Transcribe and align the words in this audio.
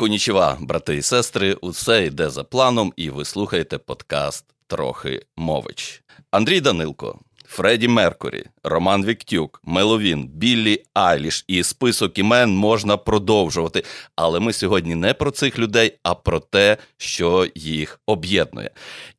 Конічева, 0.00 0.56
брати 0.60 0.96
і 0.96 1.02
сестри, 1.02 1.54
усе 1.54 2.06
йде 2.06 2.30
за 2.30 2.44
планом, 2.44 2.92
і 2.96 3.10
ви 3.10 3.24
слухаєте 3.24 3.78
подкаст 3.78 4.44
Трохи 4.66 5.22
мович. 5.36 6.02
Андрій 6.30 6.60
Данилко, 6.60 7.18
Фредді 7.46 7.88
Меркурі, 7.88 8.44
Роман 8.62 9.04
Віктюк, 9.04 9.60
Меловін, 9.64 10.28
Біллі 10.28 10.84
Айліш 10.94 11.44
і 11.48 11.62
список 11.62 12.18
імен 12.18 12.56
можна 12.56 12.96
продовжувати. 12.96 13.84
Але 14.16 14.40
ми 14.40 14.52
сьогодні 14.52 14.94
не 14.94 15.14
про 15.14 15.30
цих 15.30 15.58
людей, 15.58 15.98
а 16.02 16.14
про 16.14 16.40
те, 16.40 16.76
що 16.96 17.46
їх 17.54 18.00
об'єднує. 18.06 18.70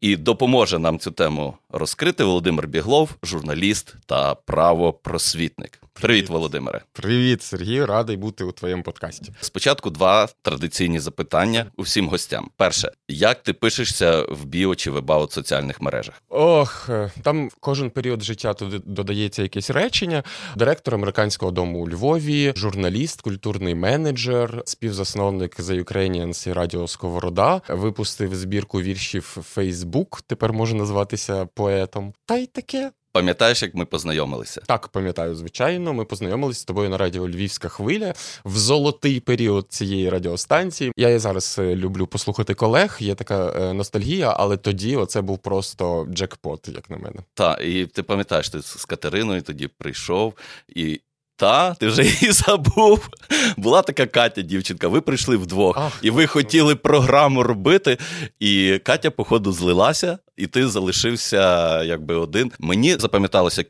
І 0.02 0.16
допоможе 0.16 0.79
нам 0.79 1.00
цю 1.00 1.11
тему 1.11 1.57
розкрити 1.70 2.23
Володимир 2.23 2.68
Біглов, 2.68 3.09
журналіст 3.23 3.95
та 4.05 4.36
правопросвітник. 4.36 5.82
Привіт, 5.94 6.30
Володимире. 6.30 6.82
Привіт, 6.94 7.42
Сергій. 7.42 7.86
Радий 7.86 8.18
бути 8.18 8.44
у 8.44 8.52
твоєму 8.52 8.84
подкасті. 8.84 9.34
Спочатку 9.41 9.90
два 9.90 10.28
традиційні 10.41 11.00
запитання 11.00 11.66
усім 11.78 12.10
гостям. 12.10 12.50
Перше, 12.58 12.91
як 13.08 13.44
ти 13.44 13.54
пишешся 13.54 14.22
в 14.30 14.45
біо 14.45 14.76
чи 14.76 14.91
в 14.91 15.27
соціальних 15.30 15.81
мережах? 15.81 16.23
Ох, 16.30 16.90
е, 16.90 17.12
там 17.23 17.50
кожен 17.59 17.90
період 17.90 18.23
життя 18.23 18.54
туди 18.54 18.80
додається 18.86 19.41
якесь 19.41 19.70
речення. 19.70 20.23
Директор 20.55 20.95
американського 20.95 21.52
дому 21.52 21.80
у 21.80 21.90
Львові, 21.90 22.53
журналіст, 22.55 23.22
культурний 23.22 23.76
менеджер, 23.76 24.64
співзасновник 24.66 25.59
The 25.59 25.84
Ukrainians 25.84 26.50
і 26.50 26.53
Радіо 26.53 26.88
Сковорода, 26.88 27.62
випустив 27.70 28.36
збірку 28.36 28.81
віршів 28.81 29.23
Фейсбук. 29.23 30.22
Тепер 30.28 30.53
може 30.53 30.76
назватися 30.76 31.45
поетом. 31.45 32.14
Та 32.26 32.36
й 32.36 32.45
таке. 32.45 32.92
Пам'ятаєш, 33.14 33.62
як 33.62 33.76
ми 33.76 33.86
познайомилися? 33.86 34.62
Так, 34.68 34.88
пам'ятаю, 34.88 35.36
звичайно. 35.36 35.94
Ми 35.94 36.06
познайомилися 36.06 36.60
з 36.60 36.64
тобою 36.64 36.90
на 36.90 36.98
радіо 36.98 37.30
Львівська 37.30 37.70
хвиля 37.70 38.14
в 38.46 38.58
золотий 38.58 39.20
період 39.20 39.66
цієї 39.70 40.10
радіостанції. 40.10 40.92
Я 40.98 41.10
і 41.10 41.20
зараз 41.20 41.56
е, 41.60 41.76
люблю 41.76 42.08
послухати 42.08 42.54
колег. 42.54 42.98
Є 43.00 43.16
така 43.16 43.50
е, 43.50 43.74
ностальгія, 43.74 44.36
але 44.38 44.58
тоді 44.58 44.95
оце 44.95 45.22
був 45.22 45.40
просто 45.40 46.08
джекпот, 46.09 46.68
як 46.68 46.90
на 46.90 46.98
мене. 46.98 47.20
Так, 47.34 47.62
і 47.62 47.86
ти 47.86 48.03
пам'ятаєш, 48.03 48.50
ти 48.50 48.62
з 48.62 48.86
Катериною 48.86 49.42
тоді 49.42 49.68
прийшов 49.68 50.34
і. 50.68 51.02
Та, 51.36 51.73
ти 51.73 51.88
вже 51.88 52.03
її 52.22 52.31
забув. 52.31 53.09
Була 53.58 53.81
така 53.81 54.06
Катя, 54.06 54.42
дівчинка. 54.42 54.88
Ви 54.88 55.02
прийшли 55.02 55.38
вдвох, 55.38 55.78
Ах, 55.78 56.00
і 56.02 56.09
ви 56.09 56.28
хотіли 56.28 56.75
програму 56.75 57.44
робити. 57.44 57.98
І 58.40 58.80
Катя, 58.84 59.12
походу, 59.12 59.52
злилася, 59.52 60.18
і 60.42 60.47
ти 60.47 60.67
залишився 60.67 61.84
якби 61.84 62.16
один. 62.16 62.52
Мені 62.59 62.95
запам'яталося. 63.00 63.64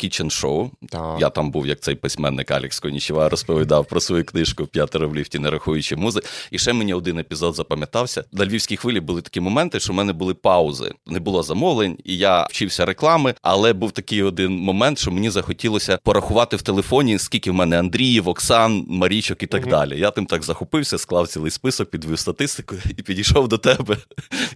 Так. 0.89 1.17
Я 1.19 1.30
там 1.30 1.52
був, 1.52 1.67
як 1.67 1.80
цей 1.80 1.95
письменник 1.95 2.52
Алікс 2.52 2.80
Конічева 2.80 3.30
розповідав 3.30 3.86
про 3.86 4.00
свою 4.00 4.25
книжку 4.25 4.66
П'ятеро 4.66 5.09
в 5.09 5.16
ліфті, 5.16 5.39
не 5.39 5.49
рахуючи 5.49 5.95
музи. 5.95 6.22
І 6.52 6.59
ще 6.59 6.73
мені 6.73 6.94
один 6.94 7.19
епізод 7.19 7.55
запам'ятався. 7.55 8.23
На 8.31 8.45
львівській 8.45 8.77
хвилі 8.77 8.99
були 8.99 9.22
такі 9.22 9.39
моменти, 9.39 9.80
що 9.80 9.94
в 9.94 9.95
мене 9.95 10.14
були 10.14 10.33
паузи. 10.33 10.92
Не 11.08 11.19
було 11.19 11.44
замовлень, 11.44 11.97
і 12.03 12.17
я 12.17 12.47
вчився 12.49 12.86
реклами. 12.86 13.33
Але 13.42 13.73
був 13.73 13.92
такий 13.92 14.23
один 14.23 14.52
момент, 14.52 14.99
що 14.99 15.11
мені 15.11 15.30
захотілося 15.30 15.99
порахувати 16.03 16.55
в 16.55 16.61
телефоні, 16.61 17.19
скільки 17.19 17.52
в 17.52 17.53
мене 17.53 17.80
Андріїв, 17.80 18.27
Оксан, 18.27 18.86
Марічок 18.88 19.44
і 19.44 19.47
так 19.47 19.66
mm-hmm. 19.66 19.69
далі. 19.69 19.99
Я 19.99 20.11
тим 20.11 20.25
так 20.25 20.44
захопився, 20.44 20.97
склав 20.97 21.27
цілий 21.27 21.52
список, 21.52 21.89
підвів 21.89 22.19
статистику 22.19 22.75
і 22.97 23.02
підійшов 23.02 23.47
до 23.47 23.58
тебе. 23.58 23.97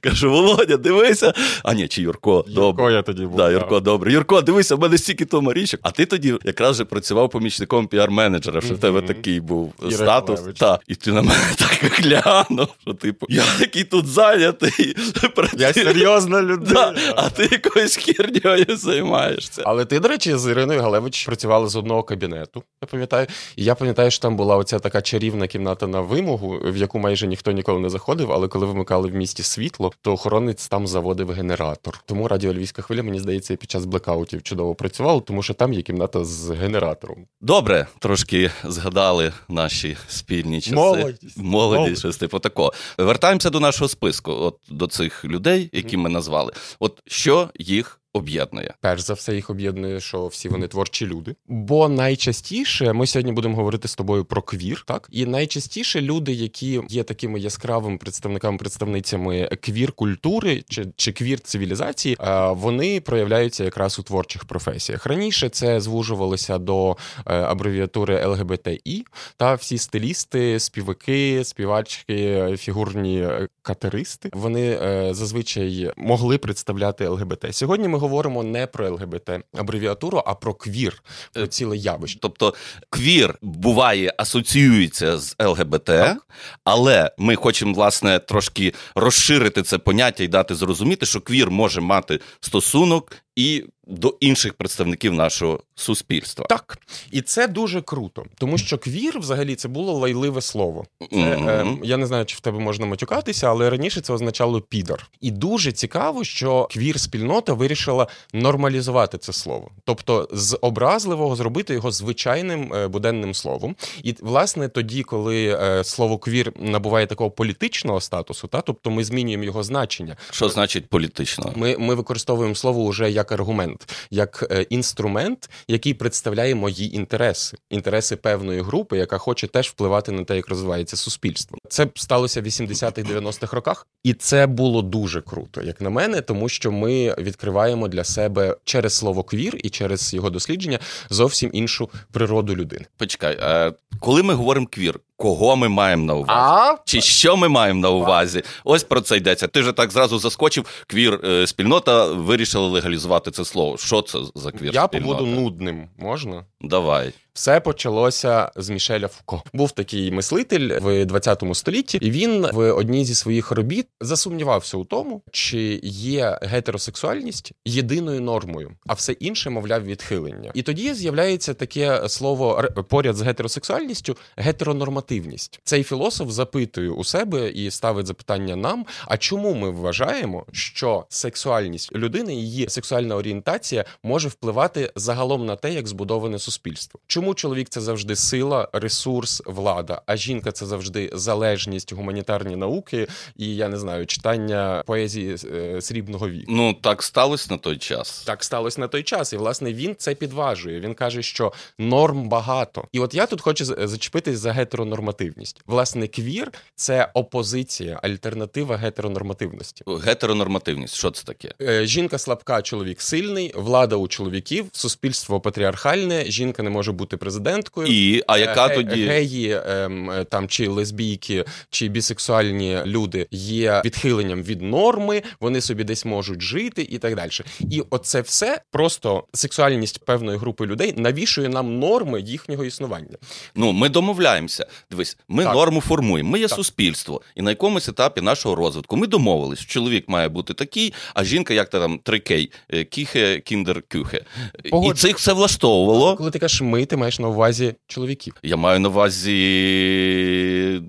Кажу: 0.01 0.31
Володя, 0.31 0.77
дивися. 0.77 1.33
А 1.63 1.73
ні, 1.73 1.87
чи 1.87 2.04
Юрко, 2.05 2.31
Юрко 2.47 2.51
добре. 2.61 2.93
я 2.93 3.01
тоді 3.01 3.25
був. 3.25 3.35
Да, 3.37 3.51
Юрко, 3.51 3.79
добре. 3.79 4.11
Юрко, 4.13 4.41
дивися, 4.41 4.75
в 4.75 4.79
мене 4.79 4.97
стільки 4.97 5.25
то 5.25 5.41
Марічок. 5.41 5.79
А 5.83 5.91
ти 5.91 6.05
тоді 6.05 6.35
якраз 6.43 6.75
же 6.75 6.85
працював 6.85 7.29
помічником 7.29 7.87
піар-менеджера, 7.87 8.61
що 8.65 8.73
в 8.73 8.77
тебе 8.77 9.01
такий 9.01 9.39
був 9.39 9.73
статус. 9.91 10.41
Та, 10.57 10.79
І 10.87 10.95
ти 10.95 11.11
на 11.11 11.21
мене 11.21 11.43
так 11.57 11.91
глянув, 11.91 12.67
що 12.81 12.93
типу, 12.93 13.25
я 13.29 13.43
такий 13.59 13.83
тут 13.83 14.07
зайнятий. 14.07 14.95
Я 15.57 15.73
серйозна 15.73 16.41
людина. 16.41 16.73
Да, 16.73 17.13
а 17.15 17.29
ти 17.29 17.49
якоюсь 17.51 17.95
херньою 17.97 18.77
займаєшся. 18.77 19.61
Але 19.65 19.85
ти, 19.85 19.99
до 19.99 20.07
речі, 20.07 20.35
з 20.35 20.51
Іриною 20.51 20.81
Галевич 20.81 21.25
працювали 21.25 21.69
з 21.69 21.75
одного 21.75 22.03
кабінету. 22.03 22.63
Я 22.81 22.87
пам'ятаю. 22.87 23.27
І 23.55 23.63
я 23.63 23.75
пам'ятаю, 23.75 24.11
що 24.11 24.21
там 24.21 24.35
була 24.35 24.57
оця 24.57 24.79
така 24.79 25.01
чарівна 25.01 25.47
кімната 25.47 25.87
на 25.87 26.01
вимогу, 26.01 26.59
в 26.63 26.77
яку 26.77 26.99
майже 26.99 27.27
ніхто 27.27 27.51
ніколи 27.51 27.79
не 27.79 27.89
заходив. 27.89 28.31
Але 28.31 28.47
коли 28.47 28.65
вимикали 28.65 29.07
в 29.09 29.15
місті 29.15 29.43
світло, 29.43 29.91
то 30.01 30.13
охоронець 30.13 30.67
там 30.67 30.87
заводив 30.87 31.31
генератор. 31.31 31.94
Тому 32.05 32.27
радіо 32.27 32.53
Львівська 32.53 32.81
хвиля, 32.81 33.03
мені 33.03 33.19
здається, 33.19 33.55
під 33.55 33.71
час 33.71 33.85
блекаутів 33.85 34.43
чудово 34.43 34.75
працювало, 34.75 35.21
тому 35.21 35.43
що 35.43 35.53
там 35.53 35.73
є 35.73 35.81
кімната 35.81 36.25
з 36.25 36.49
генератором. 36.49 37.27
Добре, 37.41 37.87
трошки 37.99 38.51
згадали 38.63 39.33
наші 39.49 39.97
спільні 40.07 40.61
часи. 40.61 40.75
Молодість. 40.75 41.37
Молодість, 41.37 41.99
щось 41.99 42.17
типу 42.17 42.39
такого. 42.39 42.73
Вертаємося 42.97 43.49
до 43.49 43.59
нашого 43.59 43.87
списку, 43.87 44.31
от 44.31 44.57
до 44.69 44.87
цих 44.87 45.25
людей, 45.25 45.69
які 45.73 45.97
ми 45.97 46.09
назвали. 46.09 46.53
От 46.79 47.01
що 47.07 47.49
їх 47.55 47.99
об'єднує? 48.15 48.73
Перш 48.81 49.01
за 49.01 49.13
все, 49.13 49.35
їх 49.35 49.49
об'єднує, 49.49 49.99
що 49.99 50.27
всі 50.27 50.49
вони 50.49 50.67
творчі 50.67 51.05
люди. 51.05 51.35
Бо 51.47 51.89
найчастіше 51.89 52.93
ми 52.93 53.07
сьогодні 53.07 53.31
будемо 53.31 53.55
говорити 53.55 53.87
з 53.87 53.95
тобою 53.95 54.25
про 54.25 54.41
квір, 54.41 54.83
так 54.87 55.07
і 55.11 55.25
найчастіше 55.25 56.01
люди, 56.01 56.33
які 56.33 56.81
є 56.89 57.03
такими 57.03 57.39
яскравими 57.39 57.97
представниками, 57.97 58.57
представницями 58.57 59.49
квір 59.61 59.91
культури 59.91 60.63
чи 60.69 60.85
чи 60.95 61.11
квір 61.11 61.39
цивілізації, 61.39 62.17
вони 62.49 63.01
проявляються 63.01 63.63
якраз 63.63 63.99
у 63.99 64.03
творчих 64.03 64.45
професіях. 64.45 65.05
Раніше 65.05 65.49
це 65.49 65.81
звужувалося 65.81 66.57
до 66.57 66.91
е, 66.91 67.33
абревіатури 67.33 68.25
ЛГБТІ 68.25 69.05
та 69.37 69.53
всі 69.53 69.77
стилісти, 69.77 70.59
співаки, 70.59 71.43
співачки, 71.43 72.47
фігурні 72.57 73.27
катеристи. 73.61 74.29
Вони 74.33 74.79
е, 74.83 75.13
зазвичай 75.13 75.91
могли 75.97 76.37
представляти 76.37 77.07
ЛГБТ. 77.07 77.45
Сьогодні 77.51 77.87
ми 77.87 77.97
говоримо 78.05 78.43
не 78.43 78.67
про 78.67 78.91
ЛГБТ 78.91 79.29
абревіатуру, 79.53 80.23
а 80.25 80.33
про 80.33 80.53
квір, 80.53 81.03
про 81.33 81.43
е, 81.43 81.47
ціле 81.47 81.77
явище. 81.77 82.19
Тобто 82.21 82.53
квір 82.89 83.35
буває 83.41 84.13
асоціюється 84.17 85.17
з 85.17 85.35
ЛГБТ, 85.39 85.85
так. 85.85 86.27
але 86.63 87.11
ми 87.17 87.35
хочемо 87.35 87.73
власне 87.73 88.19
трошки 88.19 88.73
розширити 88.95 89.63
це 89.63 89.77
поняття 89.77 90.23
і 90.23 90.27
дати 90.27 90.55
зрозуміти, 90.55 91.05
що 91.05 91.21
квір 91.21 91.51
може 91.51 91.81
мати 91.81 92.19
стосунок 92.39 93.11
і 93.35 93.65
до 93.87 94.17
інших 94.19 94.53
представників 94.53 95.13
нашого 95.13 95.59
суспільства. 95.75 96.45
Так, 96.49 96.77
і 97.11 97.21
це 97.21 97.47
дуже 97.47 97.81
круто, 97.81 98.25
тому 98.37 98.57
що 98.57 98.77
квір, 98.77 99.19
взагалі, 99.19 99.55
це 99.55 99.67
було 99.67 99.93
лайливе 99.93 100.41
слово. 100.41 100.85
Це, 101.11 101.17
mm-hmm. 101.17 101.49
е, 101.49 101.77
Я 101.83 101.97
не 101.97 102.05
знаю, 102.05 102.25
чи 102.25 102.35
в 102.35 102.39
тебе 102.39 102.59
можна 102.59 102.85
матюкатися, 102.85 103.49
але 103.49 103.69
раніше 103.69 104.01
це 104.01 104.13
означало 104.13 104.61
підар. 104.61 105.09
І 105.21 105.31
дуже 105.31 105.71
цікаво, 105.71 106.23
що 106.23 106.67
квір-спільнота 106.71 107.53
вирішила 107.53 108.07
нормалізувати 108.33 109.17
це 109.17 109.33
слово, 109.33 109.71
тобто 109.83 110.29
з 110.31 110.57
образливого 110.61 111.35
зробити 111.35 111.73
його 111.73 111.91
звичайним 111.91 112.73
е, 112.73 112.87
буденним 112.87 113.33
словом. 113.33 113.75
І 114.03 114.15
власне 114.21 114.69
тоді, 114.69 115.03
коли 115.03 115.59
е, 115.61 115.83
слово 115.83 116.17
квір 116.17 116.53
набуває 116.59 117.07
такого 117.07 117.31
політичного 117.31 118.01
статусу, 118.01 118.47
та 118.47 118.61
тобто 118.61 118.91
ми 118.91 119.03
змінюємо 119.03 119.43
його 119.43 119.63
значення. 119.63 120.17
Що 120.31 120.49
значить 120.49 120.87
політично? 120.89 121.53
Ми, 121.55 121.77
Ми 121.77 121.95
використовуємо 121.95 122.55
слово 122.55 122.83
уже 122.83 123.11
як 123.11 123.24
аргумент 123.31 123.93
як 124.11 124.47
е, 124.51 124.61
інструмент, 124.61 125.49
який 125.67 125.93
представляє 125.93 126.55
мої 126.55 126.95
інтереси, 126.95 127.57
інтереси 127.69 128.15
певної 128.15 128.61
групи, 128.61 128.97
яка 128.97 129.17
хоче 129.17 129.47
теж 129.47 129.69
впливати 129.69 130.11
на 130.11 130.23
те, 130.23 130.35
як 130.35 130.49
розвивається 130.49 130.97
суспільство. 130.97 131.57
Це 131.69 131.87
сталося 131.95 132.41
в 132.41 132.45
80-х, 132.45 133.13
90-х 133.13 133.55
роках, 133.55 133.87
і 134.03 134.13
це 134.13 134.47
було 134.47 134.81
дуже 134.81 135.21
круто, 135.21 135.61
як 135.61 135.81
на 135.81 135.89
мене, 135.89 136.21
тому 136.21 136.49
що 136.49 136.71
ми 136.71 137.15
відкриваємо 137.17 137.87
для 137.87 138.03
себе 138.03 138.57
через 138.63 138.93
слово 138.93 139.23
квір 139.23 139.57
і 139.63 139.69
через 139.69 140.13
його 140.13 140.29
дослідження 140.29 140.79
зовсім 141.09 141.49
іншу 141.53 141.89
природу 142.11 142.55
людини. 142.55 142.85
Почекай, 142.97 143.37
а 143.41 143.71
коли 143.99 144.23
ми 144.23 144.33
говоримо 144.33 144.67
квір, 144.67 144.99
Кого 145.17 145.55
ми 145.55 145.69
маємо 145.69 146.05
на 146.05 146.13
увазі? 146.13 146.31
А? 146.33 146.75
Чи 146.85 147.01
що 147.01 147.37
ми 147.37 147.47
маємо 147.49 147.81
на 147.81 147.89
увазі? 147.89 148.43
Ось 148.63 148.83
про 148.83 149.01
це 149.01 149.17
йдеться. 149.17 149.47
Ти 149.47 149.61
вже 149.61 149.71
так 149.71 149.91
зразу 149.91 150.19
заскочив. 150.19 150.83
Квір 150.87 151.19
е, 151.23 151.47
спільнота 151.47 152.05
вирішила 152.05 152.67
легалізувати 152.67 153.31
це 153.31 153.45
слово. 153.45 153.77
Що 153.77 154.01
це 154.01 154.19
за 154.35 154.51
квір? 154.51 154.73
Я 154.73 154.87
побуду 154.87 155.25
нудним, 155.25 155.89
можна? 155.97 156.45
Давай. 156.61 157.13
Все 157.35 157.59
почалося 157.59 158.51
з 158.55 158.69
Мішеля 158.69 159.07
Фуко. 159.07 159.43
Був 159.53 159.71
такий 159.71 160.11
мислитель 160.11 160.79
в 160.79 161.05
20 161.05 161.43
столітті, 161.53 161.97
і 162.01 162.11
він 162.11 162.47
в 162.53 162.71
одній 162.71 163.05
зі 163.05 163.15
своїх 163.15 163.51
робіт 163.51 163.87
засумнівався 164.01 164.77
у 164.77 164.85
тому, 164.85 165.21
чи 165.31 165.79
є 165.83 166.39
гетеросексуальність 166.41 167.51
єдиною 167.65 168.21
нормою, 168.21 168.71
а 168.87 168.93
все 168.93 169.11
інше, 169.11 169.49
мовляв, 169.49 169.85
відхилення. 169.85 170.51
І 170.53 170.61
тоді 170.61 170.93
з'являється 170.93 171.53
таке 171.53 172.09
слово 172.09 172.63
поряд 172.89 173.15
з 173.15 173.21
гетеросексуальністю 173.21 174.17
гетеронормативність. 174.37 175.59
Цей 175.63 175.83
філософ 175.83 176.29
запитує 176.29 176.89
у 176.89 177.03
себе 177.03 177.49
і 177.49 177.71
ставить 177.71 178.07
запитання 178.07 178.55
нам: 178.55 178.85
а 179.07 179.17
чому 179.17 179.53
ми 179.53 179.69
вважаємо, 179.69 180.45
що 180.51 181.05
сексуальність 181.09 181.95
людини, 181.95 182.35
її 182.35 182.69
сексуальна 182.69 183.15
орієнтація 183.15 183.85
може 184.03 184.27
впливати 184.27 184.91
загалом 184.95 185.45
на 185.45 185.55
те, 185.55 185.73
як 185.73 185.87
збудоване 185.87 186.39
суспільство? 186.39 186.99
Чому 187.07 187.24
чому 187.25 187.35
чоловік 187.35 187.69
це 187.69 187.81
завжди 187.81 188.15
сила, 188.15 188.67
ресурс, 188.73 189.41
влада, 189.45 190.01
а 190.05 190.15
жінка 190.15 190.51
це 190.51 190.65
завжди 190.65 191.09
залежність, 191.13 191.93
гуманітарні 191.93 192.55
науки 192.55 193.07
і 193.35 193.55
я 193.55 193.67
не 193.69 193.77
знаю, 193.77 194.05
читання 194.05 194.83
поезії 194.85 195.35
е, 195.53 195.81
срібного 195.81 196.29
віку. 196.29 196.45
Ну 196.47 196.73
так 196.73 197.03
сталося 197.03 197.47
на 197.49 197.57
той 197.57 197.77
час. 197.77 198.23
Так 198.23 198.43
сталося 198.43 198.81
на 198.81 198.87
той 198.87 199.03
час, 199.03 199.33
і 199.33 199.37
власне 199.37 199.73
він 199.73 199.95
це 199.97 200.15
підважує. 200.15 200.79
Він 200.79 200.93
каже, 200.93 201.21
що 201.23 201.53
норм 201.79 202.29
багато. 202.29 202.87
І 202.91 202.99
от 202.99 203.13
я 203.13 203.25
тут 203.25 203.41
хочу 203.41 203.65
зачепитись 203.65 204.39
за 204.39 204.51
гетеронормативність. 204.51 205.61
Власне, 205.65 206.07
квір 206.07 206.51
це 206.75 207.09
опозиція, 207.13 207.99
альтернатива 208.03 208.77
гетеронормативності. 208.77 209.83
Гетеронормативність, 209.87 210.95
що 210.95 211.11
це 211.11 211.23
таке? 211.23 211.53
Е, 211.61 211.85
жінка 211.85 212.17
слабка, 212.17 212.61
чоловік 212.61 213.01
сильний, 213.01 213.51
влада 213.55 213.95
у 213.95 214.07
чоловіків, 214.07 214.65
суспільство 214.71 215.41
патріархальне, 215.41 216.25
жінка 216.25 216.63
не 216.63 216.69
може 216.69 216.91
бути 216.91 217.14
президенткою. 217.17 217.87
І 217.87 218.23
а 218.27 218.37
яка 218.37 218.67
е, 218.67 218.75
тоді 218.75 219.05
геї 219.05 219.61
ем, 219.65 220.25
там 220.29 220.47
чи 220.47 220.67
лесбійки, 220.67 221.45
чи 221.69 221.87
бісексуальні 221.87 222.79
люди 222.85 223.27
є 223.31 223.81
відхиленням 223.85 224.43
від 224.43 224.61
норми, 224.61 225.21
вони 225.39 225.61
собі 225.61 225.83
десь 225.83 226.05
можуть 226.05 226.41
жити 226.41 226.87
і 226.89 226.97
так 226.97 227.15
далі. 227.15 227.31
І 227.59 227.83
оце 227.89 228.21
все 228.21 228.61
просто 228.71 229.23
сексуальність 229.33 230.05
певної 230.05 230.37
групи 230.37 230.65
людей 230.65 230.93
навішує 230.97 231.49
нам 231.49 231.79
норми 231.79 232.21
їхнього 232.21 232.65
існування. 232.65 233.17
Ну 233.55 233.71
ми 233.71 233.89
домовляємося. 233.89 234.67
Дивись, 234.91 235.17
ми 235.27 235.43
так. 235.43 235.55
норму 235.55 235.81
формуємо. 235.81 236.29
Ми 236.29 236.39
є 236.39 236.47
так. 236.47 236.55
суспільство, 236.55 237.21
і 237.35 237.41
на 237.41 237.49
якомусь 237.49 237.89
етапі 237.89 238.21
нашого 238.21 238.55
розвитку 238.55 238.97
ми 238.97 239.07
домовились, 239.07 239.59
що 239.59 239.73
чоловік 239.73 240.09
має 240.09 240.29
бути 240.29 240.53
такий, 240.53 240.93
а 241.13 241.23
жінка, 241.23 241.53
як 241.53 241.69
то 241.69 241.79
там 241.79 241.99
трикей, 242.03 242.51
е, 242.69 242.83
кіхе, 242.83 243.39
кіндер, 243.39 243.83
кюхе. 243.91 244.21
І 244.63 244.93
цих 244.93 245.17
все 245.17 245.33
влаштовувало. 245.33 246.15
Коли 246.15 246.31
ти 246.31 246.39
кажеш 246.39 246.61
ми, 246.61 246.85
ти 246.85 246.97
маєш 247.05 247.19
на 247.19 247.27
увазі 247.27 247.75
чоловіків. 247.87 248.33
Я 248.43 248.57
маю 248.57 248.79
на 248.79 248.89
увазі. 248.89 249.35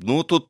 Ну 0.02 0.22
тут 0.22 0.44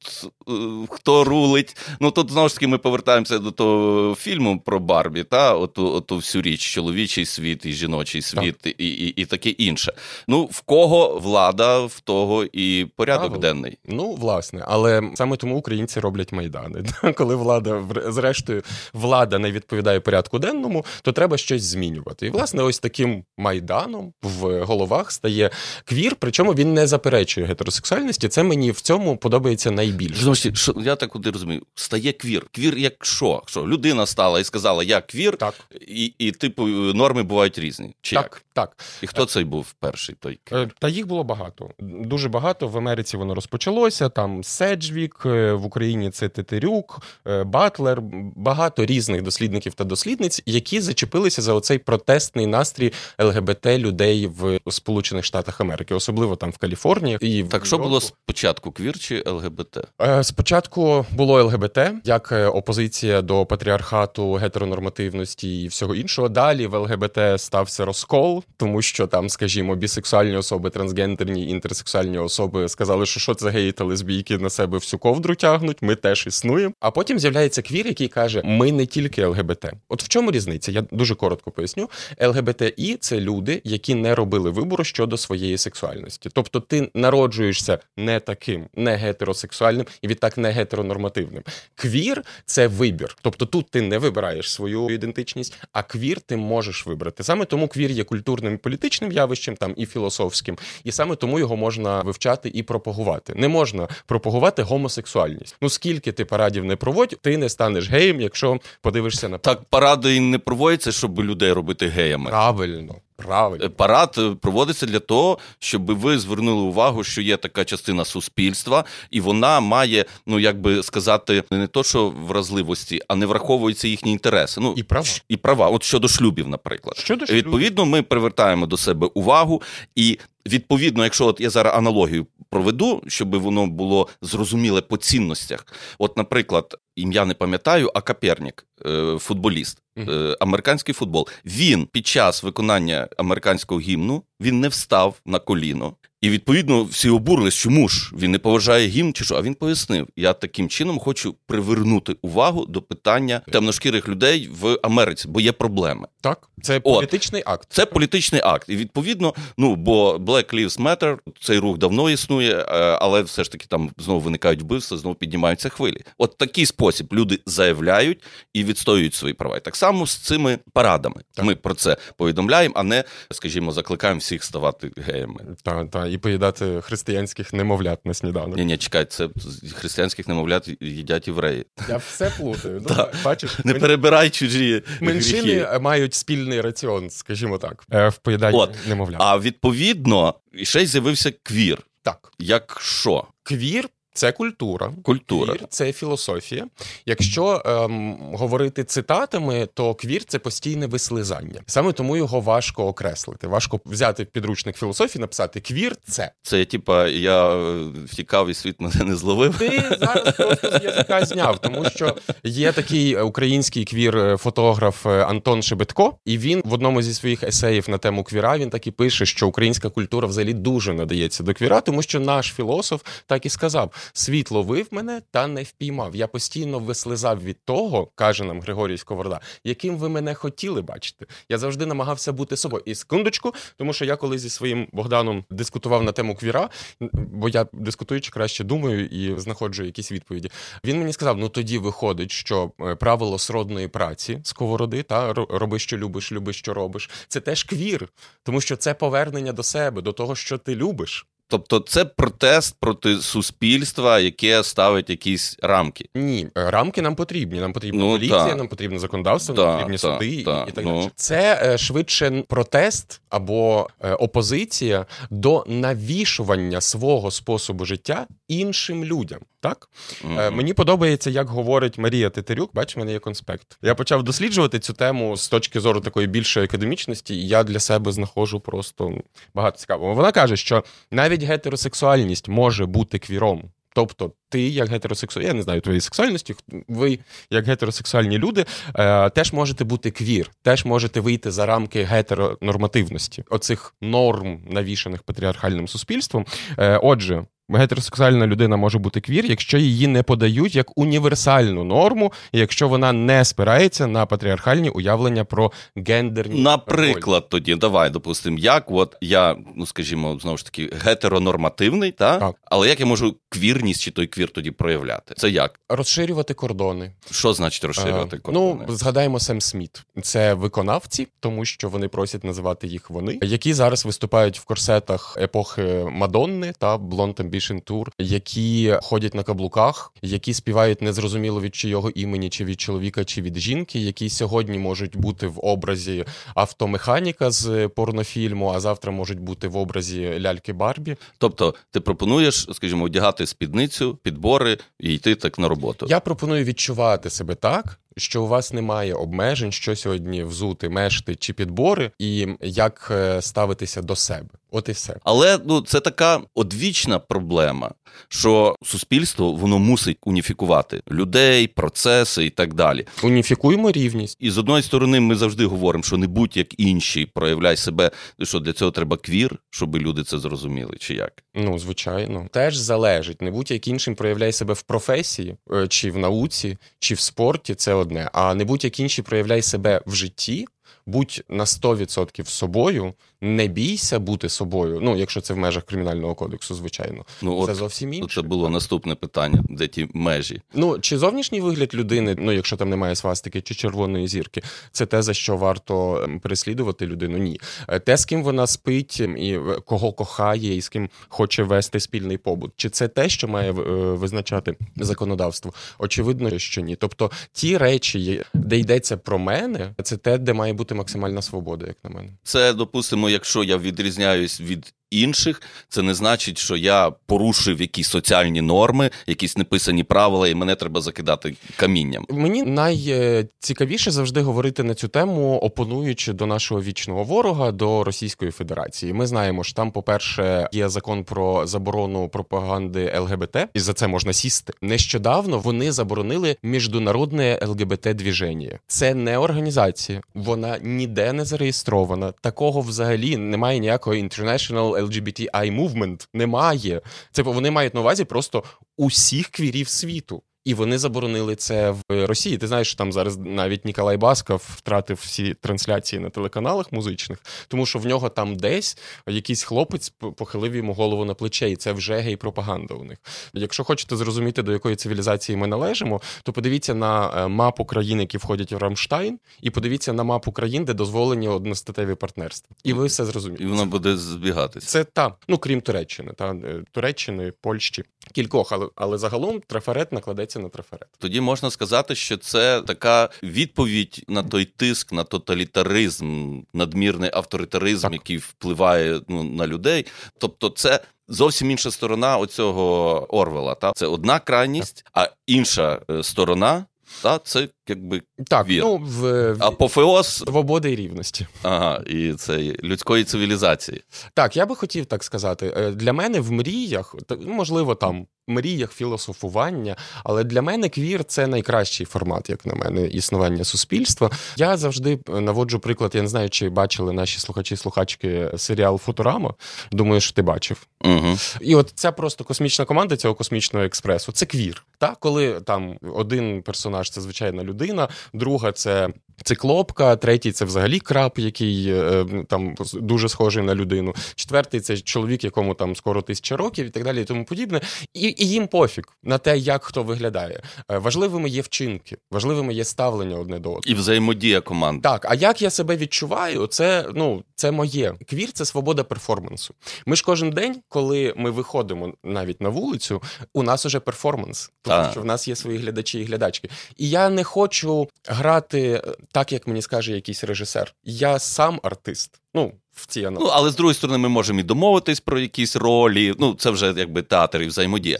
е, 0.48 0.52
хто 0.90 1.24
рулить. 1.24 1.76
Ну 2.00 2.10
тут 2.10 2.30
знову 2.30 2.48
ж 2.48 2.54
таки 2.54 2.66
ми 2.66 2.78
повертаємося 2.78 3.38
до 3.38 3.50
того 3.50 4.14
фільму 4.14 4.60
про 4.60 4.80
Барбі, 4.80 5.24
та 5.24 5.54
оту, 5.54 5.94
оту 5.94 6.16
всю 6.16 6.42
річ, 6.42 6.60
чоловічий 6.60 7.26
світ 7.26 7.66
і 7.66 7.72
жіночий 7.72 8.22
світ, 8.22 8.58
так. 8.58 8.74
і, 8.78 8.88
і 8.88 9.08
і, 9.08 9.24
таке 9.24 9.50
інше. 9.50 9.92
Ну 10.28 10.44
в 10.44 10.60
кого 10.60 11.18
влада, 11.18 11.80
в 11.80 12.00
того 12.00 12.44
і 12.52 12.86
порядок 12.96 13.20
Правильно. 13.20 13.40
денний. 13.40 13.78
Ну 13.84 14.12
власне, 14.12 14.64
але 14.68 15.02
саме 15.14 15.36
тому 15.36 15.56
українці 15.58 16.00
роблять 16.00 16.32
майдани. 16.32 16.84
Коли 17.16 17.36
влада 17.36 17.82
зрештою 18.06 18.62
влада 18.92 19.38
не 19.38 19.52
відповідає 19.52 20.00
порядку 20.00 20.38
денному, 20.38 20.84
то 21.02 21.12
треба 21.12 21.36
щось 21.36 21.62
змінювати. 21.62 22.26
І 22.26 22.30
власне, 22.30 22.62
ось 22.62 22.78
таким 22.78 23.24
майданом 23.38 24.12
в 24.22 24.64
головах 24.64 25.12
стає 25.12 25.50
квір. 25.84 26.16
Причому 26.18 26.54
він 26.54 26.74
не 26.74 26.86
заперечує 26.86 27.46
гетеросексуальності. 27.46 28.28
Це 28.28 28.42
мені 28.42 28.70
в 28.70 28.80
цьому 28.80 29.16
подобається 29.16 29.70
найбільше. 29.70 30.34
Що 30.54 30.74
я 30.76 30.96
так 30.96 31.10
куди 31.10 31.30
розумію, 31.30 31.62
стає 31.74 32.12
квір. 32.12 32.46
Квір, 32.52 32.78
як 32.78 33.04
що? 33.04 33.42
Що 33.46 33.66
людина 33.66 34.06
стала 34.06 34.40
і 34.40 34.44
сказала, 34.44 34.84
я 34.84 35.00
квір, 35.00 35.36
так. 35.36 35.54
і, 35.80 36.12
і 36.18 36.32
типу 36.32 36.66
норми 36.68 37.22
бувають 37.22 37.58
різні. 37.58 37.94
Чи 38.02 38.16
так, 38.16 38.24
як? 38.24 38.42
так. 38.52 38.76
І 39.02 39.06
хто 39.06 39.24
цей 39.24 39.44
був 39.44 39.72
перший? 39.80 40.14
Той 40.20 40.38
е, 40.52 40.70
та 40.78 40.88
їх 40.88 41.06
було 41.06 41.24
багато. 41.24 41.70
Дуже 41.78 42.28
багато. 42.28 42.68
В 42.68 42.76
Америці 42.76 43.16
воно 43.16 43.34
розпочалося. 43.34 44.08
Там 44.08 44.44
Седжвік, 44.44 45.22
е, 45.26 45.52
в 45.52 45.64
Україні 45.64 46.10
це 46.10 46.28
Тетерюк, 46.28 47.02
е, 47.26 47.44
Батлер, 47.44 48.00
багато 48.36 48.86
різних 48.86 49.22
дослідників 49.22 49.74
та 49.74 49.84
дослідниць, 49.84 50.42
які 50.46 50.80
зачепилися 50.80 51.42
за 51.42 51.54
оцей 51.54 51.78
протестний 51.78 52.46
настрій 52.46 52.92
ЛГБТ 53.18 53.66
людей 53.66 54.26
в 54.26 54.60
Сполучених 54.68 55.24
Штатах 55.24 55.35
Америки, 55.58 55.94
особливо 55.94 56.36
там 56.36 56.50
в 56.50 56.58
Каліфорнії. 56.58 57.18
І 57.20 57.44
так 57.44 57.66
що 57.66 57.78
було 57.78 58.00
спочатку 58.00 58.70
квір 58.70 58.98
чи 58.98 59.24
ЛГБТ? 59.26 59.78
Спочатку 60.22 61.06
було 61.12 61.44
ЛГБТ 61.44 61.78
як 62.04 62.32
опозиція 62.52 63.22
до 63.22 63.46
патріархату, 63.46 64.32
гетеронормативності 64.32 65.62
і 65.62 65.68
всього 65.68 65.94
іншого. 65.94 66.28
Далі 66.28 66.66
в 66.66 66.74
ЛГБТ 66.78 67.18
стався 67.36 67.84
розкол, 67.84 68.44
тому 68.56 68.82
що 68.82 69.06
там, 69.06 69.28
скажімо, 69.28 69.74
бісексуальні 69.74 70.36
особи, 70.36 70.70
трансгендерні 70.70 71.50
інтерсексуальні 71.50 72.18
особи 72.18 72.68
сказали, 72.68 73.06
що 73.06 73.20
що 73.20 73.34
це 73.34 73.50
геї 73.50 73.72
та 73.72 73.84
лесбійки 73.84 74.38
на 74.38 74.50
себе 74.50 74.78
всю 74.78 75.00
ковдру 75.00 75.34
тягнуть. 75.34 75.82
Ми 75.82 75.94
теж 75.94 76.26
існуємо. 76.26 76.74
А 76.80 76.90
потім 76.90 77.18
з'являється 77.18 77.62
квір, 77.62 77.86
який 77.86 78.08
каже: 78.08 78.42
Ми 78.44 78.72
не 78.72 78.86
тільки 78.86 79.26
ЛГБТ. 79.26 79.72
От 79.88 80.02
в 80.02 80.08
чому 80.08 80.30
різниця? 80.30 80.72
Я 80.72 80.82
дуже 80.90 81.14
коротко 81.14 81.50
поясню. 81.50 81.90
ЛГБТІ 82.22 82.96
це 83.00 83.20
люди, 83.20 83.60
які 83.64 83.94
не 83.94 84.14
робили 84.14 84.50
вибору 84.50 84.84
щодо 84.84 85.16
своєї 85.26 85.58
сексуальності. 85.58 86.30
Тобто, 86.32 86.60
ти 86.60 86.90
народжуєшся 86.94 87.78
не 87.96 88.20
таким, 88.20 88.66
не 88.74 88.96
гетеросексуальним 88.96 89.86
і 90.02 90.08
відтак 90.08 90.38
не 90.38 90.50
гетеронормативним. 90.50 91.42
Квір 91.74 92.22
це 92.44 92.66
вибір. 92.66 93.16
Тобто 93.22 93.46
тут 93.46 93.70
ти 93.70 93.82
не 93.82 93.98
вибираєш 93.98 94.52
свою 94.52 94.90
ідентичність, 94.90 95.58
а 95.72 95.82
квір 95.82 96.20
ти 96.20 96.36
можеш 96.36 96.86
вибрати. 96.86 97.22
Саме 97.22 97.44
тому 97.44 97.68
квір 97.68 97.90
є 97.90 98.04
культурним 98.04 98.54
і 98.54 98.56
політичним 98.56 99.12
явищем, 99.12 99.56
там 99.56 99.74
і 99.76 99.86
філософським, 99.86 100.58
і 100.84 100.92
саме 100.92 101.16
тому 101.16 101.38
його 101.38 101.56
можна 101.56 102.00
вивчати 102.00 102.50
і 102.54 102.62
пропагувати. 102.62 103.32
Не 103.36 103.48
можна 103.48 103.88
пропагувати 104.06 104.62
гомосексуальність. 104.62 105.56
Ну 105.60 105.68
скільки 105.68 106.12
ти 106.12 106.24
парадів 106.24 106.64
не 106.64 106.76
проводь, 106.76 107.18
ти 107.22 107.36
не 107.36 107.48
станеш 107.48 107.90
геєм, 107.90 108.20
якщо 108.20 108.60
подивишся 108.80 109.28
на 109.28 109.38
так. 109.38 109.64
Паради 109.64 110.20
не 110.20 110.38
проводяться, 110.38 110.92
щоб 110.92 111.20
людей 111.20 111.52
робити 111.52 111.86
геями. 111.86 112.30
Правильно. 112.30 112.94
Правильно. 113.16 113.64
Е, 113.64 113.68
парад 113.68 114.14
е, 114.18 114.30
проводиться 114.40 114.86
для 114.86 114.98
того, 114.98 115.38
щоб 115.58 115.98
ви 115.98 116.18
звернули 116.18 116.62
увагу, 116.62 117.04
що 117.04 117.22
є 117.22 117.36
така 117.36 117.64
частина 117.64 118.04
суспільства, 118.04 118.84
і 119.10 119.20
вона 119.20 119.60
має, 119.60 120.04
ну 120.26 120.38
як 120.38 120.60
би 120.60 120.82
сказати, 120.82 121.42
не 121.50 121.66
то, 121.66 121.82
що 121.84 122.08
вразливості, 122.08 123.00
а 123.08 123.16
не 123.16 123.26
враховуються 123.26 123.88
їхні 123.88 124.12
інтереси. 124.12 124.60
Ну 124.60 124.74
і 124.76 124.82
права 124.82 125.06
і 125.28 125.36
права. 125.36 125.68
От 125.68 125.82
щодо 125.82 126.08
шлюбів, 126.08 126.48
наприклад, 126.48 126.96
щодо 126.96 127.26
шлюбів. 127.26 127.44
відповідно, 127.44 127.86
ми 127.86 128.02
привертаємо 128.02 128.66
до 128.66 128.76
себе 128.76 129.06
увагу, 129.14 129.62
і 129.94 130.18
відповідно, 130.46 131.04
якщо 131.04 131.26
от 131.26 131.40
я 131.40 131.50
зараз 131.50 131.74
аналогію 131.74 132.26
проведу, 132.50 133.02
щоб 133.06 133.36
воно 133.36 133.66
було 133.66 134.08
зрозуміле 134.22 134.80
по 134.80 134.96
цінностях. 134.96 135.66
От, 135.98 136.16
наприклад, 136.16 136.74
ім'я 136.96 137.24
не 137.24 137.34
пам'ятаю, 137.34 137.90
а 137.94 138.00
Капернік, 138.00 138.66
е, 138.86 139.16
футболіст. 139.18 139.82
Е, 139.98 140.36
американський 140.40 140.94
футбол. 140.94 141.28
Він 141.44 141.86
під 141.86 142.06
час 142.06 142.42
виконання 142.42 143.08
американського 143.16 143.80
гімну 143.80 144.22
він 144.40 144.60
не 144.60 144.68
встав 144.68 145.20
на 145.26 145.38
коліно. 145.38 145.94
І 146.20 146.30
відповідно 146.30 146.84
всі 146.84 147.08
обурились, 147.08 147.54
чому 147.54 147.88
ж 147.88 148.12
він 148.18 148.30
не 148.30 148.38
поважає 148.38 148.88
гімн, 148.88 149.12
чи 149.12 149.24
що? 149.24 149.34
А 149.34 149.42
він 149.42 149.54
пояснив: 149.54 150.08
я 150.16 150.32
таким 150.32 150.68
чином 150.68 150.98
хочу 150.98 151.34
привернути 151.46 152.16
увагу 152.22 152.66
до 152.66 152.82
питання 152.82 153.40
темношкірих 153.52 154.08
людей 154.08 154.50
в 154.60 154.78
Америці, 154.82 155.28
бо 155.28 155.40
є 155.40 155.52
проблеми. 155.52 156.08
Так, 156.20 156.48
це 156.62 156.80
політичний 156.80 157.42
От, 157.42 157.48
акт. 157.48 157.66
Це 157.70 157.86
політичний 157.86 158.40
акт. 158.44 158.68
І 158.68 158.76
відповідно, 158.76 159.34
ну 159.58 159.76
бо 159.76 160.16
Black 160.16 160.54
Lives 160.54 160.82
Matter, 160.82 161.18
цей 161.40 161.58
рух 161.58 161.78
давно 161.78 162.10
існує, 162.10 162.54
е, 162.58 162.64
але 163.00 163.22
все 163.22 163.44
ж 163.44 163.52
таки 163.52 163.66
там 163.68 163.90
знову 163.98 164.20
виникають 164.20 164.62
вбивства, 164.62 164.98
знову 164.98 165.14
піднімаються 165.14 165.68
хвилі. 165.68 166.02
От 166.18 166.38
такий 166.38 166.66
спосіб 166.66 167.06
люди 167.12 167.40
заявляють 167.46 168.22
і 168.54 168.64
відстоюють 168.64 169.14
свої 169.14 169.34
права. 169.34 169.56
І 169.56 169.60
так 169.60 169.76
само 169.76 170.06
з 170.06 170.16
цими 170.16 170.58
парадами. 170.72 171.22
Так. 171.34 171.44
Ми 171.44 171.54
про 171.54 171.74
це 171.74 171.96
повідомляємо, 172.16 172.74
а 172.78 172.82
не, 172.82 173.04
скажімо, 173.30 173.72
закликаємо 173.72 174.18
всіх 174.18 174.44
ставати 174.44 174.90
геями. 174.96 175.40
Так, 175.62 175.90
так, 175.90 176.05
і 176.08 176.18
поїдати 176.18 176.80
християнських 176.80 177.52
немовлят 177.52 178.06
на 178.06 178.14
сніданок. 178.14 178.56
Ні, 178.56 178.64
ні, 178.64 178.76
чекай, 178.76 179.04
це 179.04 179.28
християнських 179.74 180.28
немовлят 180.28 180.68
їдять 180.80 181.28
євреї. 181.28 181.66
Я 181.88 181.96
все 181.96 182.32
плутаю. 182.36 182.82
Ну, 182.88 183.06
бачиш, 183.24 183.58
Не 183.64 183.74
перебирай 183.74 184.30
чужі 184.30 184.82
меншини 185.00 185.78
мають 185.80 186.14
спільний 186.14 186.60
раціон, 186.60 187.10
скажімо 187.10 187.58
так, 187.58 187.84
е, 187.92 188.08
в 188.08 188.16
поїданні 188.18 188.58
От. 188.58 188.70
немовлят. 188.88 189.20
А 189.20 189.38
відповідно, 189.38 190.34
ще 190.62 190.82
й 190.82 190.86
з'явився 190.86 191.32
квір. 191.42 191.78
Так. 192.02 192.32
Як 192.38 192.78
що? 192.80 193.24
Квір 193.42 193.88
це 194.16 194.32
культура, 194.32 194.92
культура, 195.02 195.54
квір 195.54 195.66
це 195.68 195.92
філософія. 195.92 196.66
Якщо 197.06 197.62
ем, 197.64 198.18
говорити 198.32 198.84
цитатами, 198.84 199.68
то 199.74 199.94
квір 199.94 200.24
це 200.24 200.38
постійне 200.38 200.86
вислизання. 200.86 201.60
Саме 201.66 201.92
тому 201.92 202.16
його 202.16 202.40
важко 202.40 202.86
окреслити. 202.86 203.46
Важко 203.46 203.80
взяти 203.84 204.24
підручник 204.24 204.76
філософії, 204.76 205.20
написати 205.20 205.60
квір 205.60 205.96
це. 206.08 206.30
Це 206.42 206.64
типа 206.64 207.08
я 207.08 207.56
е, 207.56 207.84
втікав 208.06 208.48
і 208.48 208.54
світ 208.54 208.80
мене 208.80 209.04
не 209.04 209.16
зловив. 209.16 209.58
Ти 209.58 209.82
зараз 210.00 210.34
просто 210.36 210.78
з 210.78 210.84
язика 210.84 211.24
зняв, 211.24 211.58
тому 211.58 211.90
що 211.90 212.16
є 212.44 212.72
такий 212.72 213.16
український 213.16 213.84
квір-фотограф 213.84 215.06
е, 215.06 215.24
Антон 215.24 215.62
Шебетко, 215.62 216.18
і 216.24 216.38
він 216.38 216.62
в 216.64 216.72
одному 216.72 217.02
зі 217.02 217.14
своїх 217.14 217.42
есеїв 217.42 217.90
на 217.90 217.98
тему 217.98 218.24
квіра 218.24 218.58
він 218.58 218.70
так 218.70 218.86
і 218.86 218.90
пише, 218.90 219.26
що 219.26 219.48
українська 219.48 219.88
культура 219.88 220.28
взагалі 220.28 220.54
дуже 220.54 220.94
надається 220.94 221.42
до 221.42 221.54
квіра, 221.54 221.80
тому 221.80 222.02
що 222.02 222.20
наш 222.20 222.52
філософ 222.56 223.02
так 223.26 223.46
і 223.46 223.48
сказав 223.48 224.05
світ 224.12 224.50
ловив 224.50 224.86
мене 224.90 225.22
та 225.30 225.46
не 225.46 225.62
впіймав. 225.62 226.16
Я 226.16 226.26
постійно 226.26 226.78
вислизав 226.78 227.42
від 227.42 227.64
того, 227.64 228.08
каже 228.14 228.44
нам 228.44 228.60
Григорій 228.60 228.98
Сковорода, 228.98 229.40
яким 229.64 229.96
ви 229.96 230.08
мене 230.08 230.34
хотіли 230.34 230.82
бачити. 230.82 231.26
Я 231.48 231.58
завжди 231.58 231.86
намагався 231.86 232.32
бути 232.32 232.56
собою. 232.56 232.82
І 232.86 232.94
секундочку, 232.94 233.54
тому 233.76 233.92
що 233.92 234.04
я 234.04 234.16
коли 234.16 234.38
зі 234.38 234.50
своїм 234.50 234.88
Богданом 234.92 235.44
дискутував 235.50 236.02
на 236.02 236.12
тему 236.12 236.36
квіра, 236.36 236.68
бо 237.12 237.48
я 237.48 237.66
дискутуючи 237.72 238.30
краще 238.30 238.64
думаю 238.64 239.06
і 239.06 239.40
знаходжу 239.40 239.84
якісь 239.84 240.12
відповіді. 240.12 240.50
Він 240.84 240.98
мені 240.98 241.12
сказав: 241.12 241.38
ну 241.38 241.48
тоді 241.48 241.78
виходить, 241.78 242.32
що 242.32 242.72
е, 242.80 242.94
правило 242.94 243.38
сродної 243.38 243.88
праці 243.88 244.40
сковороди, 244.42 245.02
та 245.02 245.32
роби, 245.32 245.78
що 245.78 245.96
любиш, 245.96 246.32
люби, 246.32 246.52
що 246.52 246.74
робиш. 246.74 247.10
Це 247.28 247.40
теж 247.40 247.64
квір, 247.64 248.08
тому 248.42 248.60
що 248.60 248.76
це 248.76 248.94
повернення 248.94 249.52
до 249.52 249.62
себе, 249.62 250.02
до 250.02 250.12
того, 250.12 250.36
що 250.36 250.58
ти 250.58 250.76
любиш. 250.76 251.26
Тобто 251.48 251.78
це 251.78 252.04
протест 252.04 252.76
проти 252.80 253.16
суспільства, 253.16 254.18
яке 254.18 254.64
ставить 254.64 255.10
якісь 255.10 255.56
рамки. 255.62 256.08
Ні, 256.14 256.48
е, 256.58 256.70
рамки 256.70 257.02
нам 257.02 257.14
потрібні. 257.14 257.60
Нам 257.60 257.72
потрібна 257.72 258.00
ну, 258.00 258.12
поліція, 258.12 258.46
та. 258.46 258.54
нам 258.54 258.68
потрібне 258.68 258.98
законодавство, 258.98 259.54
та, 259.54 259.62
нам 259.62 259.74
потрібні 259.74 259.98
та, 259.98 260.12
суди 260.12 260.26
і, 260.26 260.40
і 260.40 260.72
так 260.72 260.84
ну. 260.84 261.10
Це 261.16 261.62
е, 261.62 261.78
швидше 261.78 262.44
протест 262.48 263.20
або 263.28 263.88
е, 264.00 264.14
опозиція 264.14 265.06
до 265.30 265.64
навішування 265.66 266.80
свого 266.80 267.30
способу 267.30 267.84
життя 267.84 268.26
іншим 268.48 269.04
людям. 269.04 269.40
Так 269.68 269.88
mm-hmm. 270.24 270.50
мені 270.50 270.74
подобається, 270.74 271.30
як 271.30 271.48
говорить 271.48 271.98
Марія 271.98 272.30
Тетерюк. 272.30 272.70
Бач, 272.74 272.96
в 272.96 272.98
мене 272.98 273.12
є 273.12 273.18
конспект. 273.18 273.78
Я 273.82 273.94
почав 273.94 274.22
досліджувати 274.22 274.78
цю 274.78 274.92
тему 274.92 275.36
з 275.36 275.48
точки 275.48 275.80
зору 275.80 276.00
такої 276.00 276.26
більшої 276.26 276.64
академічності, 276.64 277.34
і 277.34 277.48
я 277.48 277.64
для 277.64 277.80
себе 277.80 278.12
знаходжу 278.12 278.58
просто 278.64 279.12
багато 279.54 279.78
цікавого. 279.78 280.14
Вона 280.14 280.32
каже, 280.32 280.56
що 280.56 280.84
навіть 281.10 281.42
гетеросексуальність 281.42 282.48
може 282.48 282.86
бути 282.86 283.18
квіром. 283.18 283.70
Тобто, 283.94 284.32
ти, 284.48 284.68
як 284.68 284.88
гетеросексуальний, 284.88 285.48
я 285.48 285.54
не 285.54 285.62
знаю 285.62 285.80
твоєї 285.80 286.00
сексуальності, 286.00 286.54
ви, 286.88 287.18
як 287.50 287.66
гетеросексуальні 287.66 288.38
люди, 288.38 288.64
е, 288.94 289.30
теж 289.30 289.52
можете 289.52 289.84
бути 289.84 290.10
квір, 290.10 290.50
теж 290.62 290.84
можете 290.84 291.20
вийти 291.20 291.50
за 291.50 291.66
рамки 291.66 292.02
гетеронормативності, 292.02 293.44
оцих 293.50 293.94
норм, 294.02 294.60
навішаних 294.70 295.22
патріархальним 295.22 295.88
суспільством. 295.88 296.46
Е, 296.78 297.00
отже, 297.02 297.44
Гетеросексуальна 297.68 298.46
людина 298.46 298.76
може 298.76 298.98
бути 298.98 299.20
квір, 299.20 299.46
якщо 299.46 299.78
її 299.78 300.06
не 300.06 300.22
подають 300.22 300.76
як 300.76 300.98
універсальну 300.98 301.84
норму, 301.84 302.32
і 302.52 302.58
якщо 302.58 302.88
вона 302.88 303.12
не 303.12 303.44
спирається 303.44 304.06
на 304.06 304.26
патріархальні 304.26 304.88
уявлення 304.88 305.44
про 305.44 305.72
гендерні. 305.96 306.62
Наприклад, 306.62 307.42
ролі. 307.42 307.50
тоді 307.50 307.74
давай 307.74 308.10
допустимо, 308.10 308.58
як 308.58 308.90
от 308.90 309.16
я, 309.20 309.56
ну 309.76 309.86
скажімо, 309.86 310.38
знову 310.42 310.56
ж 310.56 310.64
таки, 310.64 310.90
гетеронормативний, 311.04 312.12
та? 312.12 312.38
так 312.38 312.54
але 312.64 312.88
як 312.88 313.00
я 313.00 313.06
можу 313.06 313.36
квірність 313.48 314.02
чи 314.02 314.10
той 314.10 314.26
квір 314.36 314.48
тоді 314.48 314.70
проявляти? 314.70 315.34
Це 315.36 315.50
як? 315.50 315.80
Розширювати 315.88 316.54
кордони. 316.54 317.12
Що 317.30 317.52
значить 317.52 317.84
розширювати 317.84 318.36
а, 318.36 318.38
кордони? 318.38 318.84
Ну, 318.88 318.96
згадаємо 318.96 319.40
Сем 319.40 319.60
Сміт. 319.60 320.02
Це 320.22 320.54
виконавці, 320.54 321.28
тому 321.40 321.64
що 321.64 321.88
вони 321.88 322.08
просять 322.08 322.44
називати 322.44 322.86
їх 322.86 323.10
вони, 323.10 323.38
які 323.42 323.74
зараз 323.74 324.04
виступають 324.04 324.60
в 324.60 324.64
корсетах 324.64 325.36
епохи 325.40 326.06
Мадонни 326.10 326.72
та 326.78 326.98
Блонд 326.98 327.34
Ambition 327.40 327.82
Tour, 327.82 328.06
які 328.18 328.94
ходять 329.02 329.34
на 329.34 329.42
каблуках, 329.42 330.12
які 330.22 330.54
співають 330.54 331.02
незрозуміло 331.02 331.60
від 331.60 331.74
чийого 331.74 332.10
імені, 332.10 332.50
чи 332.50 332.64
від 332.64 332.80
чоловіка, 332.80 333.24
чи 333.24 333.42
від 333.42 333.56
жінки, 333.58 333.98
які 333.98 334.30
сьогодні 334.30 334.78
можуть 334.78 335.16
бути 335.16 335.46
в 335.46 335.58
образі 335.64 336.24
автомеханіка 336.54 337.50
з 337.50 337.88
порнофільму, 337.88 338.68
а 338.68 338.80
завтра 338.80 339.12
можуть 339.12 339.40
бути 339.40 339.68
в 339.68 339.76
образі 339.76 340.40
ляльки 340.40 340.72
Барбі. 340.72 341.16
Тобто, 341.38 341.74
ти 341.90 342.00
пропонуєш, 342.00 342.68
скажімо, 342.72 343.04
одягати 343.04 343.46
спідницю, 343.46 344.18
підбори 344.26 344.78
і 345.00 345.14
йти 345.14 345.34
так 345.34 345.58
на 345.58 345.68
роботу. 345.68 346.06
Я 346.08 346.20
пропоную 346.20 346.64
відчувати 346.64 347.30
себе 347.30 347.54
так 347.54 347.98
що 348.16 348.42
у 348.42 348.46
вас 348.46 348.72
немає 348.72 349.14
обмежень, 349.14 349.72
що 349.72 349.96
сьогодні 349.96 350.44
взути, 350.44 350.88
мешти 350.88 351.34
чи 351.34 351.52
підбори, 351.52 352.10
і 352.18 352.48
як 352.60 353.08
е, 353.10 353.42
ставитися 353.42 354.02
до 354.02 354.16
себе. 354.16 354.48
От 354.76 354.88
і 354.88 354.92
все. 354.92 355.16
Але 355.24 355.58
ну 355.64 355.80
це 355.80 356.00
така 356.00 356.40
одвічна 356.54 357.18
проблема, 357.18 357.90
що 358.28 358.76
суспільство 358.82 359.52
воно 359.52 359.78
мусить 359.78 360.18
уніфікувати 360.24 361.02
людей, 361.10 361.66
процеси 361.66 362.46
і 362.46 362.50
так 362.50 362.74
далі. 362.74 363.06
Уніфікуємо 363.22 363.90
рівність. 363.90 364.36
І 364.40 364.50
з 364.50 364.58
одної 364.58 364.82
сторони, 364.82 365.20
ми 365.20 365.36
завжди 365.36 365.66
говоримо, 365.66 366.04
що 366.04 366.16
не 366.16 366.26
будь 366.26 366.56
як 366.56 366.80
інші, 366.80 367.26
проявляй 367.26 367.76
себе. 367.76 368.10
Що 368.42 368.60
для 368.60 368.72
цього 368.72 368.90
треба 368.90 369.16
квір, 369.16 369.58
щоб 369.70 369.96
люди 369.96 370.22
це 370.24 370.38
зрозуміли, 370.38 370.96
чи 370.98 371.14
як? 371.14 371.32
Ну 371.54 371.78
звичайно, 371.78 372.48
теж 372.52 372.76
залежить. 372.76 373.42
Не 373.42 373.50
будь 373.50 373.70
як 373.70 373.88
іншим 373.88 374.14
проявляй 374.14 374.52
себе 374.52 374.74
в 374.74 374.82
професії, 374.82 375.56
е, 375.72 375.88
чи 375.88 376.10
в 376.10 376.18
науці, 376.18 376.78
чи 376.98 377.14
в 377.14 377.20
спорті. 377.20 377.74
Це 377.74 377.94
одне, 377.94 378.30
а 378.32 378.54
не 378.54 378.64
будь-як 378.64 379.00
інші 379.00 379.22
проявляй 379.22 379.62
себе 379.62 380.02
в 380.06 380.14
житті, 380.14 380.66
будь 381.06 381.44
на 381.48 381.64
100% 381.64 382.44
собою, 382.44 383.14
не 383.40 383.66
бійся 383.66 384.18
бути 384.18 384.48
собою. 384.48 384.98
Ну, 385.02 385.16
якщо 385.16 385.40
це 385.40 385.54
в 385.54 385.56
межах 385.56 385.84
кримінального 385.84 386.34
кодексу, 386.34 386.74
звичайно, 386.74 387.24
ну 387.42 387.66
це 387.66 387.72
от, 387.72 387.78
зовсім 387.78 388.12
інше. 388.12 388.34
Це 388.34 388.42
було 388.42 388.70
наступне 388.70 389.14
питання, 389.14 389.64
де 389.68 389.88
ті 389.88 390.08
межі. 390.14 390.60
Ну 390.74 390.98
чи 390.98 391.18
зовнішній 391.18 391.60
вигляд 391.60 391.94
людини, 391.94 392.36
ну 392.38 392.52
якщо 392.52 392.76
там 392.76 392.90
немає 392.90 393.16
свастики 393.16 393.60
чи 393.60 393.74
червоної 393.74 394.28
зірки, 394.28 394.62
це 394.92 395.06
те 395.06 395.22
за 395.22 395.34
що 395.34 395.56
варто 395.56 396.22
ем, 396.24 396.40
переслідувати 396.40 397.06
людину. 397.06 397.38
Ні, 397.38 397.60
е, 397.88 397.98
те, 397.98 398.16
з 398.16 398.24
ким 398.24 398.42
вона 398.42 398.66
спить, 398.66 399.18
ем, 399.20 399.36
і 399.36 399.60
кого 399.84 400.12
кохає, 400.12 400.76
і 400.76 400.80
з 400.80 400.88
ким 400.88 401.10
хоче 401.28 401.62
вести 401.62 402.00
спільний 402.00 402.38
побут. 402.38 402.72
Чи 402.76 402.90
це 402.90 403.08
те, 403.08 403.28
що 403.28 403.48
має 403.48 403.70
е, 403.70 403.74
визначати 404.12 404.76
законодавство? 404.96 405.72
Очевидно, 405.98 406.58
що 406.58 406.80
ні. 406.80 406.96
Тобто 406.96 407.30
ті 407.52 407.76
речі, 407.76 408.44
де 408.54 408.78
йдеться 408.78 409.16
про 409.16 409.38
мене, 409.38 409.94
це 410.02 410.16
те, 410.16 410.38
де 410.38 410.52
має 410.52 410.72
бути 410.76 410.94
максимальна 410.94 411.42
свобода, 411.42 411.86
як 411.86 411.96
на 412.04 412.10
мене. 412.10 412.28
Це 412.42 412.72
допустимо, 412.72 413.30
якщо 413.30 413.64
я 413.64 413.78
відрізняюсь 413.78 414.60
від 414.60 414.94
інших, 415.10 415.62
це 415.88 416.02
не 416.02 416.14
значить, 416.14 416.58
що 416.58 416.76
я 416.76 417.10
порушив 417.26 417.80
якісь 417.80 418.08
соціальні 418.08 418.60
норми, 418.60 419.10
якісь 419.26 419.56
неписані 419.56 420.04
правила, 420.04 420.48
і 420.48 420.54
мене 420.54 420.74
треба 420.74 421.00
закидати 421.00 421.56
камінням. 421.76 422.26
Мені 422.30 422.62
найцікавіше 422.62 424.10
завжди 424.10 424.40
говорити 424.40 424.82
на 424.82 424.94
цю 424.94 425.08
тему, 425.08 425.58
опонуючи 425.62 426.32
до 426.32 426.46
нашого 426.46 426.82
вічного 426.82 427.24
ворога, 427.24 427.72
до 427.72 428.04
Російської 428.04 428.50
Федерації. 428.50 429.12
Ми 429.12 429.26
знаємо, 429.26 429.64
що 429.64 429.74
там, 429.74 429.90
по-перше, 429.90 430.68
є 430.72 430.88
закон 430.88 431.24
про 431.24 431.66
заборону 431.66 432.28
пропаганди 432.28 433.18
ЛГБТ, 433.18 433.56
і 433.74 433.80
за 433.80 433.94
це 433.94 434.06
можна 434.06 434.32
сісти. 434.32 434.72
Нещодавно 434.82 435.58
вони 435.58 435.92
заборонили 435.92 436.56
міжнародне 436.62 437.58
ЛГБТ 437.62 438.14
двіження. 438.14 438.78
Це 438.86 439.14
не 439.14 439.38
організація, 439.38 440.20
вона 440.34 440.78
ніде 440.82 441.32
не 441.32 441.44
зареєстрована. 441.44 442.32
Такого 442.40 442.80
взагалі 442.80 443.36
немає 443.36 443.78
ніякого 443.78 444.16
International 444.16 444.95
LGBTI 444.96 445.80
movement 445.80 446.28
немає. 446.34 447.00
Це 447.32 447.42
вони 447.42 447.70
мають 447.70 447.94
на 447.94 448.00
увазі 448.00 448.24
просто 448.24 448.64
усіх 448.96 449.48
квірів 449.48 449.88
світу. 449.88 450.42
І 450.66 450.74
вони 450.74 450.98
заборонили 450.98 451.56
це 451.56 451.90
в 451.90 452.26
Росії. 452.26 452.58
Ти 452.58 452.66
знаєш, 452.66 452.88
що 452.88 452.96
там 452.96 453.12
зараз 453.12 453.36
навіть 453.36 453.84
Ніколай 453.84 454.16
Басков 454.16 454.62
втратив 454.76 455.18
всі 455.22 455.54
трансляції 455.54 456.20
на 456.20 456.30
телеканалах 456.30 456.92
музичних, 456.92 457.38
тому 457.68 457.86
що 457.86 457.98
в 457.98 458.06
нього 458.06 458.28
там 458.28 458.56
десь 458.56 458.98
якийсь 459.26 459.62
хлопець 459.62 460.08
похилив 460.08 460.76
йому 460.76 460.94
голову 460.94 461.24
на 461.24 461.34
плече, 461.34 461.70
і 461.70 461.76
це 461.76 461.92
вже 461.92 462.18
гей-пропаганда 462.18 462.94
у 462.94 463.04
них. 463.04 463.18
Якщо 463.54 463.84
хочете 463.84 464.16
зрозуміти, 464.16 464.62
до 464.62 464.72
якої 464.72 464.96
цивілізації 464.96 465.56
ми 465.56 465.66
належимо, 465.66 466.20
то 466.42 466.52
подивіться 466.52 466.94
на 466.94 467.44
е, 467.44 467.48
мапу 467.48 467.84
країн, 467.84 468.20
які 468.20 468.38
входять 468.38 468.72
в 468.72 468.76
Рамштайн, 468.76 469.38
і 469.62 469.70
подивіться 469.70 470.12
на 470.12 470.24
мапу 470.24 470.52
країн, 470.52 470.84
де 470.84 470.94
дозволені 470.94 471.48
одностатеві 471.48 472.14
партнерства. 472.14 472.76
І 472.84 472.92
ви 472.92 473.06
все 473.06 473.24
зрозумієте. 473.24 473.64
І 473.64 473.66
воно 473.66 473.86
буде 473.86 474.16
збігатися. 474.16 474.86
Це 474.86 475.04
та 475.04 475.34
ну 475.48 475.58
крім 475.58 475.80
Туреччини, 475.80 476.32
та 476.32 476.50
е, 476.50 476.82
Туреччини, 476.92 477.52
Польщі, 477.60 478.04
кількох, 478.32 478.72
але 478.72 478.88
але 478.96 479.18
загалом 479.18 479.60
трафарет 479.66 480.12
накладеться 480.12 480.58
на 480.58 480.68
трафарет. 480.68 481.08
Тоді 481.18 481.40
можна 481.40 481.70
сказати, 481.70 482.14
що 482.14 482.36
це 482.36 482.82
така 482.82 483.28
відповідь 483.42 484.24
на 484.28 484.42
той 484.42 484.64
тиск, 484.64 485.12
на 485.12 485.24
тоталітаризм, 485.24 486.60
надмірний 486.74 487.30
авторитаризм, 487.32 488.02
так. 488.02 488.12
який 488.12 488.36
впливає 488.36 489.20
ну, 489.28 489.44
на 489.44 489.66
людей. 489.66 490.06
Тобто, 490.38 490.68
це. 490.68 491.00
Зовсім 491.28 491.70
інша 491.70 491.90
сторона 491.90 492.36
оцього 492.36 493.26
Орвела. 493.28 493.74
Та 493.74 493.92
це 493.92 494.06
одна 494.06 494.38
крайність, 494.38 495.04
а 495.12 495.28
інша 495.46 496.00
е, 496.10 496.22
сторона 496.22 496.86
та 497.22 497.38
це 497.38 497.68
якби 497.88 498.22
так, 498.46 498.68
вір. 498.68 498.82
ну, 498.84 498.96
в, 498.96 499.52
в... 499.52 499.64
апофеоз 499.64 500.26
свободи 500.26 500.92
і 500.92 500.96
рівності. 500.96 501.46
Ага, 501.62 502.02
і 502.06 502.32
це 502.32 502.58
людської 502.58 503.24
цивілізації. 503.24 504.02
Так, 504.34 504.56
я 504.56 504.66
би 504.66 504.76
хотів 504.76 505.06
так 505.06 505.24
сказати. 505.24 505.72
Е, 505.76 505.90
для 505.90 506.12
мене 506.12 506.40
в 506.40 506.52
мріях, 506.52 507.14
можливо, 507.40 507.94
там 507.94 508.26
мріях 508.48 508.92
філософування, 508.92 509.96
але 510.24 510.44
для 510.44 510.62
мене 510.62 510.88
квір 510.88 511.24
це 511.24 511.46
найкращий 511.46 512.06
формат, 512.06 512.50
як 512.50 512.66
на 512.66 512.74
мене, 512.74 513.06
існування 513.06 513.64
суспільства. 513.64 514.30
Я 514.56 514.76
завжди 514.76 515.18
наводжу 515.28 515.78
приклад. 515.78 516.14
Я 516.14 516.22
не 516.22 516.28
знаю, 516.28 516.50
чи 516.50 516.68
бачили 516.68 517.12
наші 517.12 517.38
слухачі-слухачки 517.38 518.58
серіал 518.58 518.98
Футурама. 518.98 519.54
Думаю, 519.92 520.20
що 520.20 520.32
ти 520.32 520.42
бачив. 520.42 520.86
Угу. 521.04 521.38
І 521.60 521.74
от 521.74 521.92
це 521.94 522.12
просто 522.12 522.44
космічна 522.44 522.84
команда 522.84 523.16
цього 523.16 523.34
космічного 523.34 523.84
експресу. 523.84 524.32
Це 524.32 524.46
квір. 524.46 524.84
Так, 524.98 525.16
коли 525.20 525.60
там 525.60 525.98
один 526.14 526.62
персонаж 526.62 527.10
це 527.10 527.20
звичайна 527.20 527.64
людина, 527.64 528.08
друга 528.32 528.72
це 528.72 529.08
циклопка, 529.42 530.16
третій 530.16 530.52
це 530.52 530.64
взагалі 530.64 530.98
краб, 530.98 531.32
який 531.36 531.88
е, 531.88 532.26
там 532.48 532.74
дуже 532.94 533.28
схожий 533.28 533.62
на 533.62 533.74
людину. 533.74 534.14
Четвертий 534.34 534.80
це 534.80 534.98
чоловік, 534.98 535.44
якому 535.44 535.74
там 535.74 535.96
скоро 535.96 536.22
тисяча 536.22 536.56
років 536.56 536.86
і 536.86 536.90
так 536.90 537.04
далі, 537.04 537.22
і 537.22 537.24
тому 537.24 537.44
подібне. 537.44 537.80
І, 538.14 538.34
і 538.36 538.48
їм 538.48 538.66
пофіг 538.66 539.04
на 539.22 539.38
те, 539.38 539.58
як 539.58 539.84
хто 539.84 540.02
виглядає. 540.02 540.62
Е, 540.90 540.98
важливими 540.98 541.48
є 541.48 541.60
вчинки, 541.60 542.16
важливими 542.30 542.74
є 542.74 542.84
ставлення 542.84 543.36
одне 543.36 543.58
до 543.58 543.68
одного. 543.68 543.82
І 543.86 543.94
взаємодія 543.94 544.60
команди. 544.60 545.02
Так, 545.02 545.26
а 545.28 545.34
як 545.34 545.62
я 545.62 545.70
себе 545.70 545.96
відчуваю, 545.96 546.66
це 546.66 547.08
ну 547.14 547.42
це 547.54 547.70
моє. 547.70 548.14
Квір 548.28 548.52
це 548.52 548.64
свобода 548.64 549.04
перформансу. 549.04 549.74
Ми 550.06 550.16
ж 550.16 550.22
кожен 550.24 550.50
день, 550.50 550.82
коли 550.88 551.34
ми 551.36 551.50
виходимо 551.50 552.14
навіть 552.24 552.60
на 552.60 552.68
вулицю, 552.68 553.22
у 553.54 553.62
нас 553.62 553.86
уже 553.86 554.00
перформанс, 554.00 554.70
тому 554.82 555.02
а. 555.02 555.10
що 555.10 555.20
в 555.20 555.24
нас 555.24 555.48
є 555.48 555.56
свої 555.56 555.78
глядачі 555.78 556.20
і 556.20 556.24
глядачки. 556.24 556.70
І 556.96 557.10
я 557.10 557.28
не 557.28 557.44
хочу 557.44 558.08
грати 558.28 559.02
так, 559.32 559.52
як 559.52 559.66
мені 559.66 559.82
скаже 559.82 560.12
якийсь 560.12 560.44
режисер. 560.44 560.94
Я 561.04 561.38
сам 561.38 561.80
артист. 561.82 562.40
Ну, 562.54 562.72
в 562.96 563.06
цій 563.06 563.28
Ну, 563.30 563.46
але 563.52 563.70
з 563.70 563.76
другої 563.76 563.94
сторони, 563.94 564.18
ми 564.18 564.28
можемо 564.28 564.60
і 564.60 564.62
домовитись 564.62 565.20
про 565.20 565.38
якісь 565.38 565.76
ролі. 565.76 566.34
Ну, 566.38 566.54
це 566.54 566.70
вже 566.70 566.94
якби 566.96 567.22
театр 567.22 567.62
і 567.62 567.66
взаємодія. 567.66 568.18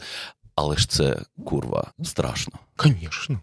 Але 0.55 0.77
ж 0.77 0.89
це 0.89 1.21
курва 1.45 1.91
страшно. 2.03 2.53
Звісно. 2.83 3.39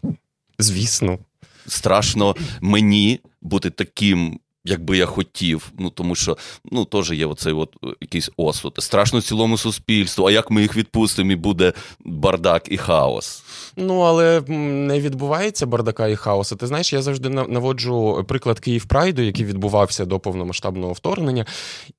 Звісно. 0.59 1.19
Страшно 1.67 2.35
мені 2.61 3.19
бути 3.41 3.69
таким 3.69 4.39
якби 4.65 4.97
я 4.97 5.05
хотів. 5.05 5.71
Ну 5.79 5.89
тому 5.89 6.15
що 6.15 6.37
ну 6.71 6.85
теж 6.85 7.11
є 7.11 7.25
оцей 7.25 7.53
от 7.53 7.75
е, 7.83 7.87
якийсь 8.01 8.29
осуд. 8.37 8.75
Страшно 8.79 9.21
цілому 9.21 9.57
суспільству. 9.57 10.25
А 10.25 10.31
як 10.31 10.51
ми 10.51 10.61
їх 10.61 10.75
відпустимо, 10.75 11.31
і 11.31 11.35
буде 11.35 11.73
бардак 11.99 12.63
і 12.71 12.77
хаос? 12.77 13.43
Ну 13.77 13.99
але 13.99 14.41
не 14.87 14.99
відбувається 14.99 15.65
бардака 15.65 16.07
і 16.07 16.15
хаосу. 16.15 16.55
Ти 16.55 16.67
знаєш, 16.67 16.93
я 16.93 17.01
завжди 17.01 17.29
наводжу 17.29 18.25
приклад 18.27 18.59
Київ 18.59 18.85
Прайду, 18.85 19.21
який 19.21 19.45
відбувався 19.45 20.05
до 20.05 20.19
повномасштабного 20.19 20.93
вторгнення, 20.93 21.45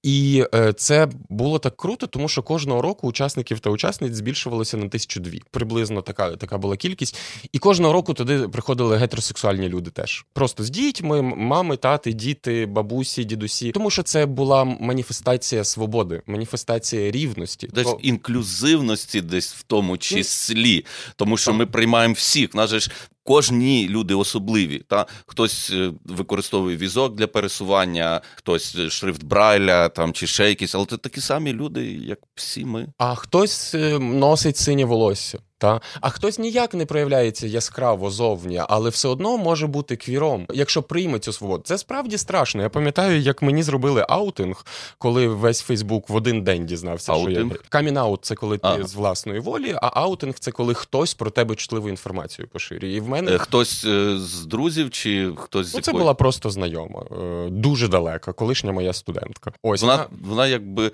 і 0.02 0.44
е, 0.54 0.72
це 0.72 1.08
було 1.28 1.58
так 1.58 1.76
круто, 1.76 2.06
тому 2.06 2.28
що 2.28 2.42
кожного 2.42 2.82
року 2.82 3.08
учасників 3.08 3.60
та 3.60 3.70
учасниць 3.70 4.14
збільшувалося 4.14 4.76
на 4.76 4.88
тисячу 4.88 5.20
дві. 5.20 5.42
Приблизно 5.50 6.02
така 6.02 6.36
така 6.36 6.58
була 6.58 6.76
кількість. 6.76 7.18
І 7.52 7.58
кожного 7.58 7.92
року 7.92 8.14
туди 8.14 8.48
приходили 8.48 8.96
гетеросексуальні 8.96 9.68
люди 9.68 9.90
теж. 9.90 10.26
Просто 10.32 10.64
з 10.64 10.70
дітьми, 10.70 11.22
мами, 11.22 11.76
тати, 11.76 12.12
діти 12.12 12.66
бабусі, 12.66 13.24
дідусі, 13.24 13.70
тому 13.70 13.90
що 13.90 14.02
це 14.02 14.26
була 14.26 14.64
маніфестація 14.64 15.64
свободи, 15.64 16.22
маніфестація 16.26 17.10
рівності, 17.10 17.68
десь 17.72 17.86
То... 17.86 17.98
інклюзивності, 18.02 19.20
десь 19.20 19.54
в 19.54 19.62
тому 19.62 19.98
числі, 19.98 20.84
тому 21.16 21.36
що 21.36 21.52
ми 21.52 21.65
приймаємо 21.66 22.14
всіх. 22.14 22.54
Нас 22.54 22.70
же 22.70 22.80
ж 22.80 22.90
Кожні 23.26 23.88
люди 23.88 24.14
особливі. 24.14 24.78
Та 24.88 25.06
Хтось 25.26 25.70
е, 25.70 25.92
використовує 26.04 26.76
візок 26.76 27.14
для 27.14 27.26
пересування, 27.26 28.20
хтось 28.34 28.76
е, 28.76 28.90
шрифт 28.90 29.24
Брайля 29.24 29.88
там 29.88 30.12
чи 30.12 30.26
ще 30.26 30.48
якісь, 30.48 30.74
але 30.74 30.86
це 30.86 30.96
такі 30.96 31.20
самі 31.20 31.52
люди, 31.52 31.84
як 31.92 32.18
всі 32.34 32.64
ми. 32.64 32.86
А 32.98 33.14
хтось 33.14 33.74
е, 33.74 33.98
носить 33.98 34.56
синє 34.56 34.84
волосся. 34.84 35.38
Та 35.66 35.80
а 36.00 36.08
хтось 36.10 36.38
ніяк 36.38 36.74
не 36.74 36.86
проявляється 36.86 37.46
яскраво 37.46 38.10
зовні, 38.10 38.62
але 38.68 38.90
все 38.90 39.08
одно 39.08 39.36
може 39.36 39.66
бути 39.66 39.96
квіром, 39.96 40.46
якщо 40.52 40.82
прийме 40.82 41.18
цю 41.18 41.32
свободу. 41.32 41.62
Це 41.66 41.78
справді 41.78 42.18
страшно. 42.18 42.62
Я 42.62 42.68
пам'ятаю, 42.68 43.20
як 43.20 43.42
мені 43.42 43.62
зробили 43.62 44.06
аутинг, 44.08 44.66
коли 44.98 45.28
весь 45.28 45.60
Фейсбук 45.60 46.08
в 46.08 46.14
один 46.14 46.42
день 46.42 46.66
дізнався, 46.66 47.12
аутинг? 47.12 47.52
що 47.52 47.62
я 47.62 47.68
камінаут 47.68 48.24
це 48.24 48.34
коли 48.34 48.58
ти 48.58 48.68
ага. 48.68 48.84
з 48.84 48.94
власної 48.94 49.40
волі, 49.40 49.74
а 49.82 50.00
аутинг 50.00 50.34
це 50.34 50.50
коли 50.50 50.74
хтось 50.74 51.14
про 51.14 51.30
тебе 51.30 51.54
чутливу 51.54 51.88
інформацію 51.88 52.48
поширює. 52.48 52.90
І 52.90 53.00
в 53.00 53.08
мене 53.08 53.32
е, 53.32 53.38
хтось 53.38 53.84
е, 53.84 54.18
з 54.18 54.46
друзів 54.46 54.90
чи 54.90 55.32
хтось 55.36 55.66
з 55.66 55.74
ну, 55.74 55.80
це 55.80 55.92
була 55.92 56.14
просто 56.14 56.50
знайома, 56.50 57.02
е, 57.10 57.48
дуже 57.50 57.88
далека, 57.88 58.32
колишня 58.32 58.72
моя 58.72 58.92
студентка. 58.92 59.52
Ось 59.62 59.82
вона, 59.82 59.96
вона, 59.96 60.08
вона 60.20 60.46
якби 60.46 60.92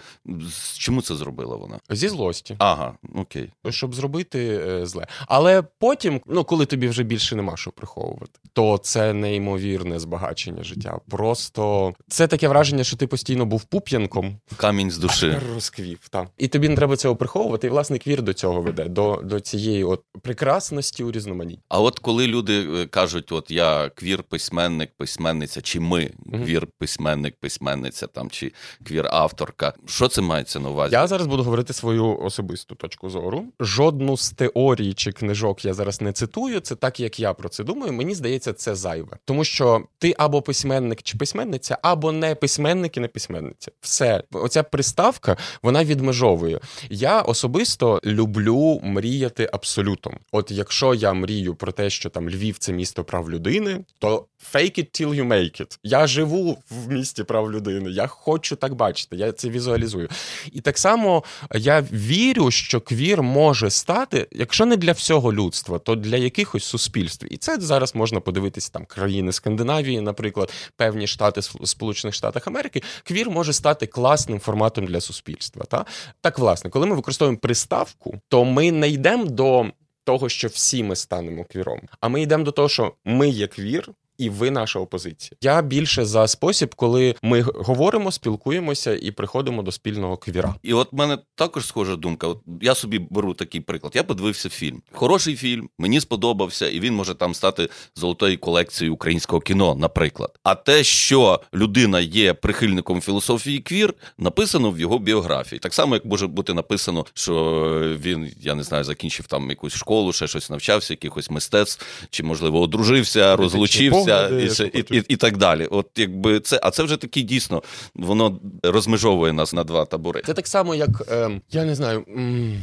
чому 0.79 1.03
це 1.03 1.15
зробила? 1.15 1.57
Вона 1.57 1.79
зі 1.91 2.09
злості. 2.09 2.57
Ага, 2.59 2.95
окей, 3.15 3.51
щоб 3.71 3.95
зробити. 3.95 4.62
Е, 4.63 4.87
зле. 4.87 5.07
Але 5.27 5.63
потім, 5.63 6.21
ну 6.27 6.45
коли 6.45 6.67
тобі 6.67 6.89
вже 6.89 7.03
більше 7.03 7.37
нема 7.37 7.57
що 7.57 7.71
приховувати, 7.71 8.41
то 8.53 8.79
це 8.79 9.13
неймовірне 9.13 9.99
збагачення 9.99 10.63
життя. 10.65 10.99
Просто 11.11 11.95
це 12.09 12.27
таке 12.27 12.49
враження, 12.49 12.85
що 12.85 12.97
ти 12.97 13.07
постійно 13.07 13.47
був 13.47 13.65
пуп'янком. 13.65 14.37
Камінь 14.57 14.91
з 14.91 14.99
душі 14.99 15.37
розквів. 15.55 15.99
Так. 16.11 16.29
І 16.39 16.49
тобі 16.49 16.69
не 16.69 16.77
треба 16.77 16.97
цього 16.97 17.17
приховувати. 17.17 17.67
І 17.67 17.71
власне 17.71 17.99
квір 17.99 18.23
до 18.23 18.33
цього 18.33 18.63
веде, 18.63 18.85
до 18.85 19.21
до 19.25 19.41
цієї 19.41 19.85
от 19.85 20.03
прекрасності 20.23 21.05
у 21.05 21.13
різноманітті. 21.13 21.63
А 21.69 21.81
от 21.81 21.99
коли 21.99 22.27
люди 22.27 22.67
е, 22.75 22.87
кажуть, 22.87 23.33
от 23.33 23.51
я 23.51 23.89
квір 23.89 24.23
письменник, 24.23 24.91
письменниця, 24.97 25.61
чи 25.61 25.81
ми 25.81 26.11
квір 26.33 26.67
письменник, 26.79 27.37
письменниця 27.41 28.07
там 28.07 28.31
чи 28.31 28.53
квір 28.87 29.09
авторка, 29.11 29.75
що 29.87 30.09
це 30.09 30.21
мається 30.21 30.61
на 30.61 30.71
увазі? 30.71 30.95
Я 30.95 31.07
зараз 31.07 31.27
буду 31.27 31.43
говорити 31.43 31.73
свою 31.73 32.19
особисту 32.19 32.75
точку 32.75 33.11
зору. 33.11 33.45
Жодну 33.61 34.17
з 34.17 34.31
теорій 34.43 34.95
чи 34.95 35.13
книжок 35.13 35.65
я 35.65 35.75
зараз 35.75 36.01
не 36.01 36.13
цитую. 36.13 36.61
Це 36.61 36.75
так, 36.75 37.01
як 37.01 37.21
я 37.21 37.33
про 37.33 37.49
це 37.49 37.65
думаю. 37.65 37.93
Мені 37.93 38.15
здається, 38.15 38.53
це 38.53 38.75
зайве, 38.75 39.17
тому 39.25 39.45
що 39.45 39.85
ти 39.99 40.15
або 40.19 40.43
письменник 40.43 41.03
чи 41.03 41.19
письменниця, 41.19 41.79
або 41.83 42.13
не 42.13 42.35
письменник 42.35 42.97
і 42.97 43.01
не 43.01 43.09
письменниця. 43.09 43.71
Все, 43.81 44.23
оця 44.33 44.63
приставка 44.63 45.37
вона 45.63 45.85
відмежовує. 45.85 46.61
Я 46.91 47.21
особисто 47.21 48.01
люблю 48.05 48.81
мріяти 48.83 49.51
абсолютом. 49.53 50.19
От 50.33 50.51
якщо 50.51 50.95
я 50.95 51.13
мрію 51.13 51.55
про 51.55 51.73
те, 51.73 51.91
що 51.91 52.11
там 52.11 52.31
Львів 52.31 52.59
це 52.59 52.73
місто 52.73 53.05
прав 53.05 53.31
людини, 53.31 53.85
то 53.99 54.27
fake 54.53 54.79
it 54.79 55.03
till 55.03 55.15
you 55.15 55.27
make 55.27 55.61
it. 55.61 55.79
Я 55.83 56.07
живу 56.07 56.59
в 56.71 56.93
місті 56.93 57.25
прав 57.25 57.53
людини. 57.53 57.91
Я 57.91 58.07
хочу 58.07 58.57
так 58.57 58.75
бачити. 58.75 59.17
Я 59.17 59.33
це 59.33 59.49
візуалізую. 59.49 60.09
І 60.53 60.61
так 60.61 60.79
само 60.79 61.25
я 61.55 61.81
вірю, 61.93 62.51
що 62.51 62.81
квір 62.81 63.23
може 63.23 63.71
стати, 63.71 64.27
якщо 64.35 64.67
не 64.67 64.77
для 64.77 64.93
всього 64.93 65.33
людства, 65.33 65.79
то 65.79 65.95
для 65.95 66.17
якихось 66.17 66.65
суспільств. 66.65 67.27
І 67.31 67.37
це 67.37 67.61
зараз 67.61 67.95
можна 67.95 68.21
подивитися 68.21 68.71
там 68.73 68.85
країни 68.85 69.33
Скандинавії, 69.33 70.01
наприклад, 70.01 70.53
певні 70.77 71.07
штати 71.07 71.43
Сполучених 71.43 72.15
Штатів 72.15 72.43
Америки. 72.47 72.83
Квір 73.05 73.31
може 73.31 73.53
стати 73.53 73.87
класним 73.87 74.41
форматом 74.41 74.87
для 74.87 75.01
суспільства. 75.01 75.65
Та 75.65 75.85
так, 76.21 76.39
власне, 76.39 76.71
коли 76.71 76.87
ми 76.87 76.97
використовуємо 76.97 77.39
приставку, 77.39 78.15
то 78.29 78.45
ми 78.45 78.73
не 78.73 78.89
йдемо 78.89 79.25
до. 79.25 79.67
Того, 80.05 80.29
що 80.29 80.49
всі 80.49 80.83
ми 80.83 80.97
станемо 80.97 81.45
квіром, 81.45 81.81
а 82.01 82.09
ми 82.09 82.23
йдемо 82.23 82.45
до 82.45 82.51
того, 82.51 82.69
що 82.69 82.95
ми 83.05 83.29
є 83.29 83.47
квір, 83.47 83.89
і 84.23 84.31
ви 84.31 84.51
наша 84.51 84.79
опозиція. 84.79 85.37
Я 85.43 85.63
більше 85.63 86.05
за 86.05 86.29
спосіб, 86.29 86.75
коли 86.75 87.15
ми 87.23 87.41
говоримо, 87.41 88.13
спілкуємося 88.13 88.97
і 88.97 89.11
приходимо 89.11 89.63
до 89.63 89.73
спільного 89.73 90.17
квіра. 90.17 90.55
І 90.63 90.73
от 90.73 90.93
в 90.93 90.97
мене 90.97 91.19
також 91.35 91.67
схожа 91.67 91.97
думка. 91.97 92.27
От 92.27 92.39
я 92.61 92.75
собі 92.75 92.99
беру 93.11 93.35
такий 93.35 93.61
приклад. 93.61 93.93
Я 93.97 94.03
подивився 94.03 94.49
фільм. 94.49 94.83
Хороший 94.93 95.37
фільм, 95.37 95.69
мені 95.79 96.01
сподобався, 96.01 96.69
і 96.69 96.81
він 96.81 96.95
може 96.95 97.15
там 97.15 97.35
стати 97.35 97.69
золотою 97.97 98.39
колекцією 98.39 98.95
українського 98.95 99.41
кіно, 99.41 99.75
наприклад. 99.75 100.31
А 100.43 100.55
те, 100.55 100.85
що 100.85 101.41
людина 101.55 102.01
є 102.01 102.35
прихильником 102.35 103.01
філософії 103.01 103.59
квір, 103.59 103.95
написано 104.19 104.71
в 104.71 104.81
його 104.81 104.99
біографії. 104.99 105.59
Так 105.59 105.75
само, 105.75 105.95
як 105.95 106.05
може 106.05 106.27
бути 106.27 106.55
написано, 106.55 107.07
що 107.15 107.97
він, 108.03 108.33
я 108.41 108.55
не 108.55 108.63
знаю, 108.63 108.85
закінчив 108.85 109.27
там 109.27 109.51
якусь 109.51 109.75
школу, 109.75 110.13
ще 110.13 110.27
щось 110.27 110.51
навчався, 110.51 110.93
якихось 110.93 111.31
мистецтв, 111.31 111.87
чи 112.11 112.23
можливо 112.23 112.61
одружився, 112.61 113.37
розлучився 113.37 114.12
і, 114.31 114.79
і, 114.79 114.97
і, 114.99 115.05
і 115.09 115.17
так 115.17 115.37
далі. 115.37 115.67
От 115.71 115.87
якби 115.97 116.41
це, 116.41 116.61
а 116.63 116.71
це 116.71 116.83
вже 116.83 116.97
таки 116.97 117.23
дійсно 117.23 117.63
воно 117.95 118.41
розмежовує 118.63 119.33
нас 119.33 119.53
на 119.53 119.65
два 119.65 119.85
табори. 119.85 120.23
Це 120.27 120.35
так 120.35 120.47
само, 120.47 120.75
як 120.75 120.91
е, 121.11 121.41
я 121.51 121.65
не 121.65 121.75
знаю. 121.75 122.05
М- 122.09 122.63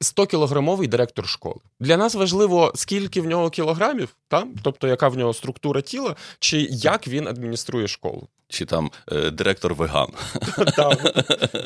100-кілограмовий 0.00 0.88
директор 0.88 1.28
школи. 1.28 1.60
Для 1.80 1.96
нас 1.96 2.14
важливо, 2.14 2.72
скільки 2.74 3.20
в 3.20 3.26
нього 3.26 3.50
кілограмів, 3.50 4.16
та? 4.28 4.46
тобто 4.62 4.88
яка 4.88 5.08
в 5.08 5.18
нього 5.18 5.34
структура 5.34 5.80
тіла, 5.80 6.16
чи 6.38 6.60
як 6.70 7.08
він 7.08 7.28
адмініструє 7.28 7.88
школу. 7.88 8.28
Чи 8.50 8.64
там 8.64 8.90
е, 9.12 9.30
директор 9.30 9.74
веган. 9.74 10.08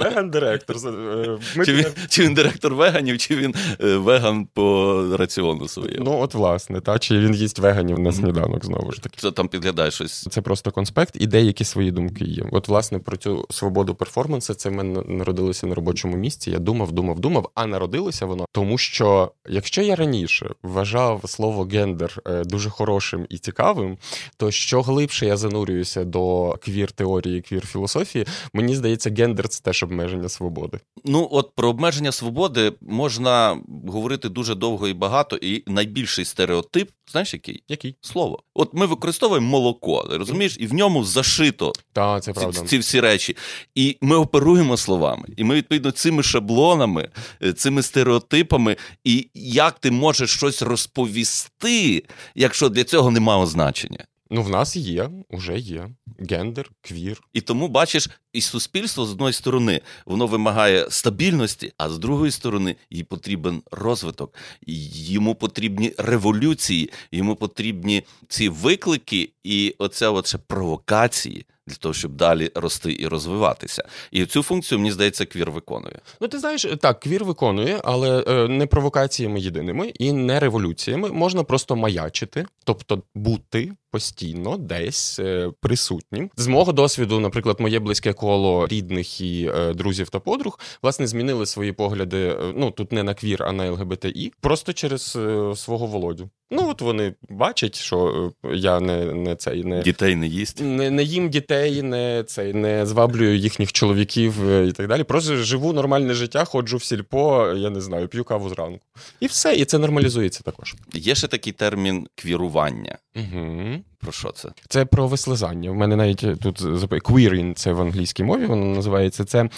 Веган-директор. 0.01 0.77
Е, 0.77 1.39
чи 1.65 1.73
він 1.73 1.87
чи 2.09 2.23
він 2.23 2.35
директор 2.35 2.75
веганів, 2.75 3.19
чи 3.19 3.37
він 3.37 3.55
е, 3.81 3.97
веган 3.97 4.47
по 4.47 5.17
раціону 5.17 5.69
своєму? 5.69 6.05
Ну, 6.05 6.21
от, 6.21 6.35
власне, 6.35 6.81
та, 6.81 6.99
чи 6.99 7.19
він 7.19 7.35
їсть 7.35 7.59
веганів 7.59 7.99
на 7.99 8.13
сніданок 8.13 8.65
знову 8.65 8.93
ж 8.93 9.03
таки. 9.03 9.17
Це 9.21 9.33
там 9.33 9.49
підглядає 9.49 9.91
щось. 9.91 10.29
Це 10.31 10.41
просто 10.41 10.71
конспект 10.71 11.17
і 11.21 11.27
деякі 11.27 11.65
свої 11.65 11.91
думки 11.91 12.25
є. 12.25 12.45
От, 12.53 12.69
власне, 12.69 12.99
про 12.99 13.17
цю 13.17 13.47
свободу 13.51 13.95
перформансу 13.95 14.55
це 14.55 14.69
в 14.69 14.73
мене 14.73 15.03
народилося 15.07 15.67
на 15.67 15.75
робочому 15.75 16.17
місці. 16.17 16.51
Я 16.51 16.59
думав, 16.59 16.93
думав, 16.93 17.21
думав, 17.21 17.51
а 17.55 17.67
народилося 17.67 18.24
воно, 18.25 18.47
тому 18.53 18.79
що 18.79 19.33
якщо 19.49 19.83
я 19.83 19.97
раніше 19.97 20.51
вважав 20.63 21.21
слово 21.27 21.65
гендер 21.65 22.23
дуже 22.45 22.71
хорошим 22.71 23.27
і 23.29 23.39
цікавим, 23.39 23.99
то 24.37 24.51
що 24.51 24.83
глибше 24.83 25.27
я 25.27 25.37
занурююся 25.37 26.05
до 26.05 26.57
квір 26.63 26.93
теорії, 26.93 27.41
квір 27.41 27.67
філософії, 27.67 28.27
мені 28.53 28.77
здається, 28.77 29.11
гендер 29.11 29.49
це 29.49 29.63
теж 29.63 29.83
обмеження 29.83 30.29
свободи. 30.29 30.81
Ну 31.05 31.29
от 31.31 31.51
про 31.55 31.69
обмеження 31.69 32.13
свободи 32.13 32.73
можна 32.81 33.61
говорити 33.89 34.29
дуже 34.29 34.55
довго 34.55 34.89
і 34.89 34.93
багато, 34.93 35.37
і 35.37 35.63
найбільший 35.67 36.25
стереотип, 36.25 36.91
знаєш, 37.11 37.35
який? 37.35 37.63
Який? 37.69 37.97
Слово. 38.01 38.43
От 38.55 38.75
ми 38.75 38.87
використовуємо 38.87 39.49
молоко, 39.49 40.07
розумієш, 40.11 40.57
і 40.61 40.67
в 40.67 40.75
ньому 40.75 41.05
зашито 41.05 41.73
Та, 41.93 42.21
це 42.21 42.33
правда. 42.33 42.61
Ці, 42.61 42.67
ці 42.67 42.79
всі 42.79 43.01
речі. 43.01 43.37
І 43.75 43.97
ми 44.01 44.17
оперуємо 44.17 44.77
словами. 44.77 45.25
І 45.37 45.45
ми, 45.45 45.55
відповідно, 45.55 45.91
цими 45.91 46.23
шаблонами, 46.23 47.09
е, 47.43 47.53
цими 47.53 47.83
стереотипами, 47.83 48.77
і 49.05 49.29
як 49.35 49.79
ти 49.79 49.91
можеш 49.91 50.31
щось 50.31 50.63
розповісти, 50.63 52.05
якщо 52.35 52.69
для 52.69 52.85
цього 52.85 53.11
немає 53.11 53.47
значення. 53.47 54.05
Ну, 54.31 54.43
в 54.43 54.49
нас 54.49 54.77
є, 54.77 55.11
уже 55.31 55.59
є 55.59 55.89
гендер, 56.19 56.71
квір. 56.81 57.23
І 57.33 57.41
тому 57.41 57.69
бачиш, 57.69 58.11
і 58.33 58.41
суспільство 58.41 59.07
з 59.07 59.13
одної 59.13 59.33
сторони 59.33 59.81
воно 60.07 60.27
вимагає 60.27 60.91
стабільності, 60.91 61.73
а 61.79 61.91
з 61.91 61.99
другої 61.99 62.33
сторони 62.33 62.77
їй 62.91 63.05
потрібен 63.05 63.63
розвиток, 63.71 64.35
йому 64.67 65.35
потрібні 65.35 65.93
революції, 65.99 66.91
йому 67.13 67.37
потрібні 67.37 68.03
ці 68.29 68.49
виклики, 68.49 69.31
і 69.45 69.75
оця 69.79 70.11
от 70.11 70.27
ще 70.27 70.39
провокації 70.39 71.47
для 71.67 71.75
того, 71.75 71.95
щоб 71.95 72.17
далі 72.17 72.51
рости 72.55 72.97
і 72.99 73.07
розвиватися. 73.07 73.85
І 74.11 74.27
цю 74.27 74.43
функцію, 74.43 74.79
мені 74.79 74.93
здається, 74.93 75.27
квір 75.27 75.51
виконує. 75.51 75.99
Ну, 76.21 76.29
ти 76.29 76.39
знаєш, 76.39 76.67
так, 76.81 77.01
квір 77.01 77.25
виконує, 77.25 77.81
але 77.85 78.25
е, 78.29 78.49
не 78.49 78.67
провокаціями 78.67 79.41
єдиними 79.41 79.89
і 79.89 80.13
не 80.13 80.41
революціями. 80.41 81.09
Можна 81.13 81.45
просто 81.45 81.77
маячити, 81.77 82.47
тобто 82.65 83.03
бути 83.15 83.73
постійно 83.95 84.57
десь 84.57 85.19
е, 85.19 85.51
присутнім. 85.61 86.31
З 86.37 86.47
мого 86.47 86.73
досвіду, 86.73 87.21
наприклад, 87.21 87.61
моє 87.61 87.79
близьке 87.79 88.13
коло 88.13 88.67
рідних 88.67 89.21
і 89.21 89.51
е, 89.55 89.75
друзів 89.75 90.09
та 90.09 90.21
подруг 90.21 90.59
власне 90.83 91.07
змінили 91.07 91.47
свої 91.47 91.73
погляди. 91.73 92.37
Ну 92.57 92.71
тут 92.71 92.93
не 92.93 93.03
на 93.03 93.15
квір, 93.15 93.43
а 93.43 93.53
на 93.53 93.71
ЛГБТІ, 93.71 94.33
просто 94.41 94.73
через 94.73 95.19
свого 95.55 95.87
володю. 95.87 96.31
Ну 96.51 96.71
от 96.71 96.81
вони 96.81 97.15
бачать, 97.29 97.77
що 97.77 98.33
я 98.55 98.81
не 98.81 99.05
не 99.05 99.37
цей 99.37 99.65
не 99.65 99.83
дітей 99.83 100.17
не 100.17 100.27
їсть, 100.27 100.61
не 100.61 100.91
не 100.91 101.03
їм 101.03 101.31
дітей, 101.31 101.83
не 101.83 102.25
цей 102.27 102.53
не 102.53 102.87
зваблюю 102.87 103.37
їхніх 103.37 103.73
чоловіків 103.73 104.51
і 104.69 104.73
так 104.73 104.89
далі. 104.89 105.05
Просто 105.05 105.37
живу 105.37 105.73
нормальне 105.73 106.15
життя, 106.15 106.45
ходжу 106.45 106.77
в 106.77 106.85
сільпо, 106.85 107.53
я 107.57 107.71
не 107.71 107.81
знаю, 107.81 108.09
п'ю 108.09 108.25
каву 108.25 108.49
зранку. 108.49 108.87
І 109.21 109.27
все, 109.27 109.55
і 109.55 109.65
це 109.65 109.79
нормалізується 109.79 110.43
також. 110.43 110.75
Є 110.95 111.15
ще 111.15 111.29
такий 111.29 111.53
термін 111.53 112.07
квірування. 112.15 112.99
Угу. 113.17 113.84
Про 113.99 114.13
що 114.13 114.31
це? 114.31 114.49
Це 114.69 114.85
про 114.85 115.09
вислизання. 115.09 115.71
У 115.71 115.75
мене 115.75 115.97
навіть 115.97 116.41
тут 116.41 116.61
queering, 116.61 117.55
це 117.55 117.73
в 117.73 117.81
англійській 117.81 118.25
мові, 118.25 118.47
воно 118.47 118.67
називається 118.67 119.25
це. 119.25 119.49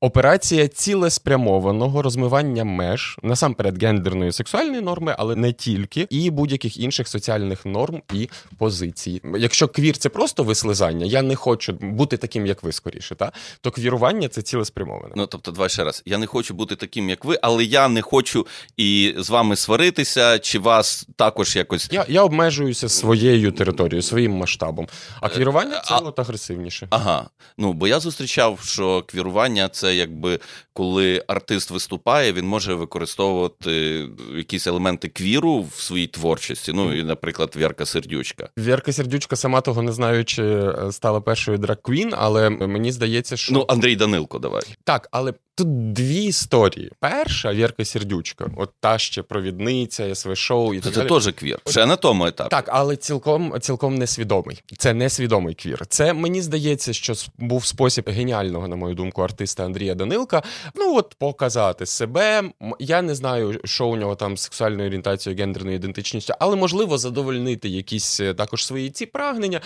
Операція 0.00 0.68
цілеспрямованого 0.68 2.02
розмивання 2.02 2.64
меж 2.64 3.18
насамперед 3.22 3.82
гендерної 3.82 4.32
сексуальної 4.32 4.80
норми, 4.80 5.14
але 5.18 5.36
не 5.36 5.52
тільки, 5.52 6.06
і 6.10 6.30
будь-яких 6.30 6.76
інших 6.76 7.08
соціальних 7.08 7.66
норм 7.66 8.02
і 8.14 8.28
позицій. 8.58 9.22
Якщо 9.38 9.68
квір 9.68 9.96
це 9.96 10.08
просто 10.08 10.42
вислизання, 10.42 11.06
я 11.06 11.22
не 11.22 11.34
хочу 11.36 11.72
бути 11.72 12.16
таким, 12.16 12.46
як 12.46 12.62
ви 12.62 12.72
скоріше, 12.72 13.14
та 13.14 13.32
то 13.60 13.70
квірування 13.70 14.28
це 14.28 14.42
цілеспрямоване. 14.42 15.14
Ну 15.16 15.26
тобто, 15.26 15.50
два 15.50 15.68
ще 15.68 15.84
раз. 15.84 16.02
Я 16.06 16.18
не 16.18 16.26
хочу 16.26 16.54
бути 16.54 16.76
таким, 16.76 17.10
як 17.10 17.24
ви, 17.24 17.38
але 17.42 17.64
я 17.64 17.88
не 17.88 18.02
хочу 18.02 18.46
і 18.76 19.14
з 19.18 19.30
вами 19.30 19.56
сваритися, 19.56 20.38
чи 20.38 20.58
вас 20.58 21.06
також 21.16 21.56
якось. 21.56 21.88
Я 21.92 22.04
я 22.08 22.22
обмежуюся 22.22 22.88
своєю 22.88 23.52
територією, 23.52 24.02
своїм 24.02 24.32
масштабом. 24.32 24.88
А 25.20 25.28
квірування 25.28 25.82
це 25.84 25.94
а... 25.94 25.98
от 25.98 26.18
агресивніше. 26.18 26.86
Ага. 26.90 27.26
Ну 27.58 27.72
бо 27.72 27.88
я 27.88 28.00
зустрічав, 28.00 28.60
що 28.62 29.02
квірування 29.02 29.68
це 29.68 29.87
це 29.88 29.94
якби 29.94 30.38
коли 30.72 31.24
артист 31.26 31.70
виступає, 31.70 32.32
він 32.32 32.46
може 32.46 32.74
використовувати 32.74 34.04
якісь 34.36 34.66
елементи 34.66 35.08
квіру 35.08 35.62
в 35.62 35.80
своїй 35.80 36.06
творчості. 36.06 36.72
Ну 36.74 36.94
і, 36.94 37.04
наприклад, 37.04 37.54
Вірка 37.56 37.86
Сердючка. 37.86 38.48
Вірка 38.58 38.92
Сердючка, 38.92 39.36
сама 39.36 39.60
того 39.60 39.82
не 39.82 39.92
знаючи, 39.92 40.42
е, 40.44 40.92
стала 40.92 41.20
першою 41.20 41.58
драг-квін, 41.58 42.14
але 42.18 42.50
мені 42.50 42.92
здається, 42.92 43.36
що 43.36 43.52
ну 43.52 43.64
Андрій 43.68 43.96
Данилко, 43.96 44.38
давай 44.38 44.62
так, 44.84 45.08
але 45.10 45.32
Тут 45.58 45.92
дві 45.92 46.24
історії. 46.24 46.92
Перша 47.00 47.52
Вірка 47.52 47.84
Сердючка, 47.84 48.50
от 48.56 48.70
та 48.80 48.98
ще 48.98 49.22
провідниця, 49.22 50.14
СВ 50.14 50.36
шоу 50.36 50.74
і 50.74 50.80
так 50.80 50.94
Це 50.94 51.04
теж 51.04 51.32
квір. 51.34 51.58
Ще 51.66 51.86
на 51.86 51.96
тому 51.96 52.26
етапі. 52.26 52.50
Так, 52.50 52.64
але 52.72 52.96
цілком 52.96 53.54
цілком 53.60 53.94
несвідомий. 53.94 54.62
Це 54.78 54.94
несвідомий 54.94 55.54
квір. 55.54 55.86
Це 55.86 56.12
мені 56.12 56.42
здається, 56.42 56.92
що 56.92 57.14
був 57.38 57.64
спосіб 57.66 58.10
геніального, 58.10 58.68
на 58.68 58.76
мою 58.76 58.94
думку, 58.94 59.22
артиста 59.22 59.64
Андрія 59.64 59.94
Данилка. 59.94 60.42
Ну 60.74 60.96
от 60.96 61.14
показати 61.18 61.86
себе. 61.86 62.42
Я 62.78 63.02
не 63.02 63.14
знаю, 63.14 63.60
що 63.64 63.86
у 63.86 63.96
нього 63.96 64.14
там 64.14 64.36
з 64.36 64.42
сексуальною 64.42 64.86
орієнтацією, 64.86 65.40
гендерною 65.40 65.76
ідентичністю, 65.76 66.34
але 66.38 66.56
можливо 66.56 66.98
задовольнити 66.98 67.68
якісь 67.68 68.20
е, 68.20 68.34
також 68.34 68.66
свої 68.66 68.90
ці 68.90 69.06
прагнення. 69.06 69.60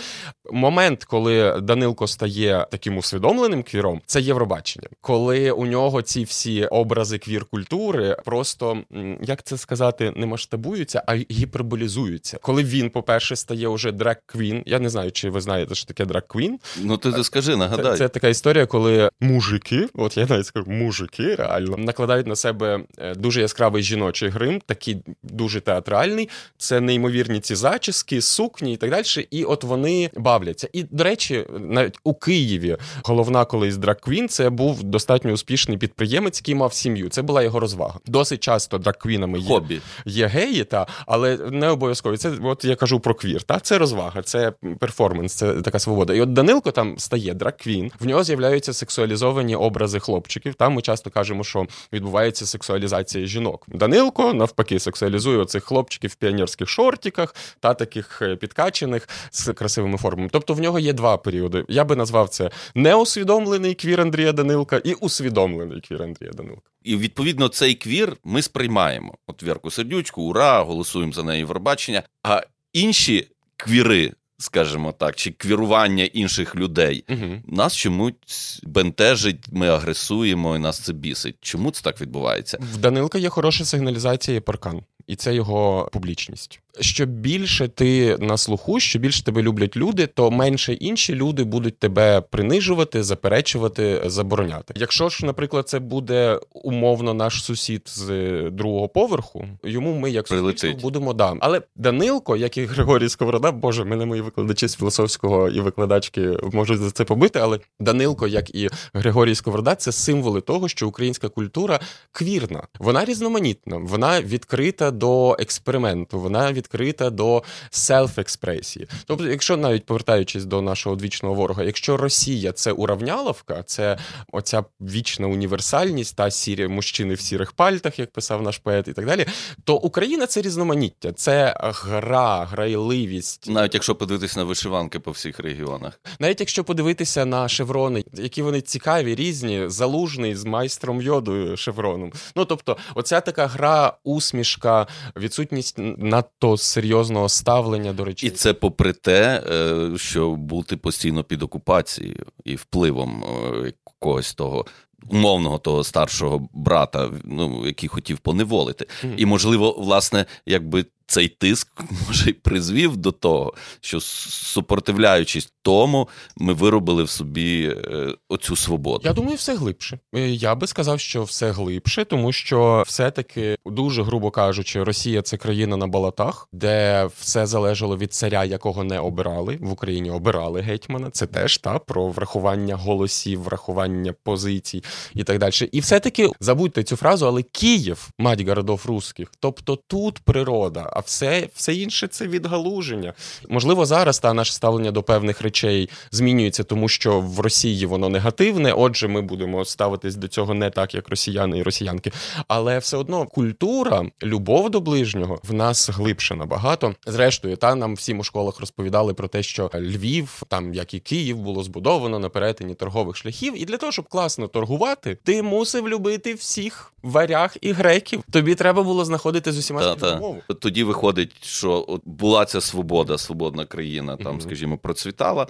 Момент, 0.52 1.04
коли 1.04 1.60
Данилко 1.60 2.06
стає 2.06 2.66
таким 2.70 2.96
усвідомленим 2.98 3.62
квіром, 3.62 4.00
це 4.06 4.20
Євробачення, 4.20 4.88
коли 5.00 5.50
у 5.50 5.66
нього 5.66 5.81
нього 5.82 6.02
ці 6.02 6.24
всі 6.24 6.66
образи 6.66 7.18
квір-культури 7.18 8.16
просто 8.24 8.78
як 9.22 9.42
це 9.42 9.58
сказати, 9.58 10.12
не 10.16 10.26
масштабуються, 10.26 11.02
а 11.06 11.14
гіперболізуються. 11.16 12.38
Коли 12.42 12.64
він, 12.64 12.90
по-перше, 12.90 13.36
стає 13.36 13.68
уже 13.68 13.92
драг 13.92 14.16
квін. 14.26 14.62
Я 14.66 14.78
не 14.78 14.90
знаю, 14.90 15.12
чи 15.12 15.30
ви 15.30 15.40
знаєте, 15.40 15.74
що 15.74 15.86
таке 15.86 16.04
драг 16.04 16.22
квін. 16.26 16.58
Ну 16.82 16.96
ти 16.96 17.12
ти 17.12 17.24
скажи, 17.24 17.56
нагадай. 17.56 17.92
Це, 17.92 17.98
це 17.98 18.08
така 18.08 18.28
історія, 18.28 18.66
коли 18.66 19.10
мужики, 19.20 19.88
от 19.94 20.16
я 20.16 20.26
навіть 20.26 20.46
скажу, 20.46 20.66
мужики 20.70 21.34
реально 21.34 21.76
накладають 21.76 22.26
на 22.26 22.36
себе 22.36 22.80
е, 22.98 23.14
дуже 23.14 23.40
яскравий 23.40 23.82
жіночий 23.82 24.28
грим, 24.28 24.60
такий 24.66 24.96
дуже 25.22 25.60
театральний. 25.60 26.28
Це 26.58 26.80
неймовірні 26.80 27.40
ці 27.40 27.54
зачіски, 27.54 28.20
сукні 28.20 28.72
і 28.72 28.76
так 28.76 28.90
далі. 28.90 29.02
І 29.30 29.44
от 29.44 29.64
вони 29.64 30.10
бавляться. 30.16 30.68
І 30.72 30.82
до 30.82 31.04
речі, 31.04 31.46
навіть 31.58 31.98
у 32.04 32.14
Києві 32.14 32.76
головна 33.04 33.44
колись 33.44 33.76
драг 33.76 34.00
квін 34.00 34.28
це 34.28 34.50
був 34.50 34.82
достатньо 34.82 35.32
успішний 35.32 35.71
успішний 35.72 35.78
підприємець, 35.78 36.38
який 36.38 36.54
мав 36.54 36.72
сім'ю. 36.72 37.08
Це 37.08 37.22
була 37.22 37.42
його 37.42 37.60
розвага. 37.60 37.98
Досить 38.06 38.40
часто 38.40 38.78
драквінами 38.78 39.38
є 39.38 39.48
Хобі. 39.48 39.80
є 40.06 40.26
геї, 40.26 40.64
та 40.64 40.86
але 41.06 41.36
не 41.36 41.68
обов'язково. 41.68 42.16
Це 42.16 42.32
от 42.42 42.64
я 42.64 42.76
кажу 42.76 43.00
про 43.00 43.14
квір. 43.14 43.42
Та 43.42 43.60
це 43.60 43.78
розвага, 43.78 44.22
це 44.22 44.52
перформанс, 44.78 45.34
це 45.34 45.62
така 45.62 45.78
свобода. 45.78 46.14
І 46.14 46.20
от 46.20 46.32
Данилко 46.32 46.70
там 46.70 46.98
стає 46.98 47.34
драквін, 47.34 47.90
в 48.00 48.06
нього 48.06 48.24
з'являються 48.24 48.72
сексуалізовані 48.72 49.56
образи 49.56 50.00
хлопчиків. 50.00 50.54
Там 50.54 50.72
ми 50.72 50.82
часто 50.82 51.10
кажемо, 51.10 51.44
що 51.44 51.66
відбувається 51.92 52.46
сексуалізація 52.46 53.26
жінок. 53.26 53.66
Данилко 53.68 54.34
навпаки 54.34 54.78
сексуалізує 54.78 55.38
оцих 55.38 55.64
хлопчиків 55.64 56.10
в 56.10 56.14
піонерських 56.14 56.68
шортиках 56.68 57.34
та 57.60 57.74
таких 57.74 58.22
е, 58.22 58.36
підкачених 58.36 59.08
з 59.30 59.52
красивими 59.52 59.98
формами. 59.98 60.28
Тобто 60.32 60.54
в 60.54 60.60
нього 60.60 60.78
є 60.78 60.92
два 60.92 61.16
періоди. 61.16 61.64
Я 61.68 61.84
би 61.84 61.96
назвав 61.96 62.28
це 62.28 62.50
неусвідомлений 62.74 63.74
квір 63.74 64.00
Андрія 64.00 64.32
Данилка 64.32 64.76
і 64.84 64.92
усвідомлений 64.92 65.61
усвідомлений 65.62 65.80
квір 65.80 66.02
Андрія 66.02 66.32
Данилка. 66.32 66.70
І 66.82 66.96
відповідно 66.96 67.48
цей 67.48 67.74
квір 67.74 68.16
ми 68.24 68.42
сприймаємо. 68.42 69.14
От 69.26 69.42
Вірку 69.42 69.70
Сердючку, 69.70 70.22
ура, 70.22 70.62
голосуємо 70.62 71.12
за 71.12 71.22
неї 71.22 71.38
Євробачення. 71.38 72.02
А 72.22 72.42
інші 72.72 73.28
квіри. 73.56 74.12
Скажімо 74.38 74.92
так, 74.92 75.16
чи 75.16 75.30
квірування 75.30 76.04
інших 76.04 76.56
людей 76.56 77.04
угу. 77.08 77.42
нас 77.46 77.76
чомусь 77.76 78.60
бентежить, 78.62 79.44
ми 79.52 79.68
агресуємо, 79.68 80.56
і 80.56 80.58
нас 80.58 80.80
це 80.80 80.92
бісить. 80.92 81.36
Чому 81.40 81.70
це 81.70 81.82
так 81.82 82.00
відбувається? 82.00 82.58
В 82.74 82.76
Данилка 82.76 83.18
є 83.18 83.28
хороша 83.28 83.64
сигналізація 83.64 84.36
і 84.36 84.40
паркан. 84.40 84.82
І 85.06 85.16
це 85.16 85.34
його 85.34 85.88
публічність. 85.92 86.60
Що 86.80 87.06
більше 87.06 87.68
ти 87.68 88.16
на 88.20 88.36
слуху, 88.36 88.80
що 88.80 88.98
більше 88.98 89.24
тебе 89.24 89.42
люблять 89.42 89.76
люди, 89.76 90.06
то 90.06 90.30
менше 90.30 90.72
інші 90.72 91.14
люди 91.14 91.44
будуть 91.44 91.78
тебе 91.78 92.20
принижувати, 92.20 93.02
заперечувати, 93.02 94.02
забороняти. 94.06 94.74
Якщо 94.76 95.08
ж, 95.08 95.26
наприклад, 95.26 95.68
це 95.68 95.78
буде 95.78 96.40
умовно 96.52 97.14
наш 97.14 97.44
сусід 97.44 97.82
з 97.86 98.08
другого 98.50 98.88
поверху, 98.88 99.44
йому 99.64 99.98
ми 99.98 100.10
як 100.10 100.28
суспільство 100.28 100.80
будемо 100.82 101.12
да. 101.12 101.36
Але 101.40 101.62
Данилко, 101.76 102.36
як 102.36 102.56
і 102.56 102.64
Григорій 102.64 103.08
Сковорода, 103.08 103.52
боже, 103.52 103.84
мене 103.84 104.06
мої 104.06 104.22
викладачі 104.22 104.68
з 104.68 104.76
філософського 104.76 105.48
і 105.48 105.60
викладачки 105.60 106.36
можуть 106.52 106.78
за 106.78 106.90
це 106.90 107.04
побити. 107.04 107.38
Але 107.38 107.58
Данилко, 107.80 108.26
як 108.26 108.54
і 108.54 108.68
Григорій 108.94 109.34
Сковорода, 109.34 109.74
це 109.74 109.92
символи 109.92 110.40
того, 110.40 110.68
що 110.68 110.88
українська 110.88 111.28
культура 111.28 111.80
квірна, 112.12 112.62
вона 112.78 113.04
різноманітна, 113.04 113.76
вона 113.76 114.22
відкрита 114.22 114.90
до 114.92 115.36
експерименту, 115.38 116.20
вона 116.20 116.52
відкрита 116.52 117.10
до 117.10 117.42
селф-експресії. 117.70 118.88
Тобто, 119.06 119.28
якщо 119.28 119.56
навіть 119.56 119.86
повертаючись 119.86 120.44
до 120.44 120.62
нашого 120.62 120.92
одвічного 120.92 121.34
ворога, 121.34 121.62
якщо 121.62 121.96
Росія 121.96 122.52
це 122.52 122.72
уравняловка, 122.72 123.62
це 123.62 123.98
оця 124.32 124.64
вічна 124.80 125.26
універсальність 125.26 126.16
та 126.16 126.30
сірі 126.30 126.68
мужчини 126.68 127.14
в 127.14 127.20
сірих 127.20 127.52
пальтах, 127.52 127.98
як 127.98 128.12
писав 128.12 128.42
наш 128.42 128.58
поет, 128.58 128.88
і 128.88 128.92
так 128.92 129.06
далі, 129.06 129.26
то 129.64 129.76
Україна 129.76 130.26
це 130.26 130.42
різноманіття, 130.42 131.12
це 131.12 131.56
гра, 131.60 132.44
грайливість. 132.44 133.50
Навіть 133.50 133.74
якщо 133.74 133.94
подивитися 133.94 134.38
на 134.38 134.44
вишиванки 134.44 134.98
по 134.98 135.10
всіх 135.10 135.40
регіонах, 135.40 136.00
навіть 136.18 136.40
якщо 136.40 136.64
подивитися 136.64 137.24
на 137.24 137.48
шеврони, 137.48 138.04
які 138.12 138.42
вони 138.42 138.60
цікаві, 138.60 139.14
різні, 139.14 139.68
залужний 139.68 140.34
з 140.34 140.44
майстром 140.44 141.02
йодою 141.02 141.56
шевроном. 141.56 142.12
Ну 142.36 142.44
тобто, 142.44 142.76
оця 142.94 143.20
така 143.20 143.46
гра, 143.46 143.96
усмішка, 144.04 144.81
відсутність 145.16 145.74
надто 145.98 146.56
серйозного 146.56 147.28
ставлення 147.28 147.92
до 147.92 148.04
речей. 148.04 148.28
І 148.30 148.32
це 148.32 148.54
попри 148.54 148.92
те, 148.92 149.42
е, 149.50 149.98
що 149.98 150.30
бути 150.30 150.76
постійно 150.76 151.24
під 151.24 151.42
окупацією 151.42 152.26
і 152.44 152.56
впливом 152.56 153.24
е, 153.24 153.66
якогось 153.66 154.34
того. 154.34 154.66
Умовного 155.08 155.58
того 155.58 155.84
старшого 155.84 156.48
брата, 156.52 157.10
ну 157.24 157.66
який 157.66 157.88
хотів 157.88 158.18
поневолити, 158.18 158.86
mm. 159.04 159.14
і 159.16 159.26
можливо, 159.26 159.76
власне, 159.78 160.26
якби 160.46 160.84
цей 161.12 161.28
тиск 161.28 161.68
може 162.08 162.30
й 162.30 162.32
призвів 162.32 162.96
до 162.96 163.12
того, 163.12 163.54
що 163.80 164.00
супротивляючись 164.00 165.52
тому, 165.62 166.08
ми 166.36 166.52
виробили 166.52 167.02
в 167.02 167.10
собі 167.10 167.76
е, 167.76 168.14
оцю 168.28 168.56
свободу. 168.56 169.00
Я 169.04 169.12
думаю, 169.12 169.36
все 169.36 169.56
глибше. 169.56 169.98
Е, 170.14 170.28
я 170.28 170.54
би 170.54 170.66
сказав, 170.66 171.00
що 171.00 171.22
все 171.22 171.50
глибше, 171.50 172.04
тому 172.04 172.32
що 172.32 172.82
все-таки, 172.86 173.56
дуже 173.66 174.02
грубо 174.02 174.30
кажучи, 174.30 174.84
Росія 174.84 175.22
це 175.22 175.36
країна 175.36 175.76
на 175.76 175.86
балатах, 175.86 176.48
де 176.52 177.08
все 177.20 177.46
залежало 177.46 177.96
від 177.96 178.12
царя, 178.12 178.44
якого 178.44 178.84
не 178.84 178.98
обирали 178.98 179.58
в 179.60 179.72
Україні. 179.72 180.10
Обирали 180.10 180.60
гетьмана. 180.60 181.10
Це 181.10 181.26
теж 181.26 181.58
та 181.58 181.78
про 181.78 182.08
врахування 182.08 182.76
голосів, 182.76 183.42
врахування 183.42 184.14
позицій 184.22 184.84
і 185.14 185.24
так 185.24 185.38
далі. 185.38 185.52
І 185.72 185.80
все-таки 185.80 186.30
забудьте 186.40 186.82
цю 186.82 186.96
фразу, 186.96 187.26
але 187.26 187.42
Київ, 187.42 188.10
мать 188.18 188.40
городов 188.40 188.82
русських, 188.84 189.32
тобто 189.40 189.76
тут 189.76 190.18
природа 190.18 191.01
все 191.06 191.48
все 191.54 191.74
інше 191.74 192.06
це 192.06 192.26
відгалуження. 192.26 193.12
Можливо, 193.48 193.86
зараз 193.86 194.18
та 194.18 194.32
наше 194.32 194.52
ставлення 194.52 194.90
до 194.90 195.02
певних 195.02 195.42
речей 195.42 195.88
змінюється, 196.10 196.64
тому 196.64 196.88
що 196.88 197.20
в 197.20 197.40
Росії 197.40 197.86
воно 197.86 198.08
негативне. 198.08 198.72
Отже, 198.72 199.08
ми 199.08 199.22
будемо 199.22 199.64
ставитись 199.64 200.14
до 200.14 200.28
цього 200.28 200.54
не 200.54 200.70
так, 200.70 200.94
як 200.94 201.08
росіяни 201.08 201.58
і 201.58 201.62
росіянки. 201.62 202.12
Але 202.48 202.78
все 202.78 202.96
одно 202.96 203.26
культура, 203.26 204.04
любов 204.22 204.70
до 204.70 204.80
ближнього 204.80 205.40
в 205.42 205.52
нас 205.52 205.90
глибше 205.90 206.34
набагато. 206.34 206.94
Зрештою, 207.06 207.56
та 207.56 207.74
нам 207.74 207.94
всім 207.94 208.18
у 208.18 208.24
школах 208.24 208.60
розповідали 208.60 209.14
про 209.14 209.28
те, 209.28 209.42
що 209.42 209.70
Львів, 209.74 210.42
там 210.48 210.74
як 210.74 210.94
і 210.94 211.00
Київ, 211.00 211.36
було 211.36 211.62
збудовано 211.62 212.18
на 212.18 212.28
перетині 212.28 212.74
торгових 212.74 213.16
шляхів. 213.16 213.62
І 213.62 213.64
для 213.64 213.76
того, 213.76 213.92
щоб 213.92 214.08
класно 214.08 214.48
торгувати, 214.48 215.18
ти 215.24 215.42
мусив 215.42 215.88
любити 215.88 216.34
всіх 216.34 216.92
варяг 217.02 217.54
і 217.60 217.72
греків. 217.72 218.22
Тобі 218.30 218.54
треба 218.54 218.82
було 218.82 219.04
знаходити 219.04 219.52
з 219.52 219.58
усіма 219.58 219.96
мову. 220.20 220.42
Тоді 220.60 220.84
виходить, 220.92 221.44
що 221.44 221.84
от 221.88 222.02
була 222.04 222.44
ця 222.44 222.60
свобода, 222.60 223.18
свободна 223.18 223.64
країна, 223.64 224.16
там, 224.16 224.36
mm-hmm. 224.36 224.40
скажімо, 224.40 224.78
процвітала, 224.78 225.46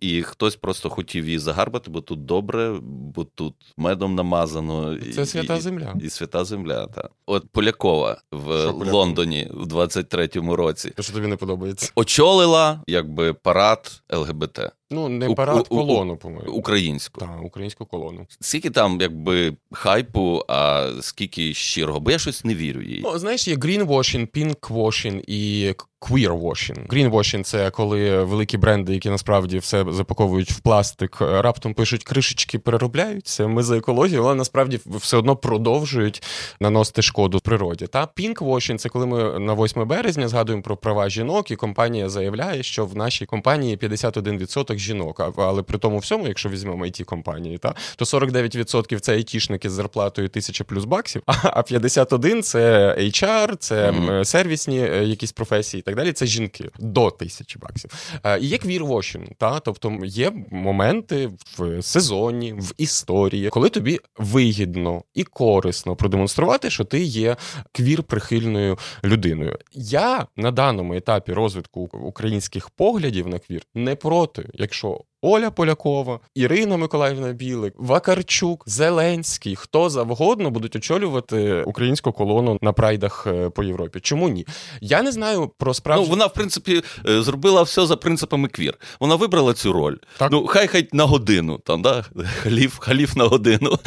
і 0.00 0.22
хтось 0.22 0.56
просто 0.56 0.90
хотів 0.90 1.24
її 1.24 1.38
загарбати, 1.38 1.90
бо 1.90 2.00
тут 2.00 2.24
добре, 2.24 2.78
бо 2.82 3.24
тут 3.24 3.54
медом 3.76 4.14
намазано. 4.14 4.98
Це 5.14 5.22
і, 5.22 5.26
свята 5.26 5.60
земля. 5.60 5.94
І, 6.02 6.06
і 6.06 6.10
свята 6.10 6.44
земля. 6.44 6.86
так. 6.86 7.10
От 7.26 7.48
Полякова 7.52 8.20
в 8.32 8.60
що 8.60 8.72
Лондоні 8.72 9.48
в 9.54 9.66
23-му 9.66 10.56
році. 10.56 10.90
То, 10.96 11.02
що 11.02 11.12
тобі 11.12 11.26
не 11.26 11.36
подобається. 11.36 11.92
Очолила 11.94 12.80
якби 12.86 13.34
парад 13.34 14.02
ЛГБТ. 14.12 14.60
Ну, 14.90 15.08
не 15.08 15.34
парад 15.34 15.66
у, 15.70 15.76
колону, 15.76 16.16
по-моєму. 16.16 16.52
Українську. 16.52 17.20
Так, 17.20 17.44
українську 17.44 17.86
колону. 17.86 18.26
Скільки 18.40 18.70
там, 18.70 18.98
якби, 19.00 19.56
хайпу, 19.72 20.42
а 20.48 20.90
скільки 21.00 21.54
щирого, 21.54 22.00
бо 22.00 22.10
я 22.10 22.18
щось 22.18 22.44
не 22.44 22.54
вірю 22.54 22.82
їй. 22.82 23.00
Ну, 23.04 23.18
знаєш, 23.18 23.48
є 23.48 23.56
грінвошін, 23.56 24.26
пінквошін 24.26 25.22
і 25.26 25.74
queerwashing. 26.10 26.86
Greenwashing– 26.86 27.42
це 27.44 27.70
коли 27.70 28.24
великі 28.24 28.58
бренди, 28.58 28.92
які 28.92 29.10
насправді 29.10 29.58
все 29.58 29.84
запаковують 29.88 30.50
в 30.50 30.60
пластик, 30.60 31.20
раптом 31.20 31.74
пишуть 31.74 32.04
кришечки, 32.04 32.58
переробляються. 32.58 33.46
Ми 33.46 33.62
за 33.62 33.76
екологію, 33.76 34.24
але 34.24 34.34
насправді 34.34 34.80
все 34.86 35.16
одно 35.16 35.36
продовжують 35.36 36.22
наносити 36.60 37.02
шкоду 37.02 37.40
природі. 37.40 37.86
Та 37.86 38.08
pinkwashing– 38.16 38.76
це 38.78 38.88
коли 38.88 39.06
ми 39.06 39.38
на 39.38 39.54
8 39.54 39.88
березня 39.88 40.28
згадуємо 40.28 40.62
про 40.62 40.76
права 40.76 41.08
жінок, 41.08 41.50
і 41.50 41.56
компанія 41.56 42.08
заявляє, 42.08 42.62
що 42.62 42.86
в 42.86 42.96
нашій 42.96 43.26
компанії 43.26 43.76
51% 43.76 44.78
жінок. 44.78 45.32
Але 45.36 45.62
при 45.62 45.78
тому 45.78 45.98
всьому, 45.98 46.28
якщо 46.28 46.48
візьмемо 46.48 46.84
it 46.84 47.04
компанії, 47.04 47.58
та 47.58 47.74
то 47.96 48.04
49% 48.04 49.00
це 49.00 49.12
айтішники 49.12 49.70
з 49.70 49.72
зарплатою 49.72 50.28
тисяча 50.28 50.64
плюс 50.64 50.84
баксів, 50.84 51.22
а 51.26 51.60
51%– 51.60 52.42
це 52.42 52.94
HR, 52.98 53.56
це 53.56 53.90
mm-hmm. 53.90 54.24
сервісні 54.24 54.78
е, 54.80 55.04
якісь 55.04 55.32
професії 55.32 55.82
так 55.94 56.04
далі, 56.04 56.12
це 56.12 56.26
жінки 56.26 56.70
до 56.78 57.10
тисячі 57.10 57.58
баксів. 57.60 57.90
Е, 58.24 58.40
і 58.40 58.46
є 58.46 58.58
квір-вошінг, 58.58 59.26
та 59.38 59.60
тобто 59.60 59.98
є 60.04 60.32
моменти 60.50 61.30
в 61.58 61.82
сезоні, 61.82 62.52
в 62.52 62.72
історії, 62.76 63.48
коли 63.48 63.68
тобі 63.68 64.00
вигідно 64.18 65.02
і 65.14 65.24
корисно 65.24 65.96
продемонструвати, 65.96 66.70
що 66.70 66.84
ти 66.84 67.02
є 67.02 67.36
квір-прихильною 67.72 68.78
людиною. 69.04 69.58
Я 69.72 70.26
на 70.36 70.50
даному 70.50 70.94
етапі 70.94 71.32
розвитку 71.32 71.80
українських 71.80 72.70
поглядів 72.70 73.28
на 73.28 73.38
квір 73.38 73.62
не 73.74 73.94
проти, 73.94 74.48
якщо 74.54 75.00
Оля 75.26 75.50
Полякова, 75.50 76.20
Ірина 76.34 76.76
Миколаївна 76.76 77.32
Білик, 77.32 77.74
Вакарчук, 77.76 78.64
Зеленський, 78.66 79.56
хто 79.56 79.90
завгодно 79.90 80.50
будуть 80.50 80.76
очолювати 80.76 81.62
українську 81.62 82.12
колону 82.12 82.58
на 82.62 82.72
прайдах 82.72 83.26
е, 83.26 83.50
по 83.50 83.64
Європі. 83.64 84.00
Чому 84.00 84.28
ні? 84.28 84.46
Я 84.80 85.02
не 85.02 85.12
знаю 85.12 85.50
про 85.58 85.74
справжню... 85.74 86.04
Ну, 86.04 86.10
Вона, 86.10 86.26
в 86.26 86.32
принципі, 86.32 86.82
е, 87.08 87.22
зробила 87.22 87.62
все 87.62 87.86
за 87.86 87.96
принципами 87.96 88.48
квір. 88.48 88.74
Вона 89.00 89.14
вибрала 89.14 89.54
цю 89.54 89.72
роль. 89.72 89.96
Так. 90.16 90.32
Ну, 90.32 90.46
хай 90.46 90.66
хай 90.66 90.88
на 90.92 91.04
годину, 91.04 91.58
там, 91.58 91.82
да? 91.82 92.04
халіф, 92.42 92.78
халіф 92.78 93.16
на 93.16 93.24
годину. 93.24 93.78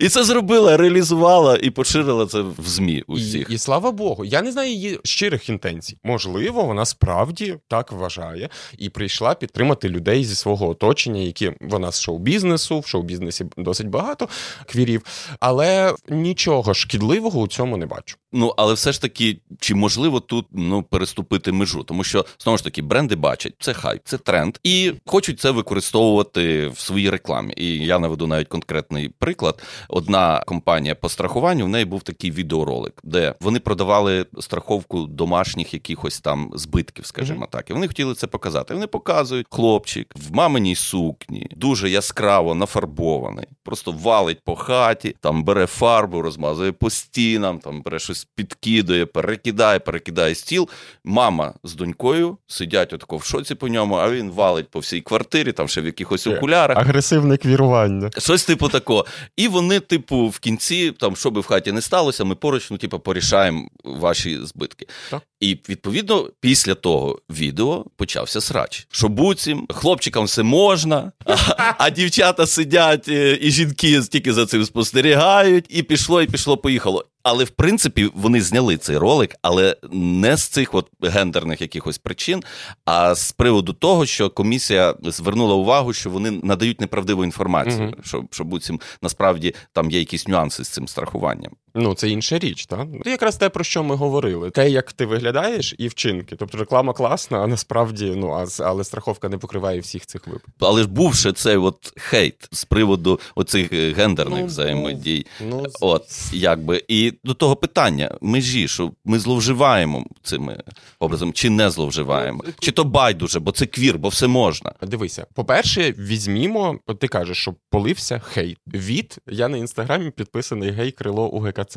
І 0.00 0.08
це 0.08 0.24
зробила, 0.24 0.76
реалізувала 0.76 1.56
і 1.56 1.70
поширила 1.70 2.26
це 2.26 2.40
в 2.40 2.66
ЗМІ. 2.66 3.04
усіх. 3.06 3.50
І, 3.50 3.54
і 3.54 3.58
слава 3.58 3.90
Богу, 3.90 4.24
я 4.24 4.42
не 4.42 4.52
знаю 4.52 4.70
її 4.70 5.00
щирих 5.04 5.48
інтенцій. 5.48 5.98
Можливо, 6.04 6.62
вона 6.62 6.84
справді 6.86 7.56
так 7.68 7.92
вважає 7.92 8.48
і 8.78 8.88
прийшла 8.88 9.34
підтримати 9.34 9.88
людей 9.88 10.24
зі 10.24 10.34
свого 10.34 10.69
оточення, 10.70 11.20
які 11.20 11.52
вона 11.60 11.92
з 11.92 12.00
шоу-бізнесу, 12.00 12.80
в 12.80 12.86
шоу-бізнесі 12.86 13.44
досить 13.56 13.88
багато 13.88 14.28
квірів, 14.66 15.02
але 15.40 15.94
нічого 16.08 16.74
шкідливого 16.74 17.40
у 17.40 17.48
цьому 17.48 17.76
не 17.76 17.86
бачу. 17.86 18.16
Ну 18.32 18.54
але 18.56 18.74
все 18.74 18.92
ж 18.92 19.02
таки, 19.02 19.38
чи 19.60 19.74
можливо 19.74 20.20
тут 20.20 20.46
ну 20.52 20.82
переступити 20.82 21.52
межу, 21.52 21.82
тому 21.82 22.04
що 22.04 22.24
знову 22.38 22.58
ж 22.58 22.64
таки 22.64 22.82
бренди 22.82 23.16
бачать 23.16 23.54
це 23.58 23.72
хайп, 23.72 24.02
це 24.04 24.18
тренд, 24.18 24.58
і 24.64 24.92
хочуть 25.06 25.40
це 25.40 25.50
використовувати 25.50 26.68
в 26.68 26.78
своїй 26.78 27.10
рекламі. 27.10 27.54
І 27.56 27.78
я 27.78 27.98
наведу 27.98 28.26
навіть 28.26 28.48
конкретний 28.48 29.08
приклад. 29.08 29.62
Одна 29.88 30.42
компанія 30.46 30.94
по 30.94 31.08
страхуванню 31.08 31.64
в 31.64 31.68
неї 31.68 31.84
був 31.84 32.02
такий 32.02 32.30
відеоролик, 32.30 33.00
де 33.04 33.34
вони 33.40 33.60
продавали 33.60 34.26
страховку 34.40 35.06
домашніх 35.06 35.74
якихось 35.74 36.20
там 36.20 36.50
збитків, 36.54 37.06
скажімо 37.06 37.44
mm-hmm. 37.44 37.50
так. 37.50 37.70
І 37.70 37.72
вони 37.72 37.88
хотіли 37.88 38.14
це 38.14 38.26
показати. 38.26 38.74
Вони 38.74 38.86
показують 38.86 39.46
хлопчик 39.50 40.14
в 40.16 40.34
мамі 40.34 40.49
маминій 40.50 40.74
сукні, 40.74 41.46
дуже 41.56 41.90
яскраво 41.90 42.54
нафарбований, 42.54 43.46
просто 43.62 43.92
валить 43.92 44.40
по 44.44 44.56
хаті, 44.56 45.16
там 45.20 45.44
бере 45.44 45.66
фарбу, 45.66 46.22
розмазує 46.22 46.72
по 46.72 46.90
стінам, 46.90 47.58
там 47.58 47.82
бере 47.82 47.98
щось 47.98 48.28
підкидує, 48.34 49.06
перекидає, 49.06 49.78
перекидає 49.78 50.34
стіл. 50.34 50.68
Мама 51.04 51.54
з 51.64 51.74
донькою 51.74 52.36
сидять 52.46 52.92
отако 52.92 53.16
в 53.16 53.24
шоці 53.24 53.54
по 53.54 53.68
ньому, 53.68 53.94
а 53.94 54.10
він 54.10 54.30
валить 54.30 54.68
по 54.70 54.78
всій 54.78 55.00
квартирі, 55.00 55.52
там 55.52 55.68
ще 55.68 55.80
в 55.80 55.86
якихось 55.86 56.26
е, 56.26 56.36
окулярах. 56.36 56.78
Агресивне 56.78 57.36
квірування. 57.36 58.10
Щось 58.18 58.44
типу 58.44 58.68
такого. 58.68 59.06
І 59.36 59.48
вони, 59.48 59.80
типу, 59.80 60.26
в 60.26 60.38
кінці, 60.38 60.90
там, 60.90 61.16
що 61.16 61.30
би 61.30 61.40
в 61.40 61.46
хаті 61.46 61.72
не 61.72 61.80
сталося, 61.80 62.24
ми 62.24 62.34
поруч, 62.34 62.70
ну, 62.70 62.78
типу, 62.78 62.98
порішаємо 62.98 63.68
ваші 63.84 64.38
збитки. 64.44 64.86
Так. 65.10 65.22
І 65.40 65.58
відповідно 65.68 66.28
після 66.40 66.74
того 66.74 67.18
відео 67.30 67.84
почався 67.96 68.40
срач. 68.40 68.86
Що 68.90 69.08
буцім, 69.08 69.66
хлопчикам 69.70 70.24
все 70.24 70.42
можна, 70.42 71.12
а, 71.26 71.74
а 71.78 71.90
дівчата 71.90 72.46
сидять 72.46 73.08
е, 73.08 73.38
і 73.40 73.50
жінки 73.50 74.00
тільки 74.00 74.32
за 74.32 74.46
цим 74.46 74.64
спостерігають, 74.64 75.66
і 75.68 75.82
пішло, 75.82 76.22
і 76.22 76.26
пішло, 76.26 76.56
поїхало. 76.56 77.04
Але 77.22 77.44
в 77.44 77.50
принципі 77.50 78.10
вони 78.14 78.42
зняли 78.42 78.76
цей 78.76 78.96
ролик, 78.96 79.36
але 79.42 79.76
не 79.92 80.36
з 80.36 80.42
цих 80.48 80.74
от 80.74 80.88
гендерних 81.02 81.60
якихось 81.60 81.98
причин, 81.98 82.42
а 82.84 83.14
з 83.14 83.32
приводу 83.32 83.72
того, 83.72 84.06
що 84.06 84.30
комісія 84.30 84.94
звернула 85.02 85.54
увагу, 85.54 85.92
що 85.92 86.10
вони 86.10 86.30
надають 86.30 86.80
неправдиву 86.80 87.24
інформацію, 87.24 87.82
mm 87.82 87.94
що 88.04 88.24
що 88.30 88.44
буцім 88.44 88.80
насправді 89.02 89.54
там 89.72 89.90
є 89.90 89.98
якісь 89.98 90.28
нюанси 90.28 90.64
з 90.64 90.68
цим 90.68 90.88
страхуванням. 90.88 91.52
Ну, 91.74 91.94
це 91.94 92.08
інша 92.08 92.38
річ, 92.38 92.66
так? 92.66 92.88
Це 93.04 93.10
якраз 93.10 93.36
те, 93.36 93.48
про 93.48 93.64
що 93.64 93.82
ми 93.82 93.94
говорили. 93.94 94.50
Те, 94.50 94.70
як 94.70 94.92
ти 94.92 95.06
виглядаєш, 95.06 95.74
і 95.78 95.88
вчинки. 95.88 96.36
Тобто 96.36 96.58
реклама 96.58 96.92
класна, 96.92 97.38
а 97.38 97.46
насправді, 97.46 98.12
ну 98.16 98.30
а 98.30 98.46
але 98.64 98.84
страховка 98.84 99.28
не 99.28 99.38
покриває 99.38 99.80
всіх 99.80 100.06
цих 100.06 100.26
випадків. 100.26 100.54
Але 100.60 100.82
ж 100.82 100.88
був 100.88 101.14
ще 101.14 101.32
цей 101.32 101.56
от 101.56 101.92
хейт 101.96 102.48
з 102.52 102.64
приводу 102.64 103.20
оцих 103.34 103.72
гендерних 103.72 104.40
ну, 104.40 104.46
взаємодій. 104.46 105.26
Ну, 105.48 105.66
От 105.80 106.06
якби 106.32 106.82
і 106.88 107.09
до 107.24 107.34
того 107.34 107.56
питання 107.56 108.18
межі, 108.20 108.68
що 108.68 108.92
ми 109.04 109.18
зловживаємо 109.18 110.06
цими 110.22 110.62
образом, 110.98 111.32
чи 111.32 111.50
не 111.50 111.70
зловживаємо, 111.70 112.42
ну, 112.46 112.52
чи 112.58 112.72
то 112.72 112.84
байдуже, 112.84 113.40
бо 113.40 113.52
це 113.52 113.66
квір, 113.66 113.98
бо 113.98 114.08
все 114.08 114.26
можна. 114.26 114.72
Дивися, 114.82 115.26
по-перше, 115.34 115.94
візьмімо, 115.98 116.78
ти 117.00 117.08
кажеш, 117.08 117.38
що 117.38 117.54
полився 117.70 118.18
хейт. 118.18 118.58
Від 118.66 119.18
я 119.26 119.48
на 119.48 119.56
інстаграмі 119.56 120.10
підписаний 120.10 120.70
гей 120.70 120.90
крило 120.90 121.28
УГК. 121.28 121.50
УГКЦ. 121.50 121.76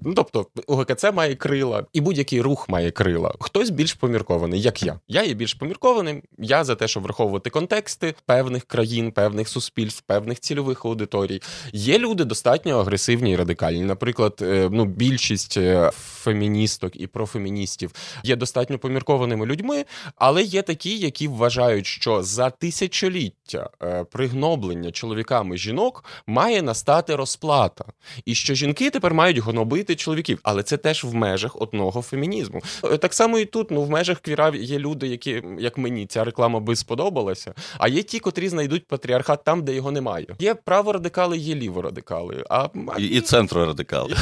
Ну 0.00 0.14
тобто, 0.14 0.46
УГКЦ 0.66 1.04
має 1.12 1.34
крила, 1.34 1.86
і 1.92 2.00
будь-який 2.00 2.40
рух 2.40 2.68
має 2.68 2.90
крила. 2.90 3.34
Хтось 3.40 3.70
більш 3.70 3.94
поміркований, 3.94 4.60
як 4.60 4.82
я. 4.82 5.00
Я 5.08 5.24
є 5.24 5.34
більш 5.34 5.54
поміркованим. 5.54 6.22
Я 6.38 6.64
за 6.64 6.74
те, 6.74 6.88
щоб 6.88 7.02
враховувати 7.02 7.50
контексти 7.50 8.14
певних 8.26 8.64
країн, 8.64 9.12
певних 9.12 9.48
суспільств, 9.48 10.02
певних 10.06 10.40
цільових 10.40 10.84
аудиторій. 10.84 11.42
Є 11.72 11.98
люди 11.98 12.24
достатньо 12.24 12.78
агресивні 12.78 13.32
і 13.32 13.36
радикальні. 13.36 13.84
Наприклад, 13.84 14.38
е, 14.42 14.55
ну 14.72 14.84
більшість 14.84 15.56
е, 15.56 15.90
феміністок 16.26 17.00
і 17.00 17.06
профеміністів 17.06 17.92
є 18.22 18.36
достатньо 18.36 18.78
поміркованими 18.78 19.46
людьми, 19.46 19.84
але 20.16 20.42
є 20.42 20.62
такі, 20.62 20.98
які 20.98 21.28
вважають, 21.28 21.86
що 21.86 22.22
за 22.22 22.50
тисячоліття 22.50 23.70
е, 23.82 24.04
пригноблення 24.04 24.90
чоловіками 24.90 25.56
жінок 25.56 26.04
має 26.26 26.62
настати 26.62 27.16
розплата, 27.16 27.84
і 28.24 28.34
що 28.34 28.54
жінки 28.54 28.90
тепер 28.90 29.14
мають 29.14 29.38
гнобити 29.38 29.96
чоловіків, 29.96 30.38
але 30.42 30.62
це 30.62 30.76
теж 30.76 31.04
в 31.04 31.14
межах 31.14 31.60
одного 31.60 32.02
фемінізму. 32.02 32.62
Е, 32.84 32.96
так 32.96 33.14
само 33.14 33.38
і 33.38 33.44
тут, 33.44 33.70
ну 33.70 33.82
в 33.82 33.90
межах 33.90 34.20
квіра 34.20 34.52
є 34.54 34.78
люди, 34.78 35.08
які 35.08 35.42
як 35.58 35.78
мені 35.78 36.06
ця 36.06 36.24
реклама 36.24 36.60
би 36.60 36.76
сподобалася. 36.76 37.54
А 37.78 37.88
є 37.88 38.02
ті, 38.02 38.18
котрі 38.18 38.48
знайдуть 38.48 38.86
патріархат 38.86 39.44
там, 39.44 39.64
де 39.64 39.74
його 39.74 39.90
немає. 39.90 40.26
Є 40.38 40.54
праворадикали, 40.54 41.38
є 41.38 41.54
ліворадикали. 41.54 42.44
А 42.50 42.68
і, 42.98 43.06
і 43.06 43.20
центрорадикали. 43.20 44.16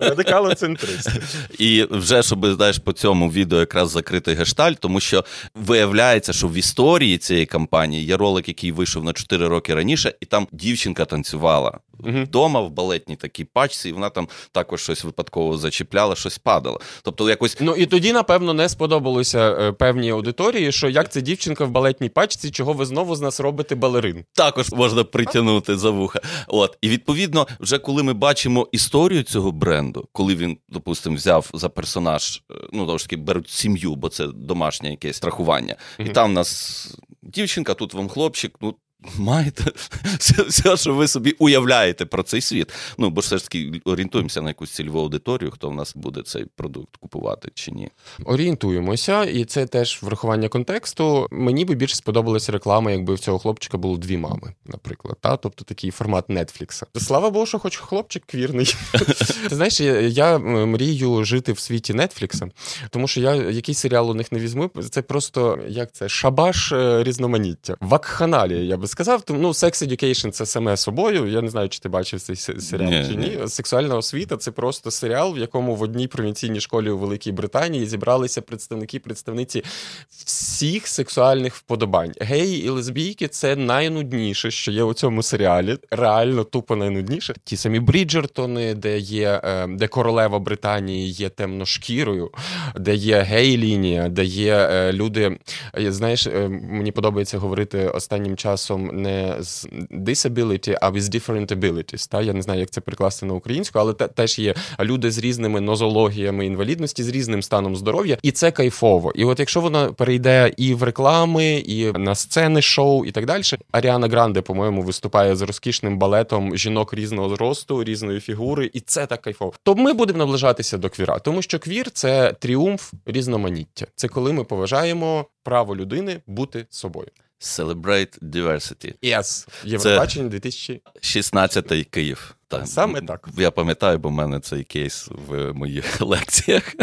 Радикалоцентристи. 0.00 1.22
І 1.58 1.86
вже 1.90 2.22
щоб 2.22 2.46
знаєш 2.46 2.78
по 2.78 2.92
цьому 2.92 3.30
відео 3.30 3.60
якраз 3.60 3.90
закритий 3.90 4.34
гештальт, 4.34 4.78
тому 4.80 5.00
що 5.00 5.24
виявляється, 5.54 6.32
що 6.32 6.48
в 6.48 6.54
історії 6.54 7.18
цієї 7.18 7.46
кампанії 7.46 8.04
є 8.04 8.16
ролик, 8.16 8.48
який 8.48 8.72
вийшов 8.72 9.04
на 9.04 9.12
4 9.12 9.48
роки 9.48 9.74
раніше, 9.74 10.14
і 10.20 10.26
там 10.26 10.48
дівчинка 10.52 11.04
танцювала 11.04 11.78
вдома 11.98 12.60
в 12.60 12.70
балетній 12.70 13.16
такій 13.16 13.44
пачці, 13.44 13.88
і 13.88 13.92
вона 13.92 14.10
там 14.10 14.28
також 14.52 14.82
щось 14.82 15.04
випадково 15.04 15.58
зачіпляла, 15.58 16.14
щось 16.14 16.38
падало. 16.38 16.80
Тобто, 17.02 17.28
якось 17.28 17.56
ну 17.60 17.74
і 17.74 17.86
тоді, 17.86 18.12
напевно, 18.12 18.54
не 18.54 18.68
сподобалося 18.68 19.56
е, 19.60 19.72
певній 19.72 20.10
аудиторії, 20.10 20.72
що 20.72 20.88
як 20.88 21.12
це 21.12 21.20
дівчинка 21.20 21.64
в 21.64 21.70
балетній 21.70 22.08
пачці, 22.08 22.50
чого 22.50 22.72
ви 22.72 22.86
знову 22.86 23.16
з 23.16 23.20
нас 23.20 23.40
робите 23.40 23.74
балерин. 23.74 24.24
Також 24.32 24.72
можна 24.72 25.04
притягнути 25.04 25.76
за 25.76 25.90
вуха. 25.90 26.20
От 26.48 26.78
і 26.80 26.88
відповідно, 26.88 27.46
вже 27.60 27.78
коли 27.78 28.02
ми 28.02 28.12
бачимо 28.12 28.68
історію 28.72 29.22
цього 29.22 29.52
бренду, 29.52 30.08
коли 30.12 30.34
він, 30.34 30.58
допустимо, 30.68 31.16
взяв 31.16 31.50
за 31.54 31.68
персонаж, 31.68 32.42
е, 32.50 32.54
ну 32.72 32.86
того 32.86 32.98
ж 32.98 33.04
таки 33.04 33.16
беруть 33.16 33.50
сім'ю, 33.50 33.94
бо 33.94 34.08
це 34.08 34.26
домашнє 34.26 34.90
якесь 34.90 35.16
страхування, 35.16 35.76
і 35.98 36.08
там 36.08 36.30
в 36.30 36.32
нас. 36.32 36.96
Дівчинка, 37.22 37.74
тут 37.74 37.94
вам 37.94 38.08
хлопчик, 38.08 38.54
ну 38.60 38.74
маєте 39.18 39.64
все, 40.18 40.42
все, 40.42 40.76
що 40.76 40.94
ви 40.94 41.08
собі 41.08 41.30
уявляєте 41.38 42.06
про 42.06 42.22
цей 42.22 42.40
світ. 42.40 42.72
Ну, 42.98 43.10
бо 43.10 43.20
ж 43.20 43.26
все 43.26 43.38
ж 43.38 43.44
таки 43.44 43.80
орієнтуємося 43.84 44.42
на 44.42 44.50
якусь 44.50 44.70
цільову 44.70 45.00
аудиторію, 45.00 45.50
хто 45.50 45.68
в 45.68 45.74
нас 45.74 45.96
буде 45.96 46.22
цей 46.22 46.44
продукт 46.56 46.96
купувати 46.96 47.50
чи 47.54 47.70
ні. 47.70 47.90
Орієнтуємося, 48.24 49.24
і 49.24 49.44
це 49.44 49.66
теж 49.66 50.02
врахування 50.02 50.48
контексту. 50.48 51.28
Мені 51.30 51.64
би 51.64 51.74
більше 51.74 51.96
сподобалася 51.96 52.52
реклама, 52.52 52.90
якби 52.90 53.14
в 53.14 53.18
цього 53.18 53.38
хлопчика 53.38 53.78
було 53.78 53.96
дві 53.96 54.16
мами, 54.16 54.54
наприклад. 54.66 55.16
Та? 55.20 55.36
Тобто 55.36 55.64
такий 55.64 55.90
формат 55.90 56.28
Нетфлікса. 56.28 56.86
Слава 56.96 57.30
Богу, 57.30 57.46
що 57.46 57.58
хоч 57.58 57.76
хлопчик 57.76 58.24
квірний. 58.26 58.76
Знаєш, 59.50 59.80
я 60.16 60.38
мрію 60.38 61.24
жити 61.24 61.52
в 61.52 61.58
світі 61.58 61.92
Нетфлікса, 61.94 62.48
тому 62.90 63.08
що 63.08 63.20
я 63.20 63.34
якийсь 63.34 63.78
серіал 63.78 64.10
у 64.10 64.14
них 64.14 64.32
не 64.32 64.38
візьму. 64.38 64.70
Це 64.90 65.02
просто 65.02 65.58
як 65.68 65.92
це 65.92 66.08
шабаш 66.08 66.72
е, 66.72 67.04
різноманіття. 67.04 67.76
Вакханалія, 67.80 68.62
я 68.62 68.76
би 68.76 68.86
сказав. 68.86 68.95
Ну, 69.28 69.48
Sex 69.48 69.88
Education 69.88 70.30
це 70.30 70.46
саме 70.46 70.76
собою. 70.76 71.26
Я 71.26 71.42
не 71.42 71.48
знаю, 71.48 71.68
чи 71.68 71.78
ти 71.78 71.88
бачив 71.88 72.20
цей 72.20 72.36
серіал 72.36 72.90
ні, 72.90 73.06
чи 73.08 73.16
ні. 73.16 73.36
ні. 73.40 73.48
Сексуальна 73.48 73.96
освіта 73.96 74.36
це 74.36 74.50
просто 74.50 74.90
серіал, 74.90 75.34
в 75.34 75.38
якому 75.38 75.74
в 75.74 75.82
одній 75.82 76.08
провінційній 76.08 76.60
школі 76.60 76.90
у 76.90 76.98
Великій 76.98 77.32
Британії 77.32 77.86
зібралися 77.86 78.42
представники, 78.42 78.98
представниці 78.98 79.62
всіх 80.10 80.86
сексуальних 80.88 81.54
вподобань. 81.54 82.12
Геї 82.20 82.64
і 82.64 82.68
лесбійки 82.68 83.28
це 83.28 83.56
найнудніше, 83.56 84.50
що 84.50 84.72
є 84.72 84.82
у 84.82 84.94
цьому 84.94 85.22
серіалі. 85.22 85.76
Реально 85.90 86.44
тупо 86.44 86.76
найнудніше. 86.76 87.34
Ті 87.44 87.56
самі 87.56 87.80
Бріджертони, 87.80 88.74
де 88.74 88.98
є 88.98 89.40
е, 89.44 89.66
де 89.66 89.88
королева 89.88 90.38
Британії 90.38 91.10
є 91.10 91.28
темношкірою, 91.28 92.30
де 92.76 92.94
є 92.94 93.20
гей-лінія, 93.20 94.08
де 94.08 94.24
є 94.24 94.54
е, 94.54 94.92
люди. 94.92 95.38
Е, 95.78 95.92
знаєш, 95.92 96.26
мені 96.50 96.92
подобається 96.92 97.38
говорити 97.38 97.88
останнім 97.88 98.36
часом 98.36 98.75
часом 98.76 99.02
не 99.02 99.36
з 99.40 99.66
disability, 99.90 100.76
а 100.80 100.90
with 100.90 101.02
different 101.02 101.52
abilities. 101.52 102.10
Та? 102.10 102.22
Я 102.22 102.32
не 102.32 102.42
знаю, 102.42 102.60
як 102.60 102.70
це 102.70 102.80
перекласти 102.80 103.26
на 103.26 103.34
українську, 103.34 103.78
але 103.78 103.92
те, 103.92 104.08
теж 104.08 104.38
є 104.38 104.54
люди 104.80 105.10
з 105.10 105.18
різними 105.18 105.60
нозологіями 105.60 106.46
інвалідності, 106.46 107.02
з 107.02 107.08
різним 107.08 107.42
станом 107.42 107.76
здоров'я, 107.76 108.18
і 108.22 108.30
це 108.30 108.50
кайфово. 108.50 109.12
І 109.14 109.24
от 109.24 109.38
якщо 109.38 109.60
вона 109.60 109.92
перейде 109.92 110.52
і 110.56 110.74
в 110.74 110.82
реклами, 110.82 111.54
і 111.54 111.92
на 111.92 112.14
сцени 112.14 112.62
шоу, 112.62 113.04
і 113.04 113.12
так 113.12 113.26
далі, 113.26 113.42
Аріана 113.72 114.08
Гранде, 114.08 114.40
по-моєму, 114.40 114.82
виступає 114.82 115.36
з 115.36 115.42
розкішним 115.42 115.98
балетом 115.98 116.56
жінок 116.56 116.94
різного 116.94 117.28
зросту, 117.28 117.84
різної 117.84 118.20
фігури, 118.20 118.70
і 118.72 118.80
це 118.80 119.06
так 119.06 119.22
кайфово. 119.22 119.52
То 119.62 119.74
ми 119.74 119.92
будемо 119.92 120.18
наближатися 120.18 120.78
до 120.78 120.90
квіра, 120.90 121.18
тому 121.18 121.42
що 121.42 121.58
квір 121.58 121.90
це 121.90 122.32
тріумф 122.32 122.92
різноманіття. 123.06 123.86
Це 123.94 124.08
коли 124.08 124.32
ми 124.32 124.44
поважаємо 124.44 125.26
право 125.42 125.76
людини 125.76 126.20
бути 126.26 126.66
собою. 126.70 127.08
Celebrate 127.40 128.18
Diversity. 128.22 128.94
Yes. 129.02 129.48
Євробачення 129.64 130.28
2016 130.28 131.86
Київ. 131.90 132.36
Так. 132.48 132.68
Саме 132.68 133.00
так. 133.00 133.28
Я 133.38 133.50
пам'ятаю, 133.50 133.98
бо 133.98 134.08
в 134.08 134.12
мене 134.12 134.40
цей 134.40 134.64
кейс 134.64 135.08
в 135.28 135.52
моїх 135.52 136.00
лекціях. 136.00 136.74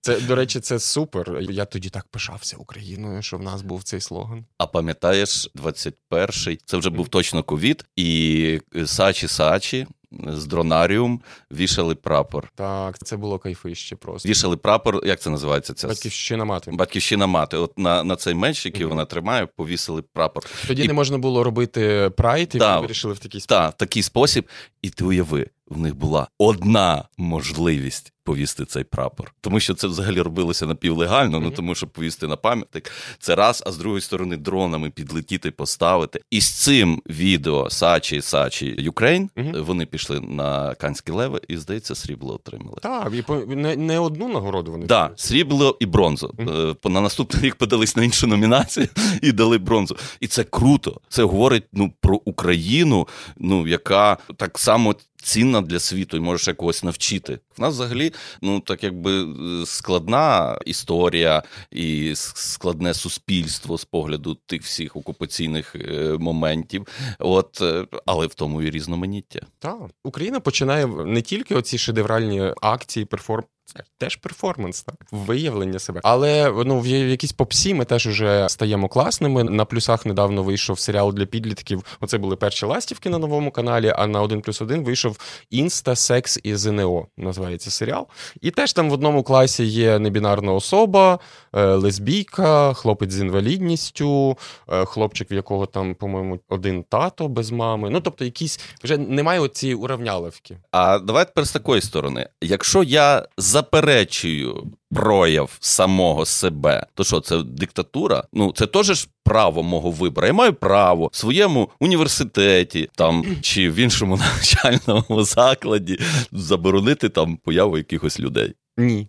Це, 0.00 0.20
до 0.20 0.34
речі, 0.34 0.60
це 0.60 0.78
супер. 0.78 1.38
Я 1.40 1.64
тоді 1.64 1.90
так 1.90 2.06
пишався 2.08 2.56
Україною, 2.56 3.22
що 3.22 3.36
в 3.38 3.42
нас 3.42 3.62
був 3.62 3.82
цей 3.82 4.00
слоган. 4.00 4.44
А 4.58 4.66
пам'ятаєш, 4.66 5.50
21-й, 5.54 6.60
це 6.64 6.76
вже 6.76 6.90
був 6.90 7.08
точно 7.08 7.42
ковід, 7.42 7.84
і 7.96 8.60
Сачі 8.86 9.28
Сачі 9.28 9.86
з 10.26 10.46
дронаріум 10.46 11.20
вішали 11.52 11.94
прапор. 11.94 12.52
Так, 12.54 12.98
це 12.98 13.16
було 13.16 13.38
кайфище 13.38 13.96
просто. 13.96 14.28
Вішали 14.28 14.56
прапор, 14.56 15.06
як 15.06 15.20
це 15.20 15.30
називається? 15.30 15.74
Ця 15.74 15.88
Батьківщина 15.88 16.44
мати. 16.44 16.70
Батьківщина 16.70 17.26
мати. 17.26 17.56
От 17.56 17.78
на 17.78 18.04
на 18.04 18.16
цей 18.16 18.34
меч, 18.34 18.66
який 18.66 18.86
mm-hmm. 18.86 18.88
вона 18.88 19.04
тримає, 19.04 19.46
повісили 19.46 20.02
прапор. 20.02 20.44
Тоді 20.66 20.84
і... 20.84 20.86
не 20.86 20.92
можна 20.92 21.18
було 21.18 21.44
робити 21.44 22.10
прайд, 22.16 22.50
і 22.54 22.58
да, 22.58 22.80
вирішили 22.80 23.14
в 23.14 23.18
такий 23.18 23.40
спосіб. 23.40 23.58
Так, 23.58 23.76
такий 23.76 24.02
спосіб, 24.02 24.48
і 24.82 24.90
ти 24.90 25.04
уяви. 25.04 25.46
В 25.70 25.78
них 25.78 25.96
була 25.96 26.28
одна 26.38 27.04
можливість 27.18 28.12
повісити 28.24 28.64
цей 28.64 28.84
прапор, 28.84 29.34
тому 29.40 29.60
що 29.60 29.74
це 29.74 29.86
взагалі 29.86 30.20
робилося 30.20 30.66
напівлегально. 30.66 31.38
Mm-hmm. 31.38 31.42
Ну 31.42 31.50
тому 31.50 31.74
що 31.74 31.86
повісити 31.86 32.26
на 32.26 32.36
пам'ятник 32.36 32.92
це 33.18 33.34
раз, 33.34 33.62
а 33.66 33.72
з 33.72 33.76
другої 33.76 34.00
сторони 34.00 34.36
дронами 34.36 34.90
підлетіти, 34.90 35.50
поставити. 35.50 36.20
І 36.30 36.40
з 36.40 36.50
цим 36.50 37.02
відео 37.06 37.70
Saatchi 37.70 38.22
Saatchi 38.22 38.74
Ukraine 38.78 39.30
mm-hmm. 39.36 39.64
вони 39.64 39.86
пішли 39.86 40.20
на 40.20 40.74
Канські 40.74 41.12
леви 41.12 41.40
і 41.48 41.56
здається, 41.56 41.94
срібло 41.94 42.34
отримали. 42.34 42.76
Так, 42.82 43.12
і 43.14 43.22
по 43.22 43.36
не, 43.36 43.76
не 43.76 43.98
одну 43.98 44.28
нагороду 44.28 44.70
вони 44.70 44.86
да, 44.86 45.10
срібло 45.16 45.76
і 45.80 45.86
бронзу. 45.86 46.34
Mm-hmm. 46.38 46.88
На 46.88 47.00
наступний 47.00 47.42
рік 47.42 47.54
подались 47.54 47.96
на 47.96 48.04
іншу 48.04 48.26
номінацію 48.26 48.88
і 49.22 49.32
дали 49.32 49.58
бронзу. 49.58 49.96
І 50.20 50.26
це 50.26 50.44
круто. 50.44 51.00
Це 51.08 51.24
говорить 51.24 51.64
ну 51.72 51.92
про 52.00 52.20
Україну, 52.24 53.08
ну 53.36 53.66
яка 53.66 54.16
так 54.36 54.58
само 54.58 54.94
цінна 55.22 55.60
для 55.60 55.78
світу 55.78 56.16
і 56.16 56.20
можеш 56.20 56.48
якогось 56.48 56.84
навчити. 56.84 57.38
В 57.58 57.60
нас 57.60 57.74
взагалі 57.74 58.12
ну 58.42 58.60
так 58.60 58.84
якби 58.84 59.22
е, 59.22 59.66
складна 59.66 60.58
історія 60.66 61.42
і 61.70 62.12
складне 62.14 62.94
суспільство 62.94 63.78
з 63.78 63.84
погляду 63.84 64.36
тих 64.46 64.62
всіх 64.62 64.96
окупаційних 64.96 65.76
е, 65.76 66.16
моментів. 66.18 66.86
От 67.18 67.60
е, 67.62 67.86
але 68.06 68.26
в 68.26 68.34
тому 68.34 68.62
і 68.62 68.70
різноманіття. 68.70 69.40
Так, 69.58 69.78
Україна 70.04 70.40
починає 70.40 70.86
не 70.86 71.22
тільки 71.22 71.54
оці 71.54 71.78
шедевральні 71.78 72.52
акції, 72.62 73.04
перформ 73.04 73.44
це 73.76 73.84
теж 73.98 74.16
перформанс, 74.16 74.82
так 74.82 74.94
виявлення 75.10 75.78
себе. 75.78 76.00
Але 76.02 76.52
ну 76.66 76.80
в 76.80 76.86
якійсь 76.86 77.32
попсі 77.32 77.74
ми 77.74 77.84
теж 77.84 78.06
уже 78.06 78.48
стаємо 78.48 78.88
класними. 78.88 79.44
На 79.44 79.64
плюсах 79.64 80.06
недавно 80.06 80.42
вийшов 80.42 80.78
серіал 80.78 81.12
для 81.14 81.26
підлітків. 81.26 81.84
Оце 82.00 82.18
були 82.18 82.36
перші 82.36 82.66
ластівки 82.66 83.10
на 83.10 83.18
новому 83.18 83.50
каналі. 83.50 83.92
А 83.96 84.06
на 84.06 84.22
1 84.22 84.40
плюс 84.40 84.62
1 84.62 84.84
вийшов 84.84 85.18
Інста, 85.50 85.96
Секс 85.96 86.40
і 86.42 86.56
ЗНО. 86.56 87.06
Називається 87.16 87.70
серіал. 87.70 88.06
І 88.40 88.50
теж 88.50 88.72
там 88.72 88.90
в 88.90 88.92
одному 88.92 89.22
класі 89.22 89.64
є 89.64 89.98
небінарна 89.98 90.52
особа, 90.52 91.18
е, 91.52 91.64
лесбійка, 91.64 92.74
хлопець 92.74 93.12
з 93.12 93.20
інвалідністю, 93.20 94.38
е, 94.68 94.84
хлопчик, 94.84 95.30
в 95.30 95.32
якого 95.32 95.66
там, 95.66 95.94
по-моєму, 95.94 96.38
один 96.48 96.82
тато 96.82 97.28
без 97.28 97.50
мами. 97.50 97.90
Ну 97.90 98.00
тобто, 98.00 98.24
якісь 98.24 98.60
вже 98.84 98.98
немає 98.98 99.48
цієї 99.48 99.74
уравняловки. 99.74 100.58
А 100.70 100.98
давайте 100.98 101.30
тепер 101.30 101.44
з 101.44 101.52
такої 101.52 101.80
сторони. 101.80 102.28
Якщо 102.40 102.82
я 102.82 103.26
за 103.36 103.59
заперечую 103.60 104.72
прояв 104.90 105.56
самого 105.60 106.24
себе, 106.26 106.86
то 106.94 107.04
що 107.04 107.20
це 107.20 107.42
диктатура? 107.42 108.24
Ну 108.32 108.52
це 108.52 108.66
теж 108.66 108.86
ж 108.86 109.08
право 109.24 109.62
мого 109.62 109.90
вибору. 109.90 110.26
Я 110.26 110.32
маю 110.32 110.54
право 110.54 111.10
в 111.12 111.16
своєму 111.16 111.70
університеті 111.80 112.88
там 112.94 113.24
чи 113.40 113.70
в 113.70 113.74
іншому 113.74 114.16
навчальному 114.56 115.22
закладі 115.24 115.98
заборонити 116.32 117.08
там 117.08 117.36
появу 117.36 117.76
якихось 117.76 118.20
людей. 118.20 118.54
Ні. 118.76 119.08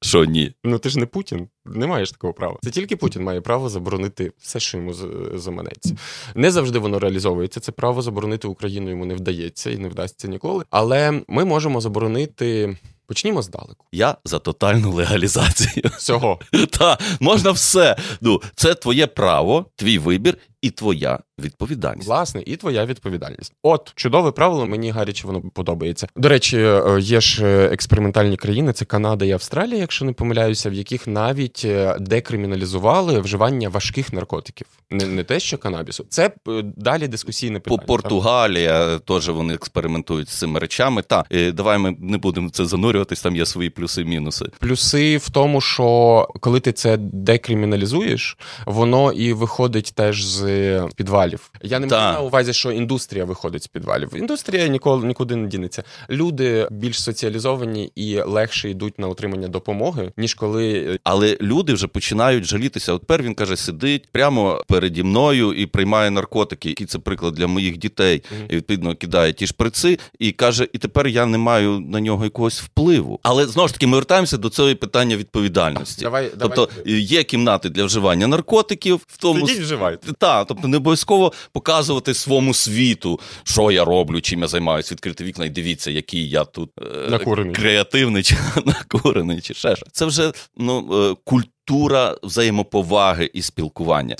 Що 0.00 0.24
ні? 0.24 0.52
Ну 0.64 0.78
ти 0.78 0.88
ж 0.88 0.98
не 0.98 1.06
Путін, 1.06 1.48
не 1.64 1.86
маєш 1.86 2.10
такого 2.10 2.32
права. 2.32 2.58
Це 2.62 2.70
тільки 2.70 2.96
Путін 2.96 3.22
має 3.22 3.40
право 3.40 3.68
заборонити 3.68 4.32
все, 4.40 4.60
що 4.60 4.78
йому 4.78 4.94
заманеться. 5.34 5.96
Не 6.34 6.50
завжди 6.50 6.78
воно 6.78 6.98
реалізовується. 6.98 7.60
Це 7.60 7.72
право 7.72 8.02
заборонити 8.02 8.48
Україну 8.48 8.90
йому 8.90 9.04
не 9.04 9.14
вдається 9.14 9.70
і 9.70 9.76
не 9.78 9.88
вдасться 9.88 10.28
ніколи. 10.28 10.64
Але 10.70 11.22
ми 11.28 11.44
можемо 11.44 11.80
заборонити 11.80 12.76
Почнімо 13.06 13.42
здалеку. 13.42 13.86
Я 13.92 14.16
за 14.24 14.38
тотальну 14.38 14.92
легалізацію. 14.92 15.90
Всього. 15.98 16.38
Та 16.70 16.98
можна 17.20 17.50
все. 17.50 17.96
Ну, 18.20 18.42
Це 18.56 18.74
твоє 18.74 19.06
право, 19.06 19.66
твій 19.76 19.98
вибір, 19.98 20.38
і 20.62 20.70
твоя 20.70 21.18
відповідальність. 21.38 22.08
Власне, 22.08 22.42
і 22.46 22.56
твоя 22.56 22.86
відповідальність. 22.86 23.52
От 23.62 23.92
чудове 23.94 24.32
правило, 24.32 24.66
мені 24.66 24.90
гаряче 24.90 25.26
воно 25.26 25.40
подобається. 25.40 26.08
До 26.16 26.28
речі, 26.28 26.58
е, 26.58 26.98
є 27.00 27.20
ж 27.20 27.46
е, 27.46 27.68
експериментальні 27.72 28.36
країни, 28.36 28.72
це 28.72 28.84
Канада 28.84 29.24
і 29.24 29.32
Австралія, 29.32 29.76
якщо 29.76 30.04
не 30.04 30.12
помиляюся, 30.12 30.70
в 30.70 30.72
яких 30.72 31.06
навіть 31.06 31.62
е, 31.64 31.96
декриміналізували 32.00 33.20
вживання 33.20 33.68
важких 33.68 34.12
наркотиків. 34.12 34.66
Не 34.90 35.06
не 35.06 35.24
те, 35.24 35.40
що 35.40 35.58
канабісу. 35.58 36.06
Це 36.08 36.32
далі 36.76 37.08
дискусійне 37.08 37.60
питання. 37.60 37.78
По 37.78 37.86
Португалія 37.86 38.98
теж 38.98 39.28
вони 39.28 39.54
експериментують 39.54 40.28
з 40.28 40.38
цими 40.38 40.60
речами. 40.60 41.02
Та 41.02 41.24
давай 41.52 41.78
ми 41.78 41.96
не 42.00 42.18
будемо 42.18 42.50
це 42.50 42.66
занурюватись. 42.66 43.22
Там 43.22 43.36
є 43.36 43.46
свої 43.46 43.70
плюси 43.70 44.02
і 44.02 44.04
мінуси. 44.04 44.44
Плюси 44.58 45.16
в 45.16 45.30
тому, 45.30 45.60
що 45.60 46.28
коли 46.40 46.60
ти 46.60 46.72
це 46.72 46.96
декриміналізуєш, 46.96 48.38
воно 48.66 49.12
і 49.12 49.32
виходить 49.32 49.92
теж 49.94 50.24
з 50.24 50.51
підвалів. 50.96 51.50
Я 51.62 51.78
не 51.78 51.86
маю 51.86 52.12
на 52.12 52.20
увазі, 52.20 52.52
що 52.52 52.72
індустрія 52.72 53.24
виходить 53.24 53.62
з 53.62 53.66
підвалів. 53.66 54.16
Індустрія 54.16 54.68
ніколи 54.68 55.06
нікуди 55.06 55.36
не 55.36 55.48
дінеться. 55.48 55.82
Люди 56.10 56.68
більш 56.70 57.02
соціалізовані 57.02 57.92
і 57.94 58.20
легше 58.20 58.70
йдуть 58.70 58.98
на 58.98 59.08
отримання 59.08 59.48
допомоги, 59.48 60.12
ніж 60.16 60.34
коли. 60.34 60.72
Е, 60.72 60.98
Але 61.04 61.36
люди 61.40 61.72
вже 61.72 61.86
починають 61.86 62.44
жалітися. 62.44 62.92
От 62.92 63.00
тепер 63.00 63.22
він 63.22 63.34
каже, 63.34 63.56
сидить 63.56 64.08
прямо 64.12 64.62
переді 64.68 65.02
мною 65.02 65.52
і 65.52 65.66
приймає 65.66 66.10
наркотики. 66.10 66.68
Який 66.68 66.86
це 66.86 66.98
приклад 66.98 67.34
для 67.34 67.46
моїх 67.46 67.76
дітей, 67.76 68.18
mm-hmm. 68.18 68.52
і 68.52 68.56
відповідно 68.56 68.96
кидає 68.96 69.32
ті 69.32 69.46
шприци, 69.46 69.98
і 70.18 70.32
каже: 70.32 70.68
І 70.72 70.78
тепер 70.78 71.08
я 71.08 71.26
не 71.26 71.38
маю 71.38 71.80
на 71.80 72.00
нього 72.00 72.24
якогось 72.24 72.60
впливу. 72.60 73.20
Але 73.22 73.46
знову 73.46 73.68
ж 73.68 73.74
таки, 73.74 73.86
ми 73.86 73.96
вертаємося 73.96 74.36
до 74.36 74.48
цього 74.48 74.76
питання 74.76 75.16
відповідальності. 75.16 76.02
Давай, 76.02 76.30
тобто 76.38 76.68
давай. 76.84 77.00
є 77.02 77.24
кімнати 77.24 77.68
для 77.68 77.84
вживання 77.84 78.26
наркотиків, 78.26 79.00
в 79.06 79.16
тому 79.16 79.46
Сидіть, 79.46 79.62
вживайте. 79.62 80.12
Так, 80.44 80.48
тобто 80.48 80.68
не 80.68 80.76
обов'язково 80.76 81.32
показувати 81.52 82.14
своєму 82.14 82.54
світу, 82.54 83.20
що 83.44 83.70
я 83.70 83.84
роблю, 83.84 84.20
чим 84.20 84.40
я 84.40 84.48
займаюся, 84.48 84.94
відкрити 84.94 85.24
вікна 85.24 85.44
і 85.44 85.50
дивіться, 85.50 85.90
який 85.90 86.28
я 86.28 86.44
тут 86.44 86.70
е- 86.80 87.06
креативний 87.52 88.22
чи 88.22 88.36
накурений, 88.66 89.40
чи 89.40 89.54
ще 89.54 89.76
що. 89.76 89.86
Це 89.92 90.04
вже 90.04 90.32
ну, 90.56 90.88
е- 91.10 91.16
культура 91.24 91.51
культура 91.66 92.16
взаємоповаги 92.22 93.30
і 93.34 93.42
спілкування. 93.42 94.16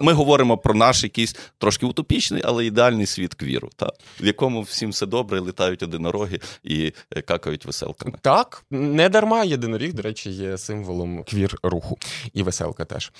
Ми 0.00 0.12
говоримо 0.12 0.58
про 0.58 0.74
наш 0.74 1.02
якийсь 1.02 1.36
трошки 1.58 1.86
утопічний, 1.86 2.42
але 2.44 2.66
ідеальний 2.66 3.06
світ 3.06 3.34
квіру, 3.34 3.70
та 3.76 3.86
в 4.20 4.26
якому 4.26 4.62
всім 4.62 4.90
все 4.90 5.06
добре, 5.06 5.40
літають 5.40 5.82
одинороги 5.82 6.40
і 6.64 6.92
е, 7.16 7.22
какають 7.22 7.66
веселками. 7.66 8.18
Так, 8.20 8.64
не 8.70 9.08
дарма 9.08 9.44
єдиноріг, 9.44 9.92
до 9.94 10.02
речі, 10.02 10.30
є 10.30 10.58
символом 10.58 11.24
квір 11.24 11.58
руху 11.62 11.98
і 12.32 12.42
веселка 12.42 12.84
теж. 12.84 13.12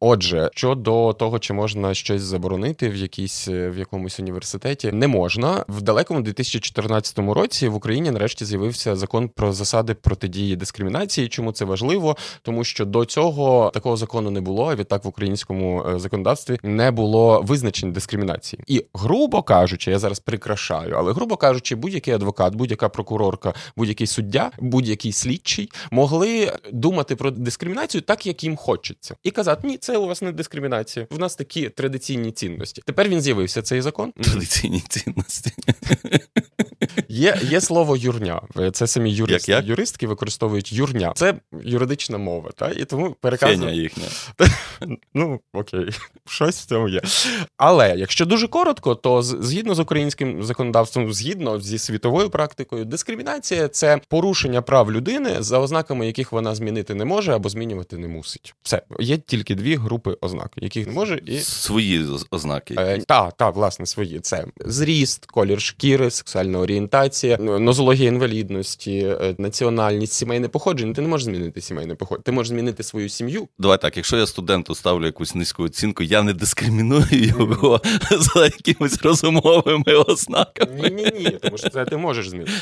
Отже, 0.00 0.50
щодо 0.54 1.12
того, 1.12 1.38
чи 1.38 1.52
можна 1.52 1.94
щось 1.94 2.22
заборонити 2.22 2.88
в 2.88 2.96
якійсь 2.96 3.48
в 3.48 3.78
якомусь 3.78 4.20
університеті, 4.20 4.92
не 4.92 5.08
можна 5.08 5.64
в 5.68 5.82
далекому 5.82 6.20
2014 6.20 7.18
році 7.18 7.68
в 7.68 7.74
Україні 7.74 8.10
нарешті 8.10 8.44
з'явився 8.44 8.96
закон 8.96 9.28
про 9.28 9.52
засади 9.52 9.94
протидії 9.94 10.56
дискримінації. 10.56 11.28
Чому 11.28 11.52
це 11.52 11.64
важливо? 11.64 12.16
Тому 12.42 12.64
що 12.64 12.84
до 12.84 13.04
цього 13.04 13.19
цього 13.20 13.70
такого 13.74 13.96
закону 13.96 14.30
не 14.30 14.40
було. 14.40 14.74
Відтак 14.74 15.04
в 15.04 15.08
українському 15.08 15.84
е, 15.88 15.98
законодавстві 15.98 16.58
не 16.62 16.90
було 16.90 17.42
визначень 17.42 17.92
дискримінації. 17.92 18.62
І 18.66 18.84
грубо 18.94 19.42
кажучи, 19.42 19.90
я 19.90 19.98
зараз 19.98 20.20
прикрашаю, 20.20 20.94
але 20.98 21.12
грубо 21.12 21.36
кажучи, 21.36 21.74
будь-який 21.74 22.14
адвокат, 22.14 22.54
будь-яка 22.54 22.88
прокурорка, 22.88 23.54
будь-який 23.76 24.06
суддя, 24.06 24.50
будь-який 24.58 25.12
слідчий 25.12 25.70
могли 25.90 26.52
думати 26.72 27.16
про 27.16 27.30
дискримінацію 27.30 28.00
так, 28.00 28.26
як 28.26 28.44
їм 28.44 28.56
хочеться, 28.56 29.16
і 29.22 29.30
казати: 29.30 29.68
ні, 29.68 29.76
це 29.76 29.96
у 29.96 30.06
вас 30.06 30.22
не 30.22 30.32
дискримінація. 30.32 31.06
В 31.10 31.18
нас 31.18 31.36
такі 31.36 31.68
традиційні 31.68 32.32
цінності. 32.32 32.82
Тепер 32.86 33.08
він 33.08 33.20
з'явився 33.20 33.62
цей 33.62 33.80
закон. 33.80 34.12
Традиційні 34.22 34.80
цінності. 34.88 35.52
Є 37.08 37.38
є 37.42 37.60
слово 37.60 37.96
юрня. 37.96 38.42
Це 38.72 38.86
самі 38.86 39.12
юристи, 39.12 39.52
як, 39.52 39.62
як? 39.62 39.70
юристки 39.70 40.06
використовують 40.06 40.72
юрня. 40.72 41.12
Це 41.16 41.34
юридична 41.62 42.18
мова, 42.18 42.50
та 42.56 42.70
і 42.70 42.84
тому 42.84 43.09
переказую. 43.20 43.74
їхня. 43.74 44.04
Ну 45.14 45.40
окей, 45.52 45.88
щось 46.26 46.60
в 46.60 46.66
цьому 46.66 46.88
є. 46.88 47.00
Але 47.56 47.94
якщо 47.96 48.26
дуже 48.26 48.48
коротко, 48.48 48.94
то 48.94 49.22
згідно 49.22 49.74
з 49.74 49.78
українським 49.78 50.42
законодавством, 50.44 51.12
згідно 51.12 51.60
зі 51.60 51.78
світовою 51.78 52.30
практикою, 52.30 52.84
дискримінація 52.84 53.68
це 53.68 54.00
порушення 54.08 54.62
прав 54.62 54.92
людини, 54.92 55.36
за 55.38 55.58
ознаками 55.58 56.06
яких 56.06 56.32
вона 56.32 56.54
змінити 56.54 56.94
не 56.94 57.04
може 57.04 57.32
або 57.32 57.48
змінювати 57.48 57.98
не 57.98 58.08
мусить. 58.08 58.54
Все 58.62 58.82
є 59.00 59.16
тільки 59.16 59.54
дві 59.54 59.76
групи 59.76 60.16
ознак, 60.20 60.52
яких 60.56 60.86
не 60.86 60.92
може 60.92 61.20
і 61.26 61.38
свої 61.38 62.06
ознаки. 62.30 62.74
Е, 62.78 62.98
Так, 63.06 63.32
так, 63.36 63.54
власне, 63.56 63.86
свої 63.86 64.20
це 64.20 64.44
зріст, 64.64 65.26
колір 65.26 65.60
шкіри, 65.60 66.10
сексуальна 66.10 66.58
орієнтація, 66.58 67.36
нозологія 67.36 68.08
інвалідності, 68.08 68.98
е, 69.20 69.34
національність, 69.38 70.12
сімейне 70.12 70.48
походження. 70.48 70.94
Ти 70.94 71.00
не 71.02 71.08
можеш 71.08 71.24
змінити 71.24 71.60
сімейне 71.60 71.94
походження. 71.94 72.22
Ти 72.24 72.32
можеш 72.32 72.48
змінити 72.48 72.82
свої 72.82 72.99
свою 73.00 73.08
сім'ю. 73.08 73.48
Давай 73.58 73.80
так, 73.80 73.96
якщо 73.96 74.16
я 74.16 74.26
студенту 74.26 74.74
ставлю 74.74 75.06
якусь 75.06 75.34
низьку 75.34 75.62
оцінку, 75.62 76.02
я 76.02 76.22
не 76.22 76.32
дискриміную 76.32 77.06
його 77.10 77.80
за 78.10 78.44
якимись 78.44 79.02
розумовими 79.02 79.94
ознаками. 79.94 80.90
Ні, 80.90 80.90
ні, 80.90 81.20
ні, 81.20 81.30
тому 81.30 81.58
що 81.58 81.70
це 81.70 81.84
ти 81.84 81.96
можеш 81.96 82.28
змінити. 82.28 82.52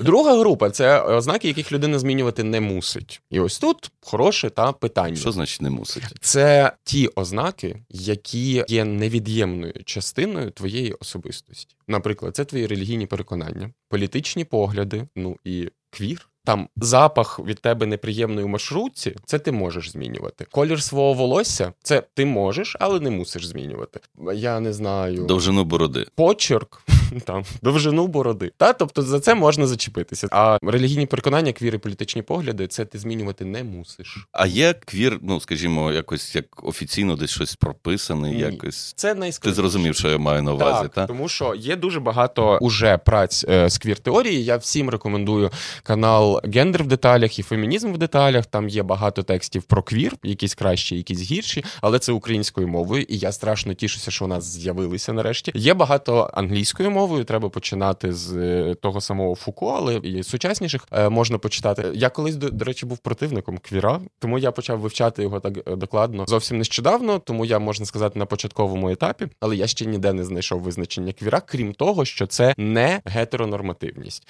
Друга 0.00 0.38
група 0.38 0.70
це 0.70 1.00
ознаки, 1.00 1.48
яких 1.48 1.72
людина 1.72 1.98
змінювати 1.98 2.42
не 2.42 2.60
мусить. 2.60 3.20
І 3.30 3.40
ось 3.40 3.58
тут 3.58 3.90
хороше 4.00 4.50
та 4.50 4.72
питання. 4.72 5.16
Що 5.16 5.32
значить 5.32 5.62
не 5.62 5.70
мусить? 5.70 6.04
Це 6.20 6.72
ті 6.84 7.08
ознаки, 7.14 7.76
які 7.90 8.64
є 8.68 8.84
невід'ємною 8.84 9.74
частиною 9.84 10.50
твоєї 10.50 10.92
особистості. 10.92 11.76
Наприклад, 11.88 12.36
це 12.36 12.44
твої 12.44 12.66
релігійні 12.66 13.06
переконання, 13.06 13.70
політичні 13.88 14.44
погляди, 14.44 15.08
ну 15.16 15.36
і 15.44 15.68
квір. 15.90 16.28
Там 16.46 16.68
запах 16.76 17.40
від 17.40 17.60
тебе 17.60 17.86
неприємної 17.86 18.46
у 18.46 18.48
маршрутці, 18.48 19.16
це 19.24 19.38
ти 19.38 19.52
можеш 19.52 19.90
змінювати. 19.90 20.46
Колір 20.50 20.82
свого 20.82 21.12
волосся 21.12 21.72
це 21.82 22.02
ти 22.14 22.26
можеш, 22.26 22.76
але 22.80 23.00
не 23.00 23.10
мусиш 23.10 23.46
змінювати. 23.46 24.00
Я 24.34 24.60
не 24.60 24.72
знаю. 24.72 25.24
Довжину 25.24 25.64
бороди. 25.64 26.06
Почерк 26.14 26.82
там 27.24 27.44
довжину 27.62 28.06
бороди. 28.06 28.52
Та 28.56 28.72
тобто 28.72 29.02
за 29.02 29.20
це 29.20 29.34
можна 29.34 29.66
зачепитися. 29.66 30.28
А 30.30 30.58
релігійні 30.62 31.06
переконання, 31.06 31.52
квіри, 31.52 31.78
політичні 31.78 32.22
погляди, 32.22 32.66
це 32.66 32.84
ти 32.84 32.98
змінювати 32.98 33.44
не 33.44 33.64
мусиш. 33.64 34.26
А 34.32 34.46
є 34.46 34.72
квір, 34.72 35.18
ну 35.22 35.40
скажімо, 35.40 35.92
якось 35.92 36.34
як 36.34 36.64
офіційно 36.64 37.16
десь 37.16 37.30
щось 37.30 37.56
прописане. 37.56 38.30
Ні. 38.30 38.40
Якось 38.40 38.92
це 38.96 39.14
найскладніше. 39.14 39.56
Ти 39.56 39.62
зрозумів, 39.62 39.94
що 39.94 40.08
я 40.08 40.18
маю 40.18 40.42
на 40.42 40.52
увазі. 40.52 40.82
Так, 40.82 40.94
та? 40.94 41.06
тому 41.06 41.28
що 41.28 41.54
є 41.54 41.76
дуже 41.76 42.00
багато 42.00 42.58
уже 42.60 42.98
праць 42.98 43.44
е, 43.48 43.70
з 43.70 43.78
квір 43.78 43.98
теорії. 43.98 44.44
Я 44.44 44.56
всім 44.56 44.90
рекомендую 44.90 45.50
канал 45.82 46.40
Гендер 46.44 46.82
в 46.82 46.86
деталях 46.86 47.38
і 47.38 47.42
фемінізм 47.42 47.92
в 47.92 47.98
деталях. 47.98 48.46
Там 48.46 48.68
є 48.68 48.82
багато 48.82 49.22
текстів 49.22 49.62
про 49.62 49.82
квір, 49.82 50.16
якісь 50.22 50.54
кращі, 50.54 50.96
якісь 50.96 51.20
гірші, 51.20 51.64
але 51.80 51.98
це 51.98 52.12
українською 52.12 52.68
мовою, 52.68 53.04
і 53.08 53.18
я 53.18 53.32
страшно 53.32 53.74
тішуся, 53.74 54.10
що 54.10 54.24
у 54.24 54.28
нас 54.28 54.44
з'явилися 54.44 55.12
нарешті. 55.12 55.52
Є 55.54 55.74
багато 55.74 56.30
англійською 56.34 56.90
мовою. 57.06 57.24
Треба 57.24 57.48
починати 57.48 58.12
з 58.12 58.36
е, 58.36 58.74
того 58.74 59.00
самого 59.00 59.34
Фуко, 59.34 59.68
але 59.68 59.96
і 59.96 60.22
сучасніших 60.22 60.88
е, 60.92 61.08
можна 61.08 61.38
почитати. 61.38 61.90
Я 61.94 62.10
колись 62.10 62.36
до, 62.36 62.50
до 62.50 62.64
речі 62.64 62.86
був 62.86 62.98
противником 62.98 63.58
квіра, 63.58 64.00
тому 64.18 64.38
я 64.38 64.52
почав 64.52 64.80
вивчати 64.80 65.22
його 65.22 65.40
так 65.40 65.58
е, 65.68 65.76
докладно 65.76 66.24
зовсім 66.28 66.58
нещодавно. 66.58 67.18
Тому 67.18 67.44
я 67.44 67.58
можна 67.58 67.86
сказати 67.86 68.18
на 68.18 68.26
початковому 68.26 68.90
етапі, 68.90 69.28
але 69.40 69.56
я 69.56 69.66
ще 69.66 69.86
ніде 69.86 70.12
не 70.12 70.24
знайшов 70.24 70.60
визначення 70.60 71.12
квіра, 71.12 71.40
крім 71.40 71.72
того, 71.72 72.04
що 72.04 72.26
це 72.26 72.54
не 72.56 73.00
гетеронормативність, 73.04 74.28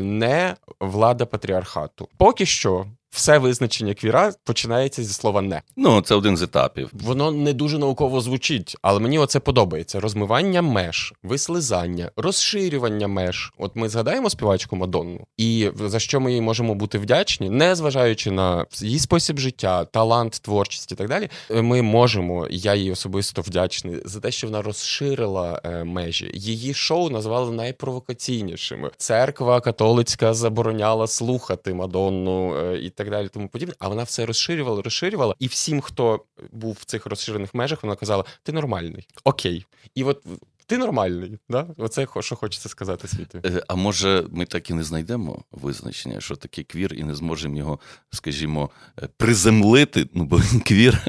не 0.00 0.56
влада 0.80 1.26
патріархату. 1.26 2.08
Поки 2.16 2.46
що 2.46 2.86
все 3.10 3.38
визначення 3.38 3.94
квіра 3.94 4.32
починається 4.44 5.04
зі 5.04 5.12
слова 5.12 5.42
не. 5.42 5.62
Ну, 5.76 6.00
це 6.00 6.14
один 6.14 6.36
з 6.36 6.42
етапів. 6.42 6.90
Воно 6.92 7.30
не 7.30 7.52
дуже 7.52 7.78
науково 7.78 8.20
звучить, 8.20 8.76
але 8.82 9.00
мені 9.00 9.18
оце 9.18 9.40
подобається: 9.40 10.00
розмивання 10.00 10.62
меж, 10.62 11.14
вислизання, 11.22 12.10
розширювання 12.16 13.08
меж. 13.08 13.52
От 13.58 13.76
ми 13.76 13.88
згадаємо 13.88 14.30
співачку 14.30 14.76
Мадонну, 14.76 15.26
і 15.36 15.70
за 15.76 15.98
що 15.98 16.20
ми 16.20 16.32
їй 16.32 16.40
можемо 16.40 16.74
бути 16.74 16.98
вдячні, 16.98 17.50
не 17.50 17.74
зважаючи 17.74 18.30
на 18.30 18.66
її 18.80 18.98
спосіб 18.98 19.38
життя, 19.38 19.84
талант, 19.84 20.40
творчість 20.42 20.92
і 20.92 20.94
так 20.94 21.08
далі. 21.08 21.28
Ми 21.50 21.82
можемо, 21.82 22.46
я 22.50 22.74
їй 22.74 22.92
особисто 22.92 23.42
вдячний 23.42 23.96
за 24.04 24.20
те, 24.20 24.30
що 24.30 24.46
вона 24.46 24.62
розширила 24.62 25.60
е, 25.64 25.84
межі. 25.84 26.30
Її 26.34 26.74
шоу 26.74 27.10
назвали 27.10 27.52
найпровокаційнішими. 27.52 28.90
Церква 28.96 29.60
католицька 29.60 30.34
забороняла 30.34 31.06
слухати 31.06 31.74
Мадонну 31.74 32.56
е, 32.56 32.78
і 32.78 32.90
так 32.98 33.10
далі, 33.10 33.28
тому 33.28 33.48
подібне. 33.48 33.74
А 33.78 33.88
вона 33.88 34.02
все 34.02 34.26
розширювала, 34.26 34.82
розширювала, 34.82 35.34
і 35.38 35.46
всім, 35.46 35.80
хто 35.80 36.24
був 36.52 36.78
в 36.80 36.84
цих 36.84 37.06
розширених 37.06 37.54
межах, 37.54 37.82
вона 37.82 37.96
казала: 37.96 38.24
Ти 38.42 38.52
нормальний, 38.52 39.08
окей. 39.24 39.66
І 39.94 40.04
от. 40.04 40.22
Ти 40.68 40.78
нормальний, 40.78 41.38
да? 41.48 41.66
Оце 41.76 42.06
що 42.20 42.36
хочеться 42.36 42.68
сказати 42.68 43.08
світу. 43.08 43.40
Е, 43.44 43.62
а 43.68 43.74
може, 43.74 44.24
ми 44.30 44.46
так 44.46 44.70
і 44.70 44.74
не 44.74 44.82
знайдемо 44.82 45.44
визначення, 45.52 46.20
що 46.20 46.36
таке 46.36 46.62
квір, 46.62 46.94
і 46.94 47.04
не 47.04 47.14
зможемо 47.14 47.56
його, 47.56 47.78
скажімо, 48.10 48.70
е, 49.02 49.08
приземлити, 49.16 50.06
ну 50.14 50.24
бо 50.24 50.36
він 50.36 50.60
квір. 50.60 51.02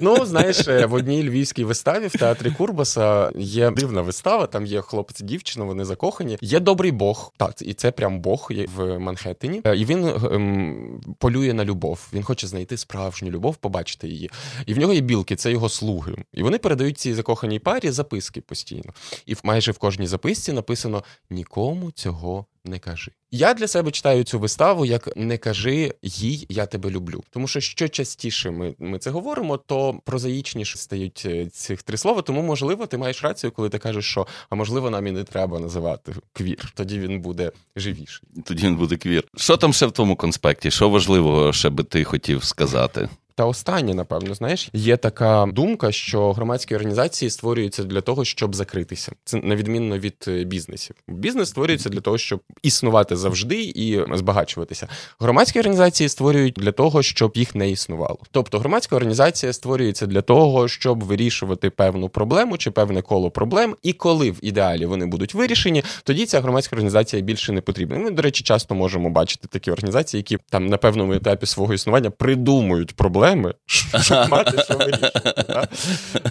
Ну, 0.00 0.26
знаєш, 0.26 0.68
е, 0.68 0.86
в 0.86 0.94
одній 0.94 1.28
львівській 1.28 1.64
виставі 1.64 2.06
в 2.06 2.12
театрі 2.12 2.50
Курбаса 2.50 3.32
є 3.36 3.70
дивна 3.70 4.02
вистава, 4.02 4.46
там 4.46 4.66
є 4.66 4.80
хлопець 4.80 5.20
дівчина, 5.20 5.64
вони 5.64 5.84
закохані. 5.84 6.38
Є 6.40 6.60
добрий 6.60 6.92
Бог, 6.92 7.32
так, 7.36 7.62
і 7.62 7.74
це 7.74 7.90
прям 7.90 8.20
Бог 8.20 8.50
в 8.76 8.98
Манхеттені. 8.98 9.62
І 9.76 9.84
він 9.84 10.04
ем, 10.04 11.00
полює 11.18 11.52
на 11.52 11.64
любов. 11.64 12.08
Він 12.12 12.22
хоче 12.22 12.46
знайти 12.46 12.76
справжню 12.76 13.30
любов, 13.30 13.56
побачити 13.56 14.08
її. 14.08 14.30
І 14.66 14.74
в 14.74 14.78
нього 14.78 14.92
є 14.92 15.00
білки, 15.00 15.36
це 15.36 15.50
його 15.50 15.68
слуги. 15.68 16.14
І 16.32 16.42
вони 16.42 16.58
передають 16.58 16.98
цій 16.98 17.14
закоханій 17.14 17.58
парі 17.58 17.90
записки 17.90 18.40
постійно. 18.44 18.92
І 19.26 19.36
майже 19.44 19.72
в 19.72 19.78
кожній 19.78 20.06
записці 20.06 20.52
написано: 20.52 21.04
нікому 21.30 21.90
цього 21.90 22.46
не 22.64 22.78
кажи. 22.78 23.12
Я 23.30 23.54
для 23.54 23.68
себе 23.68 23.90
читаю 23.90 24.24
цю 24.24 24.38
виставу 24.38 24.86
як 24.86 25.16
не 25.16 25.38
кажи 25.38 25.94
їй, 26.02 26.46
я 26.48 26.66
тебе 26.66 26.90
люблю. 26.90 27.22
Тому 27.30 27.48
що 27.48 27.60
що 27.60 27.88
частіше 27.88 28.50
ми 28.50 28.74
ми 28.78 28.98
це 28.98 29.10
говоримо, 29.10 29.56
то 29.56 30.00
прозаїчніше 30.04 30.78
стають 30.78 31.22
е, 31.26 31.46
цих 31.46 31.82
три 31.82 31.96
слова. 31.96 32.22
Тому, 32.22 32.42
можливо, 32.42 32.86
ти 32.86 32.98
маєш 32.98 33.24
рацію, 33.24 33.50
коли 33.50 33.68
ти 33.68 33.78
кажеш, 33.78 34.04
що 34.04 34.26
а 34.50 34.54
можливо, 34.54 34.90
нам 34.90 35.06
і 35.06 35.10
не 35.10 35.24
треба 35.24 35.60
називати 35.60 36.14
квір. 36.32 36.72
Тоді 36.74 36.98
він 36.98 37.20
буде 37.20 37.52
живіший. 37.76 38.28
Тоді 38.44 38.66
він 38.66 38.76
буде 38.76 38.96
квір. 38.96 39.24
Що 39.36 39.56
там 39.56 39.72
ще 39.72 39.86
в 39.86 39.92
тому 39.92 40.16
конспекті? 40.16 40.70
Що 40.70 40.88
важливого 40.88 41.52
ще 41.52 41.70
би 41.70 41.84
ти 41.84 42.04
хотів 42.04 42.44
сказати? 42.44 43.08
Та 43.36 43.44
останнє, 43.44 43.94
напевно, 43.94 44.34
знаєш, 44.34 44.70
є 44.72 44.96
така 44.96 45.46
думка, 45.52 45.92
що 45.92 46.32
громадські 46.32 46.74
організації 46.74 47.30
створюються 47.30 47.84
для 47.84 48.00
того, 48.00 48.24
щоб 48.24 48.54
закритися. 48.54 49.12
Це 49.24 49.36
на 49.36 49.56
відмінно 49.56 49.98
від 49.98 50.24
е, 50.28 50.44
бізнесів. 50.44 50.96
Бізнес 51.08 51.48
створюється 51.48 51.88
для 51.88 52.00
того, 52.00 52.18
щоб 52.18 52.40
існувати 52.62 53.16
завжди 53.16 53.62
і 53.62 54.00
збагачуватися. 54.14 54.88
Громадські 55.20 55.58
організації 55.58 56.08
створюють 56.08 56.54
для 56.54 56.72
того, 56.72 57.02
щоб 57.02 57.32
їх 57.34 57.54
не 57.54 57.70
існувало. 57.70 58.18
Тобто, 58.30 58.58
громадська 58.58 58.96
організація 58.96 59.52
створюється 59.52 60.06
для 60.06 60.22
того, 60.22 60.68
щоб 60.68 61.04
вирішувати 61.04 61.70
певну 61.70 62.08
проблему 62.08 62.58
чи 62.58 62.70
певне 62.70 63.02
коло 63.02 63.30
проблем. 63.30 63.76
І 63.82 63.92
коли 63.92 64.30
в 64.30 64.38
ідеалі 64.42 64.86
вони 64.86 65.06
будуть 65.06 65.34
вирішені, 65.34 65.84
тоді 66.04 66.26
ця 66.26 66.40
громадська 66.40 66.76
організація 66.76 67.22
більше 67.22 67.52
не 67.52 67.60
потрібна. 67.60 67.98
Ми, 67.98 68.10
до 68.10 68.22
речі, 68.22 68.44
часто 68.44 68.74
можемо 68.74 69.10
бачити 69.10 69.48
такі 69.48 69.70
організації, 69.70 70.18
які 70.18 70.38
там 70.50 70.66
на 70.66 70.76
певному 70.76 71.12
етапі 71.12 71.46
свого 71.46 71.74
існування 71.74 72.10
придумують 72.10 72.96
проблеми 72.96 73.23
проблеми, 73.24 73.54
щоб 74.00 74.28
мати 74.28 74.62
що 74.62 74.76
вирішити. 74.76 75.20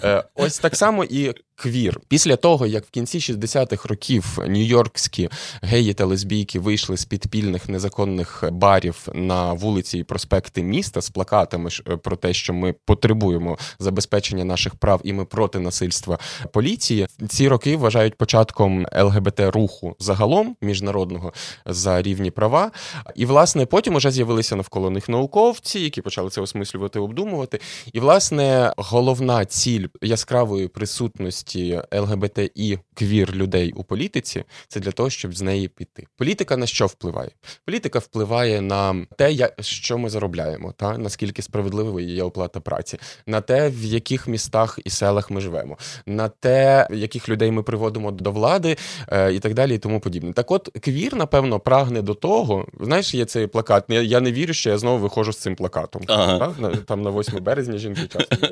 Е, 0.04 0.24
ось 0.34 0.58
так 0.58 0.76
само 0.76 1.04
і 1.04 1.32
квір. 1.54 2.00
Після 2.08 2.36
того, 2.36 2.66
як 2.66 2.86
в 2.86 2.90
кінці 2.90 3.18
60-х 3.18 3.88
років 3.88 4.38
нью-йоркські 4.38 5.30
геї 5.62 5.94
та 5.94 6.04
лесбійки 6.04 6.58
вийшли 6.58 6.96
з 6.96 7.04
підпільних 7.04 7.68
незаконних 7.68 8.44
барів 8.52 9.08
на 9.14 9.52
вулиці 9.52 9.98
і 9.98 10.04
проспекти 10.04 10.62
міста 10.62 11.00
з 11.00 11.10
плакатами 11.10 11.70
про 12.02 12.16
те, 12.16 12.34
що 12.34 12.54
ми 12.54 12.74
потребуємо 12.84 13.58
забезпечення 13.78 14.44
наших 14.44 14.74
прав 14.74 15.00
і 15.04 15.12
ми 15.12 15.24
проти 15.24 15.58
насильства 15.58 16.18
поліції. 16.52 17.06
Ці 17.28 17.48
роки 17.48 17.76
вважають 17.76 18.14
початком 18.14 18.86
ЛГБТ 18.92 19.40
руху 19.40 19.96
загалом 19.98 20.56
міжнародного 20.60 21.32
за 21.66 22.02
рівні 22.02 22.30
права. 22.30 22.70
І 23.14 23.26
власне 23.26 23.66
потім 23.66 23.94
уже 23.94 24.10
з'явилися 24.10 24.56
навколо 24.56 24.90
них 24.90 25.08
науковці, 25.08 25.80
які 25.80 26.00
почали 26.00 26.30
це 26.30 26.40
осмислювати, 26.40 26.83
обдумувати. 26.92 27.60
І 27.92 28.00
власне 28.00 28.72
головна 28.76 29.44
ціль 29.44 29.86
яскравої 30.02 30.68
присутності 30.68 31.54
участі 31.54 31.80
ЛГБТ 31.92 32.38
і 32.54 32.78
квір 32.94 33.34
людей 33.34 33.72
у 33.72 33.84
політиці, 33.84 34.44
це 34.68 34.80
для 34.80 34.90
того, 34.90 35.10
щоб 35.10 35.34
з 35.34 35.42
неї 35.42 35.68
піти. 35.68 36.06
Політика 36.16 36.56
на 36.56 36.66
що 36.66 36.86
впливає? 36.86 37.30
Політика 37.64 37.98
впливає 37.98 38.60
на 38.60 39.06
те, 39.16 39.50
що 39.60 39.98
ми 39.98 40.10
заробляємо, 40.10 40.72
та 40.76 40.98
наскільки 40.98 41.42
справедливою 41.42 42.08
є 42.08 42.22
оплата 42.22 42.60
праці, 42.60 42.98
на 43.26 43.40
те, 43.40 43.68
в 43.68 43.84
яких 43.84 44.28
містах 44.28 44.78
і 44.84 44.90
селах 44.90 45.30
ми 45.30 45.40
живемо, 45.40 45.78
на 46.06 46.28
те, 46.28 46.88
яких 46.90 47.28
людей 47.28 47.50
ми 47.50 47.62
приводимо 47.62 48.10
до 48.10 48.30
влади 48.30 48.76
е, 49.08 49.32
і 49.34 49.38
так 49.38 49.54
далі, 49.54 49.74
і 49.74 49.78
тому 49.78 50.00
подібне. 50.00 50.32
Так, 50.32 50.50
от 50.50 50.68
квір, 50.80 51.14
напевно, 51.14 51.60
прагне 51.60 52.02
до 52.02 52.14
того. 52.14 52.66
Знаєш, 52.80 53.14
є 53.14 53.24
цей 53.24 53.46
плакат. 53.46 53.84
Я, 53.88 54.20
не 54.20 54.32
вірю, 54.32 54.52
що 54.54 54.70
я 54.70 54.78
знову 54.78 54.98
виходжу 54.98 55.32
з 55.32 55.38
цим 55.38 55.56
плакатом. 55.56 56.02
Ага. 56.06 56.54
Там 56.76 57.02
на 57.02 57.10
8 57.10 57.44
березня 57.44 57.78
жінки 57.78 58.08
часом 58.08 58.48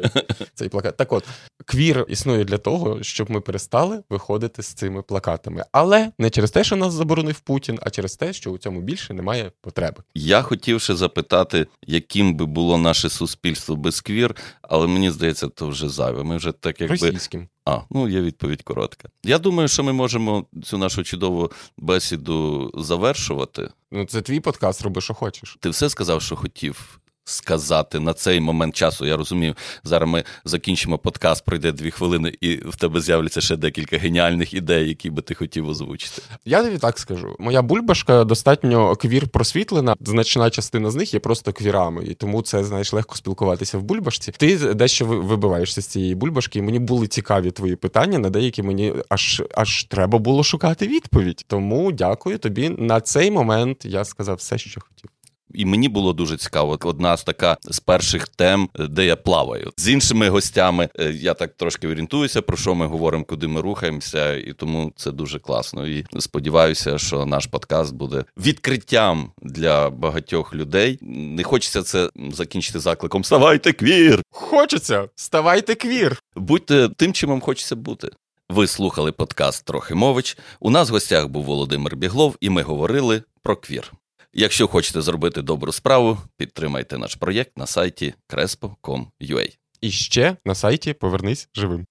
цей 0.54 0.68
плакат. 0.68 0.96
Так, 0.96 1.12
от 1.12 1.24
квір 1.64 2.06
існує 2.08 2.44
для 2.44 2.58
того 2.58 2.72
того, 2.72 3.02
щоб 3.02 3.30
ми 3.30 3.40
перестали 3.40 4.02
виходити 4.10 4.62
з 4.62 4.66
цими 4.66 5.02
плакатами, 5.02 5.64
але 5.72 6.12
не 6.18 6.30
через 6.30 6.50
те, 6.50 6.64
що 6.64 6.76
нас 6.76 6.92
заборонив 6.92 7.40
Путін, 7.40 7.78
а 7.82 7.90
через 7.90 8.16
те, 8.16 8.32
що 8.32 8.50
у 8.50 8.58
цьому 8.58 8.80
більше 8.80 9.14
немає 9.14 9.52
потреби. 9.60 10.02
Я 10.14 10.42
хотів 10.42 10.80
ще 10.80 10.94
запитати, 10.94 11.66
яким 11.86 12.34
би 12.34 12.46
було 12.46 12.78
наше 12.78 13.08
суспільство 13.08 13.76
без 13.76 14.00
квір, 14.00 14.36
але 14.62 14.86
мені 14.86 15.10
здається, 15.10 15.48
то 15.48 15.68
вже 15.68 15.88
зайве. 15.88 16.22
Ми 16.22 16.36
вже 16.36 16.52
так 16.52 16.80
якби... 16.80 16.94
російським. 16.94 17.48
А, 17.64 17.78
ну 17.90 18.08
є 18.08 18.20
відповідь 18.20 18.62
коротка. 18.62 19.08
Я 19.24 19.38
думаю, 19.38 19.68
що 19.68 19.82
ми 19.82 19.92
можемо 19.92 20.46
цю 20.64 20.78
нашу 20.78 21.04
чудову 21.04 21.50
бесіду 21.78 22.70
завершувати. 22.74 23.68
Ну, 23.92 24.04
це 24.04 24.22
твій 24.22 24.40
подкаст, 24.40 24.82
роби, 24.82 25.00
що 25.00 25.14
хочеш. 25.14 25.56
Ти 25.60 25.68
все 25.68 25.88
сказав, 25.88 26.22
що 26.22 26.36
хотів 26.36 27.00
сказати 27.24 28.00
на 28.00 28.14
цей 28.14 28.40
момент 28.40 28.74
часу? 28.74 29.06
Я 29.06 29.16
розумію, 29.16 29.54
зараз 29.84 30.08
ми 30.08 30.24
закінчимо 30.44 30.98
подкаст, 30.98 31.44
пройде 31.44 31.72
дві 31.72 31.90
хвилини, 31.90 32.34
і 32.40 32.56
в 32.56 32.76
тебе 32.76 33.00
з'являться 33.00 33.40
ще 33.40 33.56
декілька 33.56 33.98
геніальних 33.98 34.54
ідей, 34.54 34.88
які 34.88 35.10
би 35.10 35.22
ти 35.22 35.34
хотів 35.34 35.68
озвучити. 35.68 36.22
Я 36.44 36.62
тобі 36.62 36.78
так 36.78 36.98
скажу. 36.98 37.36
Моя 37.38 37.62
бульбашка 37.62 38.24
достатньо 38.24 38.96
квір 38.96 39.28
просвітлена. 39.28 39.96
Значна 40.00 40.50
частина 40.50 40.90
з 40.90 40.94
них 40.94 41.14
є 41.14 41.20
просто 41.20 41.52
квірами, 41.52 42.04
і 42.04 42.14
тому 42.14 42.42
це 42.42 42.64
знаєш 42.64 42.92
легко 42.92 43.16
спілкуватися 43.16 43.78
в 43.78 43.82
бульбашці. 43.82 44.32
Ти 44.32 44.74
дещо 44.74 45.06
вибиваєшся 45.06 45.82
з 45.82 45.86
цієї 45.86 46.14
бульбашки, 46.14 46.58
і 46.58 46.62
мені 46.62 46.78
були 46.78 47.06
цікаві 47.06 47.50
твої 47.50 47.76
питання, 47.76 48.18
на 48.18 48.30
деякі 48.30 48.62
мені 48.62 48.94
аж 49.08 49.42
аж 49.54 49.84
треба 49.84 50.18
було 50.18 50.44
шукати 50.44 50.86
відповідь. 50.86 51.44
Тому 51.46 51.92
дякую 51.92 52.38
тобі. 52.38 52.68
На 52.68 53.00
цей 53.00 53.30
момент 53.30 53.84
я 53.84 54.04
сказав 54.04 54.36
все, 54.36 54.58
що 54.58 54.80
хотів. 54.80 55.11
І 55.54 55.64
мені 55.64 55.88
було 55.88 56.12
дуже 56.12 56.36
цікаво. 56.36 56.78
Одна 56.84 57.16
з 57.16 57.24
така 57.24 57.56
з 57.62 57.80
перших 57.80 58.28
тем, 58.28 58.68
де 58.74 59.04
я 59.04 59.16
плаваю 59.16 59.72
з 59.76 59.88
іншими 59.88 60.28
гостями. 60.28 60.88
Е, 60.98 61.12
я 61.12 61.34
так 61.34 61.54
трошки 61.56 61.88
орієнтуюся, 61.88 62.42
про 62.42 62.56
що 62.56 62.74
ми 62.74 62.86
говоримо, 62.86 63.24
куди 63.24 63.46
ми 63.46 63.60
рухаємося, 63.60 64.36
і 64.36 64.52
тому 64.52 64.92
це 64.96 65.10
дуже 65.10 65.38
класно. 65.38 65.86
І 65.86 66.04
сподіваюся, 66.18 66.98
що 66.98 67.26
наш 67.26 67.46
подкаст 67.46 67.94
буде 67.94 68.24
відкриттям 68.36 69.32
для 69.42 69.90
багатьох 69.90 70.54
людей. 70.54 70.98
Не 71.02 71.42
хочеться 71.42 71.82
це 71.82 72.10
закінчити 72.32 72.80
закликом. 72.80 73.24
Ставайте 73.24 73.72
квір! 73.72 74.22
Хочеться, 74.30 75.08
ставайте 75.14 75.74
квір! 75.74 76.22
Будьте 76.36 76.88
тим, 76.96 77.12
чим 77.12 77.30
вам 77.30 77.40
хочеться 77.40 77.76
бути. 77.76 78.10
Ви 78.48 78.66
слухали 78.66 79.12
подкаст 79.12 79.64
Трохи 79.64 79.94
мович. 79.94 80.38
У 80.60 80.70
нас 80.70 80.90
в 80.90 80.92
гостях 80.92 81.28
був 81.28 81.44
Володимир 81.44 81.96
Біглов, 81.96 82.36
і 82.40 82.50
ми 82.50 82.62
говорили 82.62 83.22
про 83.42 83.56
квір. 83.56 83.92
Якщо 84.34 84.68
хочете 84.68 85.02
зробити 85.02 85.42
добру 85.42 85.72
справу, 85.72 86.18
підтримайте 86.36 86.98
наш 86.98 87.14
проєкт 87.14 87.58
на 87.58 87.66
сайті 87.66 88.14
crespo.com.ua. 88.28 89.56
І 89.80 89.90
ще 89.90 90.36
на 90.44 90.54
сайті 90.54 90.92
Повернись 90.92 91.48
живим. 91.54 91.86